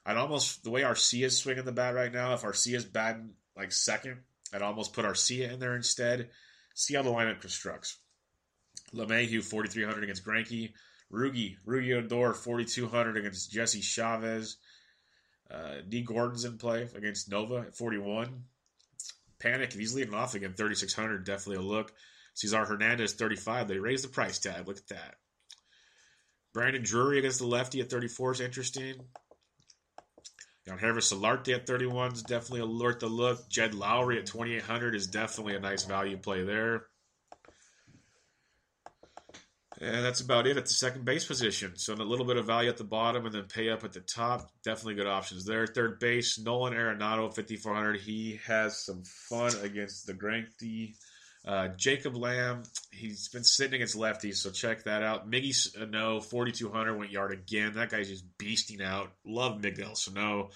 I'd 0.05 0.17
almost 0.17 0.65
the 0.65 0.71
way 0.71 0.83
Arcia 0.83 1.25
is 1.25 1.39
swinging 1.39 1.65
the 1.65 1.73
bat 1.73 1.95
right 1.95 2.13
now. 2.13 2.35
If 2.35 2.43
Arcia 2.43 2.75
Arcia's 2.75 2.85
batting 2.85 3.31
like 3.57 3.73
second, 3.73 4.19
I'd 4.53 4.63
almost 4.63 4.93
put 4.93 5.05
Arcia 5.05 5.53
in 5.53 5.61
there 5.61 5.77
instead. 5.77 6.31
See 6.75 6.95
how 6.95 7.03
the 7.03 7.11
lineup 7.11 7.41
constructs. 7.41 7.99
LeMahieu 8.95 9.43
4,300 9.43 10.05
against 10.05 10.25
Greinke. 10.25 10.73
Rugi, 11.13 11.57
Rugi 11.67 11.95
Odor 11.95 12.33
4,200 12.33 13.17
against 13.17 13.51
Jesse 13.53 13.81
Chavez. 13.83 14.57
Uh, 15.51 15.83
D. 15.87 16.03
Gordon's 16.03 16.45
in 16.45 16.57
play 16.57 16.89
against 16.95 17.31
Nova 17.31 17.65
at 17.67 17.77
41. 17.77 18.45
Panik 19.39 19.69
if 19.69 19.75
he's 19.75 19.95
leading 19.95 20.15
off 20.15 20.35
again, 20.35 20.55
3,600, 20.55 21.25
definitely 21.25 21.57
a 21.57 21.69
look. 21.69 21.93
Cesar 22.35 22.65
Hernandez, 22.65 23.15
35. 23.15 23.69
They 23.69 23.79
raised 23.79 24.05
the 24.05 24.09
price 24.09 24.39
tag. 24.39 24.67
Look 24.67 24.79
at 24.79 24.89
that. 24.89 25.15
Brandon 26.53 26.83
Drury 26.83 27.19
against 27.19 27.39
the 27.39 27.47
lefty 27.47 27.81
at 27.81 27.91
34 27.91 28.33
is 28.33 28.41
interesting. 28.41 28.95
Got 30.67 30.81
Harris 30.81 31.13
Solarte 31.13 31.55
at 31.55 31.67
31 31.67 32.13
is 32.13 32.23
definitely 32.23 32.61
alert 32.61 33.01
to 33.01 33.07
look. 33.07 33.49
Jed 33.49 33.73
Lowrie 33.73 34.19
at 34.19 34.27
2,800 34.27 34.95
is 34.95 35.09
definitely 35.09 35.57
a 35.57 35.61
nice 35.61 35.85
value 35.85 36.17
play 36.17 36.45
there. 36.45 36.87
And 39.81 40.05
that's 40.05 40.21
about 40.21 40.47
it 40.47 40.57
at 40.57 40.67
the 40.67 40.73
second 40.73 41.05
base 41.05 41.25
position. 41.25 41.73
So 41.75 41.95
a 41.95 41.97
little 41.97 42.27
bit 42.27 42.37
of 42.37 42.47
value 42.47 42.69
at 42.69 42.77
the 42.77 42.85
bottom 42.85 43.27
and 43.27 43.35
then 43.35 43.45
pay 43.45 43.69
up 43.69 43.83
at 43.83 43.93
the 43.93 44.01
top. 44.01 44.49
Definitely 44.63 44.95
good 44.95 45.09
options 45.09 45.45
there. 45.45 45.67
Third 45.67 45.99
base, 45.99 46.39
Nolan 46.39 46.75
Arenado, 46.75 47.35
5,400. 47.35 48.01
He 48.01 48.39
has 48.47 48.85
some 48.85 49.03
fun 49.03 49.53
against 49.63 50.07
the 50.07 50.15
Greinke. 50.15 50.95
Uh, 51.45 51.69
Jacob 51.77 52.17
Lamb, 52.17 52.63
he's 52.93 53.29
been 53.29 53.43
sitting 53.43 53.75
against 53.75 53.97
lefties, 53.97 54.37
so 54.37 54.51
check 54.51 54.85
that 54.85 55.03
out. 55.03 55.29
Miggy 55.29 55.53
Sano, 55.53 56.21
4,200, 56.21 56.97
went 56.97 57.11
yard 57.11 57.33
again. 57.33 57.75
That 57.75 57.91
guy's 57.91 58.09
just 58.09 58.25
beasting 58.39 58.81
out. 58.81 59.11
Love 59.25 59.61
Miguel 59.61 59.97
Sano. 59.97 60.51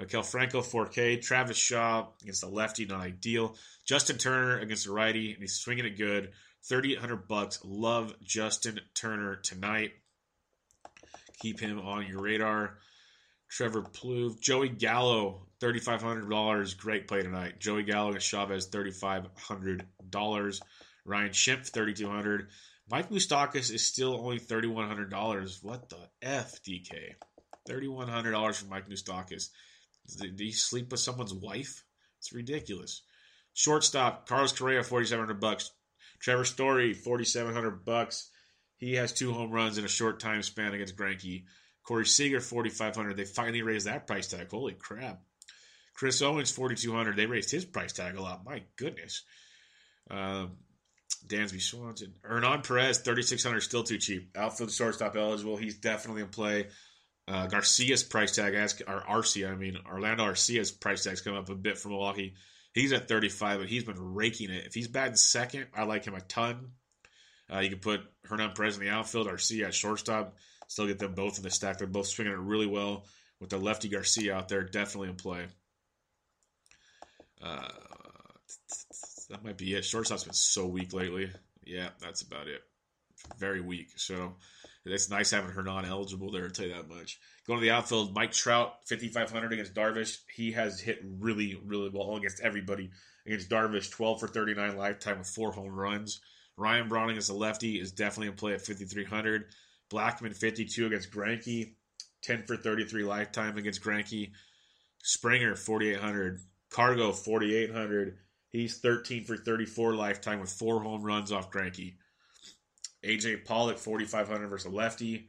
Maikel 0.00 0.24
Franco, 0.24 0.60
4K. 0.60 1.22
Travis 1.22 1.56
Shaw 1.56 2.08
against 2.22 2.40
the 2.40 2.48
lefty, 2.48 2.84
not 2.84 3.00
ideal. 3.00 3.54
Justin 3.84 4.18
Turner 4.18 4.58
against 4.58 4.86
the 4.86 4.92
righty, 4.92 5.32
and 5.32 5.40
he's 5.40 5.54
swinging 5.54 5.84
it 5.84 5.96
good. 5.96 6.32
3800 6.64 7.28
bucks. 7.28 7.60
Love 7.64 8.14
Justin 8.22 8.80
Turner 8.94 9.36
tonight. 9.36 9.92
Keep 11.40 11.60
him 11.60 11.78
on 11.78 12.06
your 12.06 12.20
radar. 12.20 12.78
Trevor 13.48 13.82
Plouffe, 13.82 14.40
Joey 14.40 14.68
Gallo, 14.68 15.46
$3,500. 15.64 16.76
Great 16.76 17.08
play 17.08 17.22
tonight. 17.22 17.58
Joey 17.58 17.84
Gallo 17.84 18.12
and 18.12 18.20
Chavez, 18.20 18.68
$3,500. 18.68 20.60
Ryan 21.06 21.30
Schimpf, 21.30 21.68
3200 21.68 22.48
Mike 22.90 23.08
Moustakas 23.08 23.72
is 23.72 23.86
still 23.86 24.14
only 24.14 24.38
$3,100. 24.38 25.64
What 25.64 25.88
the 25.88 26.10
F, 26.20 26.62
DK? 26.62 27.14
$3,100 27.66 28.54
for 28.56 28.66
Mike 28.66 28.90
Moustakas. 28.90 29.48
Did 30.18 30.38
he 30.38 30.52
sleep 30.52 30.90
with 30.90 31.00
someone's 31.00 31.32
wife? 31.32 31.82
It's 32.18 32.34
ridiculous. 32.34 33.02
Shortstop, 33.54 34.28
Carlos 34.28 34.52
Correa, 34.52 34.82
4700 34.82 35.40
bucks. 35.40 35.70
Trevor 36.20 36.44
Story, 36.44 36.92
4,700 36.92 37.86
bucks. 37.86 38.30
He 38.76 38.94
has 38.94 39.12
two 39.12 39.32
home 39.32 39.50
runs 39.50 39.78
in 39.78 39.86
a 39.86 39.88
short 39.88 40.20
time 40.20 40.42
span 40.42 40.74
against 40.74 40.96
Greinke. 40.96 41.44
Corey 41.84 42.04
Seager, 42.04 42.40
4,500. 42.40 43.16
They 43.16 43.24
finally 43.24 43.62
raised 43.62 43.86
that 43.86 44.06
price 44.06 44.28
tag. 44.28 44.50
Holy 44.50 44.74
crap. 44.74 45.22
Chris 45.94 46.20
Owings, 46.22 46.50
4,200. 46.50 47.16
They 47.16 47.26
raised 47.26 47.50
his 47.50 47.64
price 47.64 47.92
tag 47.92 48.16
a 48.16 48.22
lot. 48.22 48.44
My 48.44 48.62
goodness. 48.76 49.22
Um, 50.10 50.56
Dansby 51.26 51.60
Swanson. 51.60 52.14
Hernan 52.22 52.62
Perez, 52.62 52.98
3,600. 52.98 53.60
Still 53.60 53.84
too 53.84 53.98
cheap. 53.98 54.36
Outfield 54.36 54.70
shortstop 54.70 55.16
eligible. 55.16 55.56
He's 55.56 55.76
definitely 55.76 56.22
in 56.22 56.28
play. 56.28 56.66
Uh, 57.26 57.46
Garcia's 57.46 58.02
price 58.02 58.34
tag, 58.36 58.54
ask, 58.54 58.82
or 58.86 59.00
Arcia, 59.00 59.50
I 59.50 59.54
mean, 59.54 59.78
Orlando 59.86 60.24
Arcia's 60.24 60.70
price 60.70 61.04
tag's 61.04 61.22
come 61.22 61.34
up 61.34 61.48
a 61.48 61.54
bit 61.54 61.78
from 61.78 61.92
Milwaukee. 61.92 62.34
He's 62.74 62.92
at 62.92 63.08
35, 63.08 63.60
but 63.60 63.68
he's 63.68 63.84
been 63.84 64.14
raking 64.14 64.50
it. 64.50 64.66
If 64.66 64.74
he's 64.74 64.88
batting 64.88 65.16
second, 65.16 65.68
I 65.74 65.84
like 65.84 66.04
him 66.04 66.14
a 66.14 66.20
ton. 66.20 66.72
Uh, 67.50 67.60
you 67.60 67.70
can 67.70 67.78
put 67.78 68.02
Hernan 68.24 68.52
Perez 68.52 68.76
in 68.76 68.84
the 68.84 68.90
outfield, 68.90 69.28
Arcia 69.28 69.66
at 69.66 69.74
shortstop. 69.74 70.34
Still 70.68 70.86
get 70.86 70.98
them 70.98 71.14
both 71.14 71.38
in 71.38 71.44
the 71.44 71.50
stack. 71.50 71.78
They're 71.78 71.86
both 71.86 72.08
swinging 72.08 72.34
it 72.34 72.38
really 72.38 72.66
well 72.66 73.06
with 73.40 73.50
the 73.50 73.58
lefty 73.58 73.88
Garcia 73.88 74.34
out 74.34 74.48
there, 74.48 74.62
definitely 74.64 75.08
in 75.08 75.16
play. 75.16 75.46
Uh, 77.42 77.68
that 79.30 79.44
might 79.44 79.58
be 79.58 79.74
it. 79.74 79.84
Shortstop's 79.84 80.24
been 80.24 80.32
so 80.32 80.66
weak 80.66 80.92
lately. 80.92 81.30
Yeah, 81.64 81.88
that's 82.00 82.22
about 82.22 82.48
it. 82.48 82.60
Very 83.38 83.60
weak. 83.60 83.88
So 83.96 84.34
it's 84.84 85.10
nice 85.10 85.30
having 85.30 85.50
Hernan 85.50 85.86
eligible 85.86 86.30
there. 86.30 86.44
I'll 86.44 86.50
tell 86.50 86.66
you 86.66 86.74
that 86.74 86.88
much. 86.88 87.18
Going 87.46 87.60
to 87.60 87.64
the 87.64 87.72
outfield, 87.72 88.14
Mike 88.14 88.32
Trout, 88.32 88.74
5,500 88.88 89.52
against 89.52 89.74
Darvish. 89.74 90.18
He 90.34 90.52
has 90.52 90.80
hit 90.80 91.00
really, 91.02 91.60
really 91.64 91.90
well 91.92 92.16
against 92.16 92.40
everybody. 92.42 92.90
Against 93.26 93.48
Darvish, 93.50 93.90
12 93.90 94.20
for 94.20 94.28
39 94.28 94.76
lifetime 94.76 95.18
with 95.18 95.28
four 95.28 95.52
home 95.52 95.74
runs. 95.74 96.20
Ryan 96.56 96.88
Browning 96.88 97.16
as 97.16 97.30
a 97.30 97.34
lefty 97.34 97.80
is 97.80 97.92
definitely 97.92 98.28
in 98.28 98.34
play 98.34 98.52
at 98.52 98.60
5,300. 98.60 99.46
Blackmon, 99.90 100.36
52 100.36 100.86
against 100.86 101.10
Greinke, 101.10 101.74
10 102.22 102.44
for 102.46 102.56
33 102.56 103.04
lifetime 103.04 103.58
against 103.58 103.82
Greinke. 103.82 104.32
Springer, 105.02 105.54
4,800. 105.54 106.40
Cargo, 106.74 107.12
4,800. 107.12 108.18
He's 108.50 108.78
13 108.78 109.24
for 109.24 109.36
34 109.36 109.94
lifetime 109.94 110.40
with 110.40 110.50
four 110.50 110.82
home 110.82 111.04
runs 111.04 111.30
off 111.30 111.52
Greinke. 111.52 111.94
AJ 113.04 113.44
Pollock, 113.44 113.78
4,500 113.78 114.48
versus 114.48 114.72
lefty. 114.72 115.28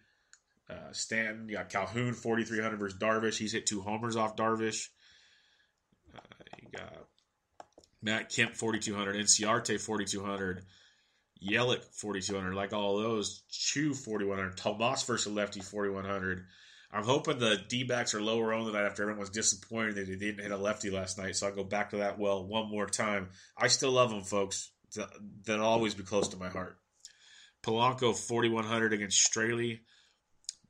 Uh, 0.67 0.91
Stanton, 0.91 1.47
you 1.47 1.55
got 1.55 1.69
Calhoun, 1.69 2.13
4,300 2.13 2.79
versus 2.79 2.97
Darvish. 2.97 3.37
He's 3.37 3.51
hit 3.51 3.67
two 3.67 3.81
homers 3.81 4.15
off 4.15 4.35
Darvish. 4.35 4.87
Uh, 6.15 6.19
you 6.63 6.69
got 6.75 7.05
Matt 8.01 8.31
Kemp, 8.31 8.55
4,200. 8.55 9.15
Inciarte, 9.15 9.79
4,200. 9.79 10.63
Yelich, 11.47 11.83
4,200. 11.93 12.55
Like 12.55 12.73
all 12.73 12.97
those. 12.97 13.43
Choo, 13.51 13.93
4,100. 13.93 14.57
Tomas 14.57 15.03
versus 15.03 15.31
lefty, 15.31 15.59
4,100. 15.59 16.45
I'm 16.95 17.03
hoping 17.03 17.39
the 17.39 17.61
D 17.67 17.89
are 17.91 18.21
lower 18.21 18.53
on 18.53 18.65
tonight 18.65 18.85
after 18.85 19.03
everyone 19.03 19.19
was 19.19 19.29
disappointed 19.29 19.95
that 19.95 20.07
they 20.07 20.15
didn't 20.15 20.41
hit 20.41 20.51
a 20.51 20.57
lefty 20.57 20.89
last 20.89 21.17
night. 21.17 21.35
So 21.35 21.45
I'll 21.45 21.53
go 21.53 21.65
back 21.65 21.89
to 21.89 21.97
that 21.97 22.17
well 22.17 22.47
one 22.47 22.69
more 22.69 22.85
time. 22.85 23.31
I 23.57 23.67
still 23.67 23.91
love 23.91 24.11
them, 24.11 24.23
folks. 24.23 24.71
They'll 25.43 25.61
always 25.61 25.93
be 25.93 26.03
close 26.03 26.29
to 26.29 26.37
my 26.37 26.47
heart. 26.47 26.77
Polanco 27.63 28.15
4100 28.15 28.93
against 28.93 29.29
Straily. 29.29 29.79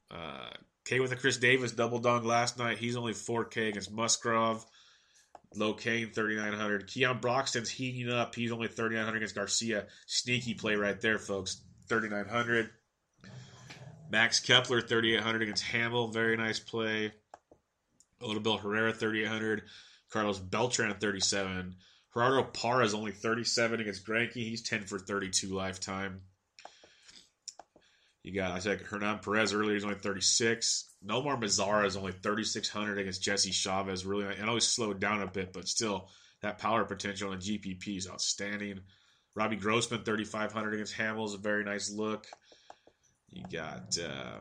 Uh, 0.10 0.50
K 0.84 1.00
with 1.00 1.12
a 1.12 1.16
Chris 1.16 1.38
Davis 1.38 1.74
double 1.74 2.00
dong 2.00 2.24
last 2.24 2.58
night. 2.58 2.80
He's 2.80 2.98
only 2.98 3.14
4K 3.14 3.70
against 3.70 3.92
Musgrove. 3.92 4.66
Low 5.56 5.76
Kane 5.76 6.10
3900. 6.10 6.88
Keon 6.88 7.20
Broxton's 7.20 7.70
heating 7.70 8.12
up. 8.12 8.34
He's 8.34 8.52
only 8.52 8.68
3900 8.68 9.18
against 9.18 9.36
Garcia. 9.36 9.86
Sneaky 10.08 10.56
play 10.56 10.76
right 10.76 11.00
there, 11.00 11.20
folks. 11.20 11.62
3900. 11.88 12.72
Max 14.10 14.40
Kepler 14.40 14.82
3800 14.82 15.42
against 15.42 15.64
Hamels. 15.66 16.14
Very 16.14 16.38
nice 16.38 16.60
play. 16.60 17.12
Odubel 18.22 18.60
Herrera 18.60 18.94
3800. 18.94 19.64
Carlos 20.10 20.40
Beltran 20.40 20.96
37. 20.96 21.76
Gerardo 22.14 22.44
Parra 22.44 22.86
is 22.86 22.94
only 22.94 23.12
37 23.12 23.82
against 23.82 24.06
Greinke. 24.06 24.34
He's 24.34 24.62
10 24.62 24.86
for 24.86 24.98
32 24.98 25.50
lifetime. 25.50 26.22
You 28.24 28.34
got 28.34 28.52
I 28.52 28.60
said 28.60 28.82
Hernan 28.82 29.20
Perez 29.20 29.54
earlier. 29.54 29.74
He's 29.74 29.84
only 29.84 29.98
36. 29.98 30.90
Nomar 31.06 31.40
Mazara 31.40 31.86
is 31.86 31.98
only 31.98 32.14
3,600 32.14 32.98
against 32.98 33.22
Jesse 33.22 33.52
Chavez. 33.52 34.06
Really, 34.06 34.26
I 34.26 34.46
know 34.46 34.54
he's 34.54 34.68
slowed 34.68 35.00
down 35.00 35.22
a 35.22 35.28
bit, 35.28 35.54
but 35.54 35.68
still 35.68 36.10
that 36.42 36.58
power 36.58 36.86
potential 36.86 37.34
in 37.34 37.40
GPP 37.40 37.98
is 37.98 38.10
outstanding. 38.10 38.80
Robbie 39.36 39.58
Grossman 39.58 40.04
3,500 40.04 40.74
against 40.74 40.96
Hamels 40.96 41.28
is 41.28 41.34
a 41.36 41.40
very 41.40 41.64
nice 41.64 41.92
look. 41.92 42.26
You 43.30 43.44
got 43.52 43.98
uh, 43.98 44.40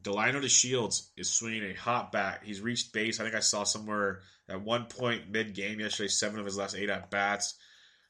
Delino 0.00 0.42
DeShields 0.42 1.08
is 1.16 1.30
swinging 1.30 1.64
a 1.64 1.74
hot 1.74 2.12
bat. 2.12 2.40
He's 2.44 2.60
reached 2.60 2.92
base. 2.92 3.20
I 3.20 3.24
think 3.24 3.34
I 3.34 3.40
saw 3.40 3.64
somewhere 3.64 4.20
at 4.48 4.62
one 4.62 4.86
point 4.86 5.30
mid 5.30 5.54
game 5.54 5.80
yesterday, 5.80 6.08
seven 6.08 6.38
of 6.38 6.46
his 6.46 6.56
last 6.56 6.76
eight 6.76 6.90
at 6.90 7.10
bats. 7.10 7.54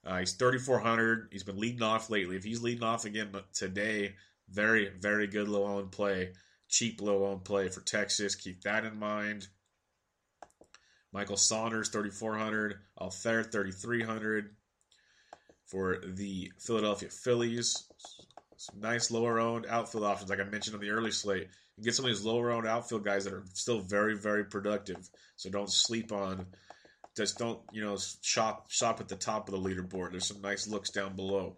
Uh, 0.04 0.18
he's 0.18 0.32
3,400. 0.32 1.28
He's 1.30 1.42
been 1.42 1.58
leading 1.58 1.82
off 1.82 2.08
lately. 2.08 2.36
If 2.36 2.44
he's 2.44 2.62
leading 2.62 2.84
off 2.84 3.04
again 3.04 3.32
today, 3.52 4.14
very, 4.48 4.90
very 4.98 5.26
good 5.26 5.48
low 5.48 5.64
owned 5.64 5.92
play. 5.92 6.32
Cheap 6.68 7.00
low 7.02 7.26
owned 7.26 7.44
play 7.44 7.68
for 7.68 7.80
Texas. 7.80 8.34
Keep 8.34 8.62
that 8.62 8.84
in 8.84 8.98
mind. 8.98 9.48
Michael 11.12 11.36
Saunders, 11.36 11.88
3,400. 11.88 12.76
Altherr, 12.98 13.50
3,300 13.50 14.54
for 15.66 15.98
the 16.04 16.52
Philadelphia 16.58 17.08
Phillies. 17.10 17.84
Some 18.60 18.78
nice 18.78 19.10
lower 19.10 19.40
owned 19.40 19.64
outfield 19.66 20.04
options, 20.04 20.28
like 20.28 20.38
I 20.38 20.44
mentioned 20.44 20.74
on 20.74 20.82
the 20.82 20.90
early 20.90 21.12
slate. 21.12 21.48
You 21.78 21.84
get 21.84 21.94
some 21.94 22.04
of 22.04 22.10
these 22.10 22.26
lower 22.26 22.50
owned 22.50 22.68
outfield 22.68 23.06
guys 23.06 23.24
that 23.24 23.32
are 23.32 23.46
still 23.54 23.80
very, 23.80 24.14
very 24.14 24.44
productive. 24.44 25.08
So 25.36 25.48
don't 25.48 25.72
sleep 25.72 26.12
on 26.12 26.44
just 27.16 27.38
don't 27.38 27.58
you 27.72 27.82
know 27.82 27.96
shop 28.20 28.70
shop 28.70 29.00
at 29.00 29.08
the 29.08 29.16
top 29.16 29.48
of 29.48 29.54
the 29.54 29.66
leaderboard. 29.66 30.10
There's 30.10 30.26
some 30.26 30.42
nice 30.42 30.68
looks 30.68 30.90
down 30.90 31.16
below. 31.16 31.56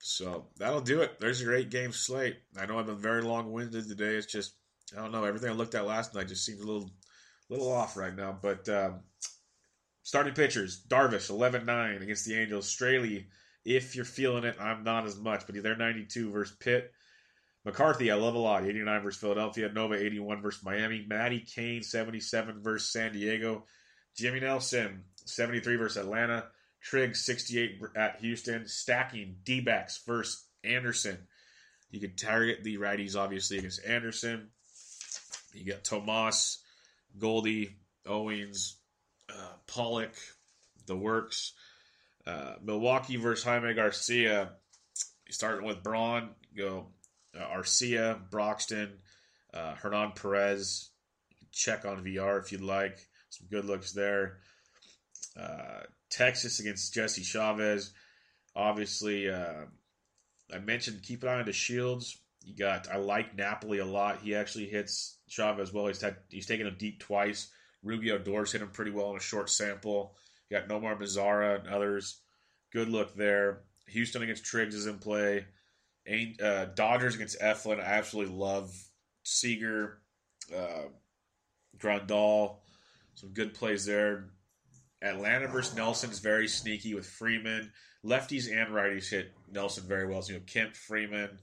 So 0.00 0.46
that'll 0.56 0.80
do 0.80 1.02
it. 1.02 1.20
There's 1.20 1.42
your 1.42 1.54
eight 1.54 1.68
game 1.68 1.92
slate. 1.92 2.38
I 2.58 2.64
know 2.64 2.78
I've 2.78 2.86
been 2.86 2.96
very 2.96 3.20
long 3.20 3.52
winded 3.52 3.86
today. 3.86 4.16
It's 4.16 4.32
just 4.32 4.54
I 4.96 5.02
don't 5.02 5.12
know 5.12 5.24
everything 5.24 5.50
I 5.50 5.52
looked 5.52 5.74
at 5.74 5.84
last 5.84 6.14
night 6.14 6.28
just 6.28 6.46
seems 6.46 6.62
a 6.62 6.66
little 6.66 6.90
little 7.50 7.70
off 7.70 7.98
right 7.98 8.16
now. 8.16 8.38
But 8.40 8.66
um, 8.70 9.00
starting 10.02 10.32
pitchers: 10.32 10.82
Darvish 10.88 11.30
11-9 11.30 12.00
against 12.00 12.24
the 12.24 12.38
Angels. 12.40 12.74
Straily, 12.74 13.26
if 13.64 13.96
you're 13.96 14.04
feeling 14.04 14.44
it, 14.44 14.56
I'm 14.60 14.84
not 14.84 15.06
as 15.06 15.16
much, 15.16 15.46
but 15.46 15.62
they're 15.62 15.76
92 15.76 16.30
versus 16.30 16.56
Pitt. 16.56 16.92
McCarthy, 17.64 18.10
I 18.10 18.16
love 18.16 18.34
a 18.34 18.38
lot. 18.38 18.64
89 18.64 19.02
versus 19.02 19.20
Philadelphia. 19.20 19.70
Nova, 19.72 19.94
81 19.94 20.42
versus 20.42 20.64
Miami. 20.64 21.04
Matty 21.06 21.40
Cain, 21.40 21.82
77 21.82 22.62
versus 22.62 22.90
San 22.90 23.12
Diego. 23.12 23.64
Jimmy 24.16 24.40
Nelson, 24.40 25.04
73 25.24 25.76
versus 25.76 26.02
Atlanta. 26.02 26.46
Trigg, 26.80 27.14
68 27.14 27.80
at 27.94 28.20
Houston. 28.20 28.66
Stacking 28.66 29.36
D 29.44 29.60
backs 29.60 30.02
versus 30.04 30.44
Anderson. 30.64 31.18
You 31.90 32.00
can 32.00 32.16
target 32.16 32.64
the 32.64 32.78
righties, 32.78 33.16
obviously, 33.16 33.58
against 33.58 33.84
Anderson. 33.84 34.48
You 35.52 35.70
got 35.70 35.84
Tomas, 35.84 36.58
Goldie, 37.18 37.76
Owings, 38.06 38.76
uh, 39.30 39.52
Pollock, 39.66 40.14
the 40.86 40.96
works. 40.96 41.52
Uh, 42.26 42.54
Milwaukee 42.62 43.16
versus 43.16 43.44
Jaime 43.44 43.74
Garcia. 43.74 44.52
Starting 45.30 45.66
with 45.66 45.82
Braun, 45.82 46.30
go 46.56 46.88
uh, 47.34 47.44
Arcia, 47.56 48.18
Broxton, 48.30 48.98
uh, 49.54 49.74
Hernan 49.74 50.12
Perez. 50.12 50.90
Check 51.52 51.84
on 51.84 52.04
Villar 52.04 52.38
if 52.38 52.52
you'd 52.52 52.60
like. 52.60 52.98
Some 53.30 53.46
good 53.50 53.64
looks 53.64 53.92
there. 53.92 54.38
Uh, 55.38 55.80
Texas 56.10 56.60
against 56.60 56.92
Jesse 56.92 57.22
Chavez. 57.22 57.92
Obviously, 58.54 59.30
uh, 59.30 59.64
I 60.52 60.58
mentioned 60.58 61.02
keep 61.02 61.22
an 61.22 61.30
eye 61.30 61.40
on 61.40 61.46
DeShields. 61.46 62.16
You 62.44 62.56
got 62.56 62.90
I 62.90 62.96
like 62.96 63.36
Napoli 63.36 63.78
a 63.78 63.84
lot. 63.86 64.20
He 64.22 64.34
actually 64.34 64.66
hits 64.66 65.18
Chavez 65.28 65.72
well. 65.72 65.86
He's 65.86 66.02
had 66.02 66.16
he's 66.28 66.46
taken 66.46 66.66
him 66.66 66.76
deep 66.78 67.00
twice. 67.00 67.48
Rubio 67.82 68.18
Doors 68.18 68.52
hit 68.52 68.62
him 68.62 68.70
pretty 68.70 68.90
well 68.90 69.10
in 69.10 69.16
a 69.16 69.20
short 69.20 69.48
sample. 69.48 70.16
Got 70.52 70.68
Nomar 70.68 71.00
Mazara 71.00 71.60
and 71.60 71.68
others. 71.68 72.20
Good 72.72 72.90
look 72.90 73.14
there. 73.14 73.62
Houston 73.88 74.22
against 74.22 74.44
Triggs 74.44 74.74
is 74.74 74.86
in 74.86 74.98
play. 74.98 75.46
Uh, 76.42 76.66
Dodgers 76.74 77.14
against 77.14 77.40
Eflin. 77.40 77.80
I 77.80 77.84
absolutely 77.84 78.34
love 78.34 78.70
Seager, 79.22 79.98
uh, 80.54 80.88
Grandal. 81.78 82.56
Some 83.14 83.30
good 83.30 83.54
plays 83.54 83.86
there. 83.86 84.30
Atlanta 85.00 85.48
versus 85.48 85.74
Nelson 85.74 86.10
is 86.10 86.18
very 86.18 86.48
sneaky 86.48 86.94
with 86.94 87.06
Freeman. 87.06 87.72
Lefties 88.04 88.50
and 88.50 88.74
righties 88.74 89.08
hit 89.08 89.32
Nelson 89.50 89.84
very 89.86 90.06
well. 90.06 90.22
So, 90.22 90.34
you 90.34 90.38
know, 90.38 90.44
Kemp, 90.46 90.76
Freeman, 90.76 91.38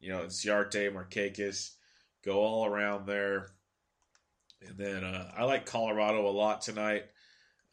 you 0.00 0.10
know, 0.10 0.24
Ciarte, 0.26 0.92
Markakis, 0.92 1.72
go 2.24 2.38
all 2.40 2.66
around 2.66 3.06
there. 3.06 3.48
And 4.66 4.78
then 4.78 5.04
uh, 5.04 5.30
I 5.36 5.44
like 5.44 5.66
Colorado 5.66 6.26
a 6.26 6.30
lot 6.30 6.62
tonight. 6.62 7.04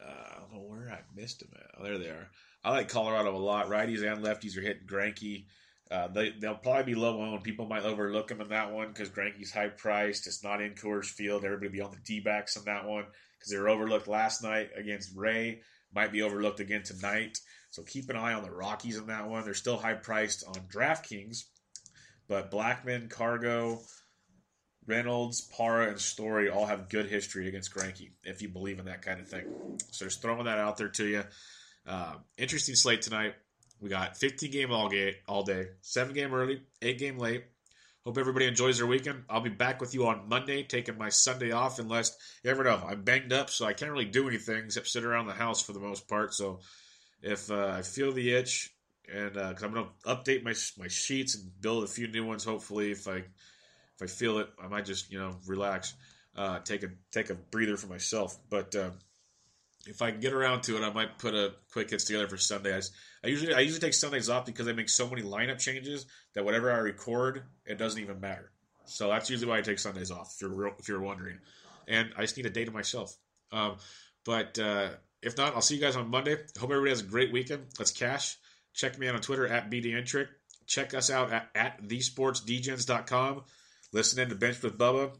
Uh, 0.02 0.06
I 0.06 0.40
don't 0.40 0.52
know 0.52 0.68
where 0.68 0.90
I 0.90 1.00
missed 1.14 1.40
them 1.40 1.50
at. 1.56 1.70
Oh, 1.78 1.84
there 1.84 1.98
they 1.98 2.08
are. 2.08 2.28
I 2.62 2.70
like 2.70 2.88
Colorado 2.88 3.36
a 3.36 3.38
lot. 3.38 3.68
Righties 3.68 4.02
and 4.02 4.24
lefties 4.24 4.56
are 4.56 4.62
hitting 4.62 4.86
Greinke. 4.86 5.46
Uh, 5.90 6.08
they, 6.08 6.30
they'll 6.30 6.54
probably 6.54 6.94
be 6.94 6.98
low 6.98 7.20
owned. 7.20 7.44
People 7.44 7.66
might 7.66 7.84
overlook 7.84 8.28
them 8.28 8.40
in 8.40 8.48
that 8.48 8.72
one 8.72 8.88
because 8.88 9.10
Greinke's 9.10 9.52
high 9.52 9.68
priced. 9.68 10.26
It's 10.26 10.42
not 10.42 10.62
in 10.62 10.72
Coors 10.74 11.06
Field. 11.06 11.44
Everybody 11.44 11.68
be 11.68 11.80
on 11.80 11.90
the 11.90 11.98
D 12.04 12.20
backs 12.20 12.56
on 12.56 12.64
that 12.64 12.86
one 12.86 13.04
because 13.38 13.52
they 13.52 13.58
were 13.58 13.68
overlooked 13.68 14.08
last 14.08 14.42
night 14.42 14.70
against 14.76 15.14
Ray. 15.14 15.60
Might 15.94 16.10
be 16.10 16.22
overlooked 16.22 16.60
again 16.60 16.82
tonight. 16.82 17.38
So 17.70 17.82
keep 17.82 18.08
an 18.08 18.16
eye 18.16 18.32
on 18.32 18.42
the 18.42 18.50
Rockies 18.50 18.96
in 18.96 19.06
that 19.08 19.28
one. 19.28 19.44
They're 19.44 19.54
still 19.54 19.76
high 19.76 19.94
priced 19.94 20.44
on 20.46 20.54
DraftKings, 20.72 21.44
but 22.28 22.50
Blackmon, 22.50 23.10
Cargo, 23.10 23.80
Reynolds, 24.86 25.40
Parra, 25.40 25.88
and 25.88 26.00
Story 26.00 26.50
all 26.50 26.66
have 26.66 26.88
good 26.88 27.06
history 27.06 27.48
against 27.48 27.74
Greinke, 27.74 28.10
if 28.24 28.42
you 28.42 28.48
believe 28.48 28.78
in 28.78 28.86
that 28.86 29.02
kind 29.02 29.20
of 29.20 29.28
thing. 29.28 29.44
So 29.90 30.06
just 30.06 30.22
throwing 30.22 30.44
that 30.44 30.58
out 30.58 30.76
there 30.76 30.88
to 30.88 31.06
you. 31.06 31.24
Uh, 31.86 32.14
interesting 32.38 32.74
slate 32.74 33.02
tonight. 33.02 33.34
We 33.80 33.90
got 33.90 34.16
15 34.16 34.50
game 34.50 34.72
all, 34.72 34.88
game 34.88 35.14
all 35.26 35.42
day, 35.42 35.68
seven 35.82 36.14
game 36.14 36.32
early, 36.32 36.62
eight 36.80 36.98
game 36.98 37.18
late. 37.18 37.44
Hope 38.04 38.18
everybody 38.18 38.46
enjoys 38.46 38.78
their 38.78 38.86
weekend. 38.86 39.24
I'll 39.30 39.40
be 39.40 39.48
back 39.48 39.80
with 39.80 39.94
you 39.94 40.06
on 40.06 40.28
Monday, 40.28 40.62
taking 40.62 40.98
my 40.98 41.08
Sunday 41.08 41.52
off, 41.52 41.78
unless 41.78 42.14
you 42.42 42.50
ever 42.50 42.62
know 42.62 42.82
I'm 42.86 43.02
banged 43.02 43.32
up, 43.32 43.48
so 43.48 43.64
I 43.64 43.72
can't 43.72 43.90
really 43.90 44.04
do 44.04 44.28
anything 44.28 44.64
except 44.66 44.88
sit 44.88 45.04
around 45.04 45.26
the 45.26 45.32
house 45.32 45.62
for 45.62 45.72
the 45.72 45.80
most 45.80 46.06
part. 46.06 46.34
So 46.34 46.60
if 47.22 47.50
uh, 47.50 47.68
I 47.68 47.80
feel 47.80 48.12
the 48.12 48.34
itch, 48.34 48.74
and 49.10 49.32
because 49.32 49.62
uh, 49.62 49.66
I'm 49.66 49.72
going 49.72 49.86
to 49.86 50.14
update 50.14 50.44
my 50.44 50.54
my 50.78 50.88
sheets 50.88 51.34
and 51.34 51.50
build 51.62 51.84
a 51.84 51.86
few 51.86 52.06
new 52.06 52.26
ones, 52.26 52.44
hopefully, 52.44 52.90
if 52.90 53.08
I 53.08 53.24
if 53.96 54.02
I 54.02 54.06
feel 54.06 54.38
it, 54.38 54.48
I 54.62 54.68
might 54.68 54.84
just 54.84 55.10
you 55.10 55.18
know 55.18 55.36
relax, 55.46 55.94
uh, 56.36 56.60
take 56.60 56.82
a 56.82 56.88
take 57.12 57.30
a 57.30 57.34
breather 57.34 57.76
for 57.76 57.86
myself. 57.86 58.36
But 58.50 58.74
uh, 58.74 58.90
if 59.86 60.02
I 60.02 60.10
can 60.10 60.20
get 60.20 60.32
around 60.32 60.62
to 60.62 60.76
it, 60.76 60.84
I 60.84 60.92
might 60.92 61.18
put 61.18 61.34
a 61.34 61.52
quick 61.72 61.90
hits 61.90 62.04
together 62.04 62.28
for 62.28 62.36
Sunday. 62.36 62.74
I, 62.74 62.80
I, 63.24 63.28
usually 63.28 63.54
I 63.54 63.60
usually 63.60 63.80
take 63.80 63.94
Sundays 63.94 64.28
off 64.28 64.46
because 64.46 64.68
I 64.68 64.72
make 64.72 64.88
so 64.88 65.08
many 65.08 65.22
lineup 65.22 65.58
changes 65.58 66.06
that 66.34 66.44
whatever 66.44 66.72
I 66.72 66.78
record, 66.78 67.42
it 67.66 67.78
doesn't 67.78 68.00
even 68.00 68.20
matter. 68.20 68.50
So 68.86 69.08
that's 69.08 69.30
usually 69.30 69.50
why 69.50 69.58
I 69.58 69.62
take 69.62 69.78
Sundays 69.78 70.10
off. 70.10 70.34
If 70.34 70.42
you're 70.42 70.68
if 70.78 70.88
you're 70.88 71.00
wondering, 71.00 71.38
and 71.88 72.10
I 72.16 72.22
just 72.22 72.36
need 72.36 72.46
a 72.46 72.50
day 72.50 72.64
to 72.64 72.70
myself. 72.70 73.16
Um, 73.52 73.76
but 74.24 74.58
uh, 74.58 74.90
if 75.22 75.36
not, 75.36 75.54
I'll 75.54 75.62
see 75.62 75.76
you 75.76 75.80
guys 75.80 75.96
on 75.96 76.10
Monday. 76.10 76.36
Hope 76.58 76.70
everybody 76.70 76.90
has 76.90 77.00
a 77.00 77.04
great 77.04 77.32
weekend. 77.32 77.66
Let's 77.78 77.92
cash. 77.92 78.36
Check 78.74 78.98
me 78.98 79.08
out 79.08 79.14
on 79.14 79.20
Twitter 79.20 79.46
at 79.46 79.70
BDentrek. 79.70 80.26
Check 80.66 80.94
us 80.94 81.10
out 81.10 81.32
at, 81.32 81.48
at 81.54 81.82
thesportsdgens.com. 81.82 83.42
Listen 83.94 84.18
in 84.18 84.28
to 84.28 84.34
Bench 84.34 84.60
with 84.60 84.76
Bubba 84.76 85.12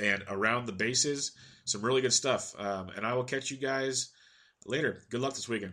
and 0.00 0.22
Around 0.28 0.66
the 0.66 0.72
Bases. 0.72 1.32
Some 1.64 1.82
really 1.82 2.00
good 2.00 2.12
stuff. 2.12 2.54
Um, 2.56 2.90
and 2.94 3.04
I 3.04 3.14
will 3.14 3.24
catch 3.24 3.50
you 3.50 3.56
guys 3.56 4.12
later. 4.64 5.02
Good 5.10 5.20
luck 5.20 5.34
this 5.34 5.48
weekend. 5.48 5.72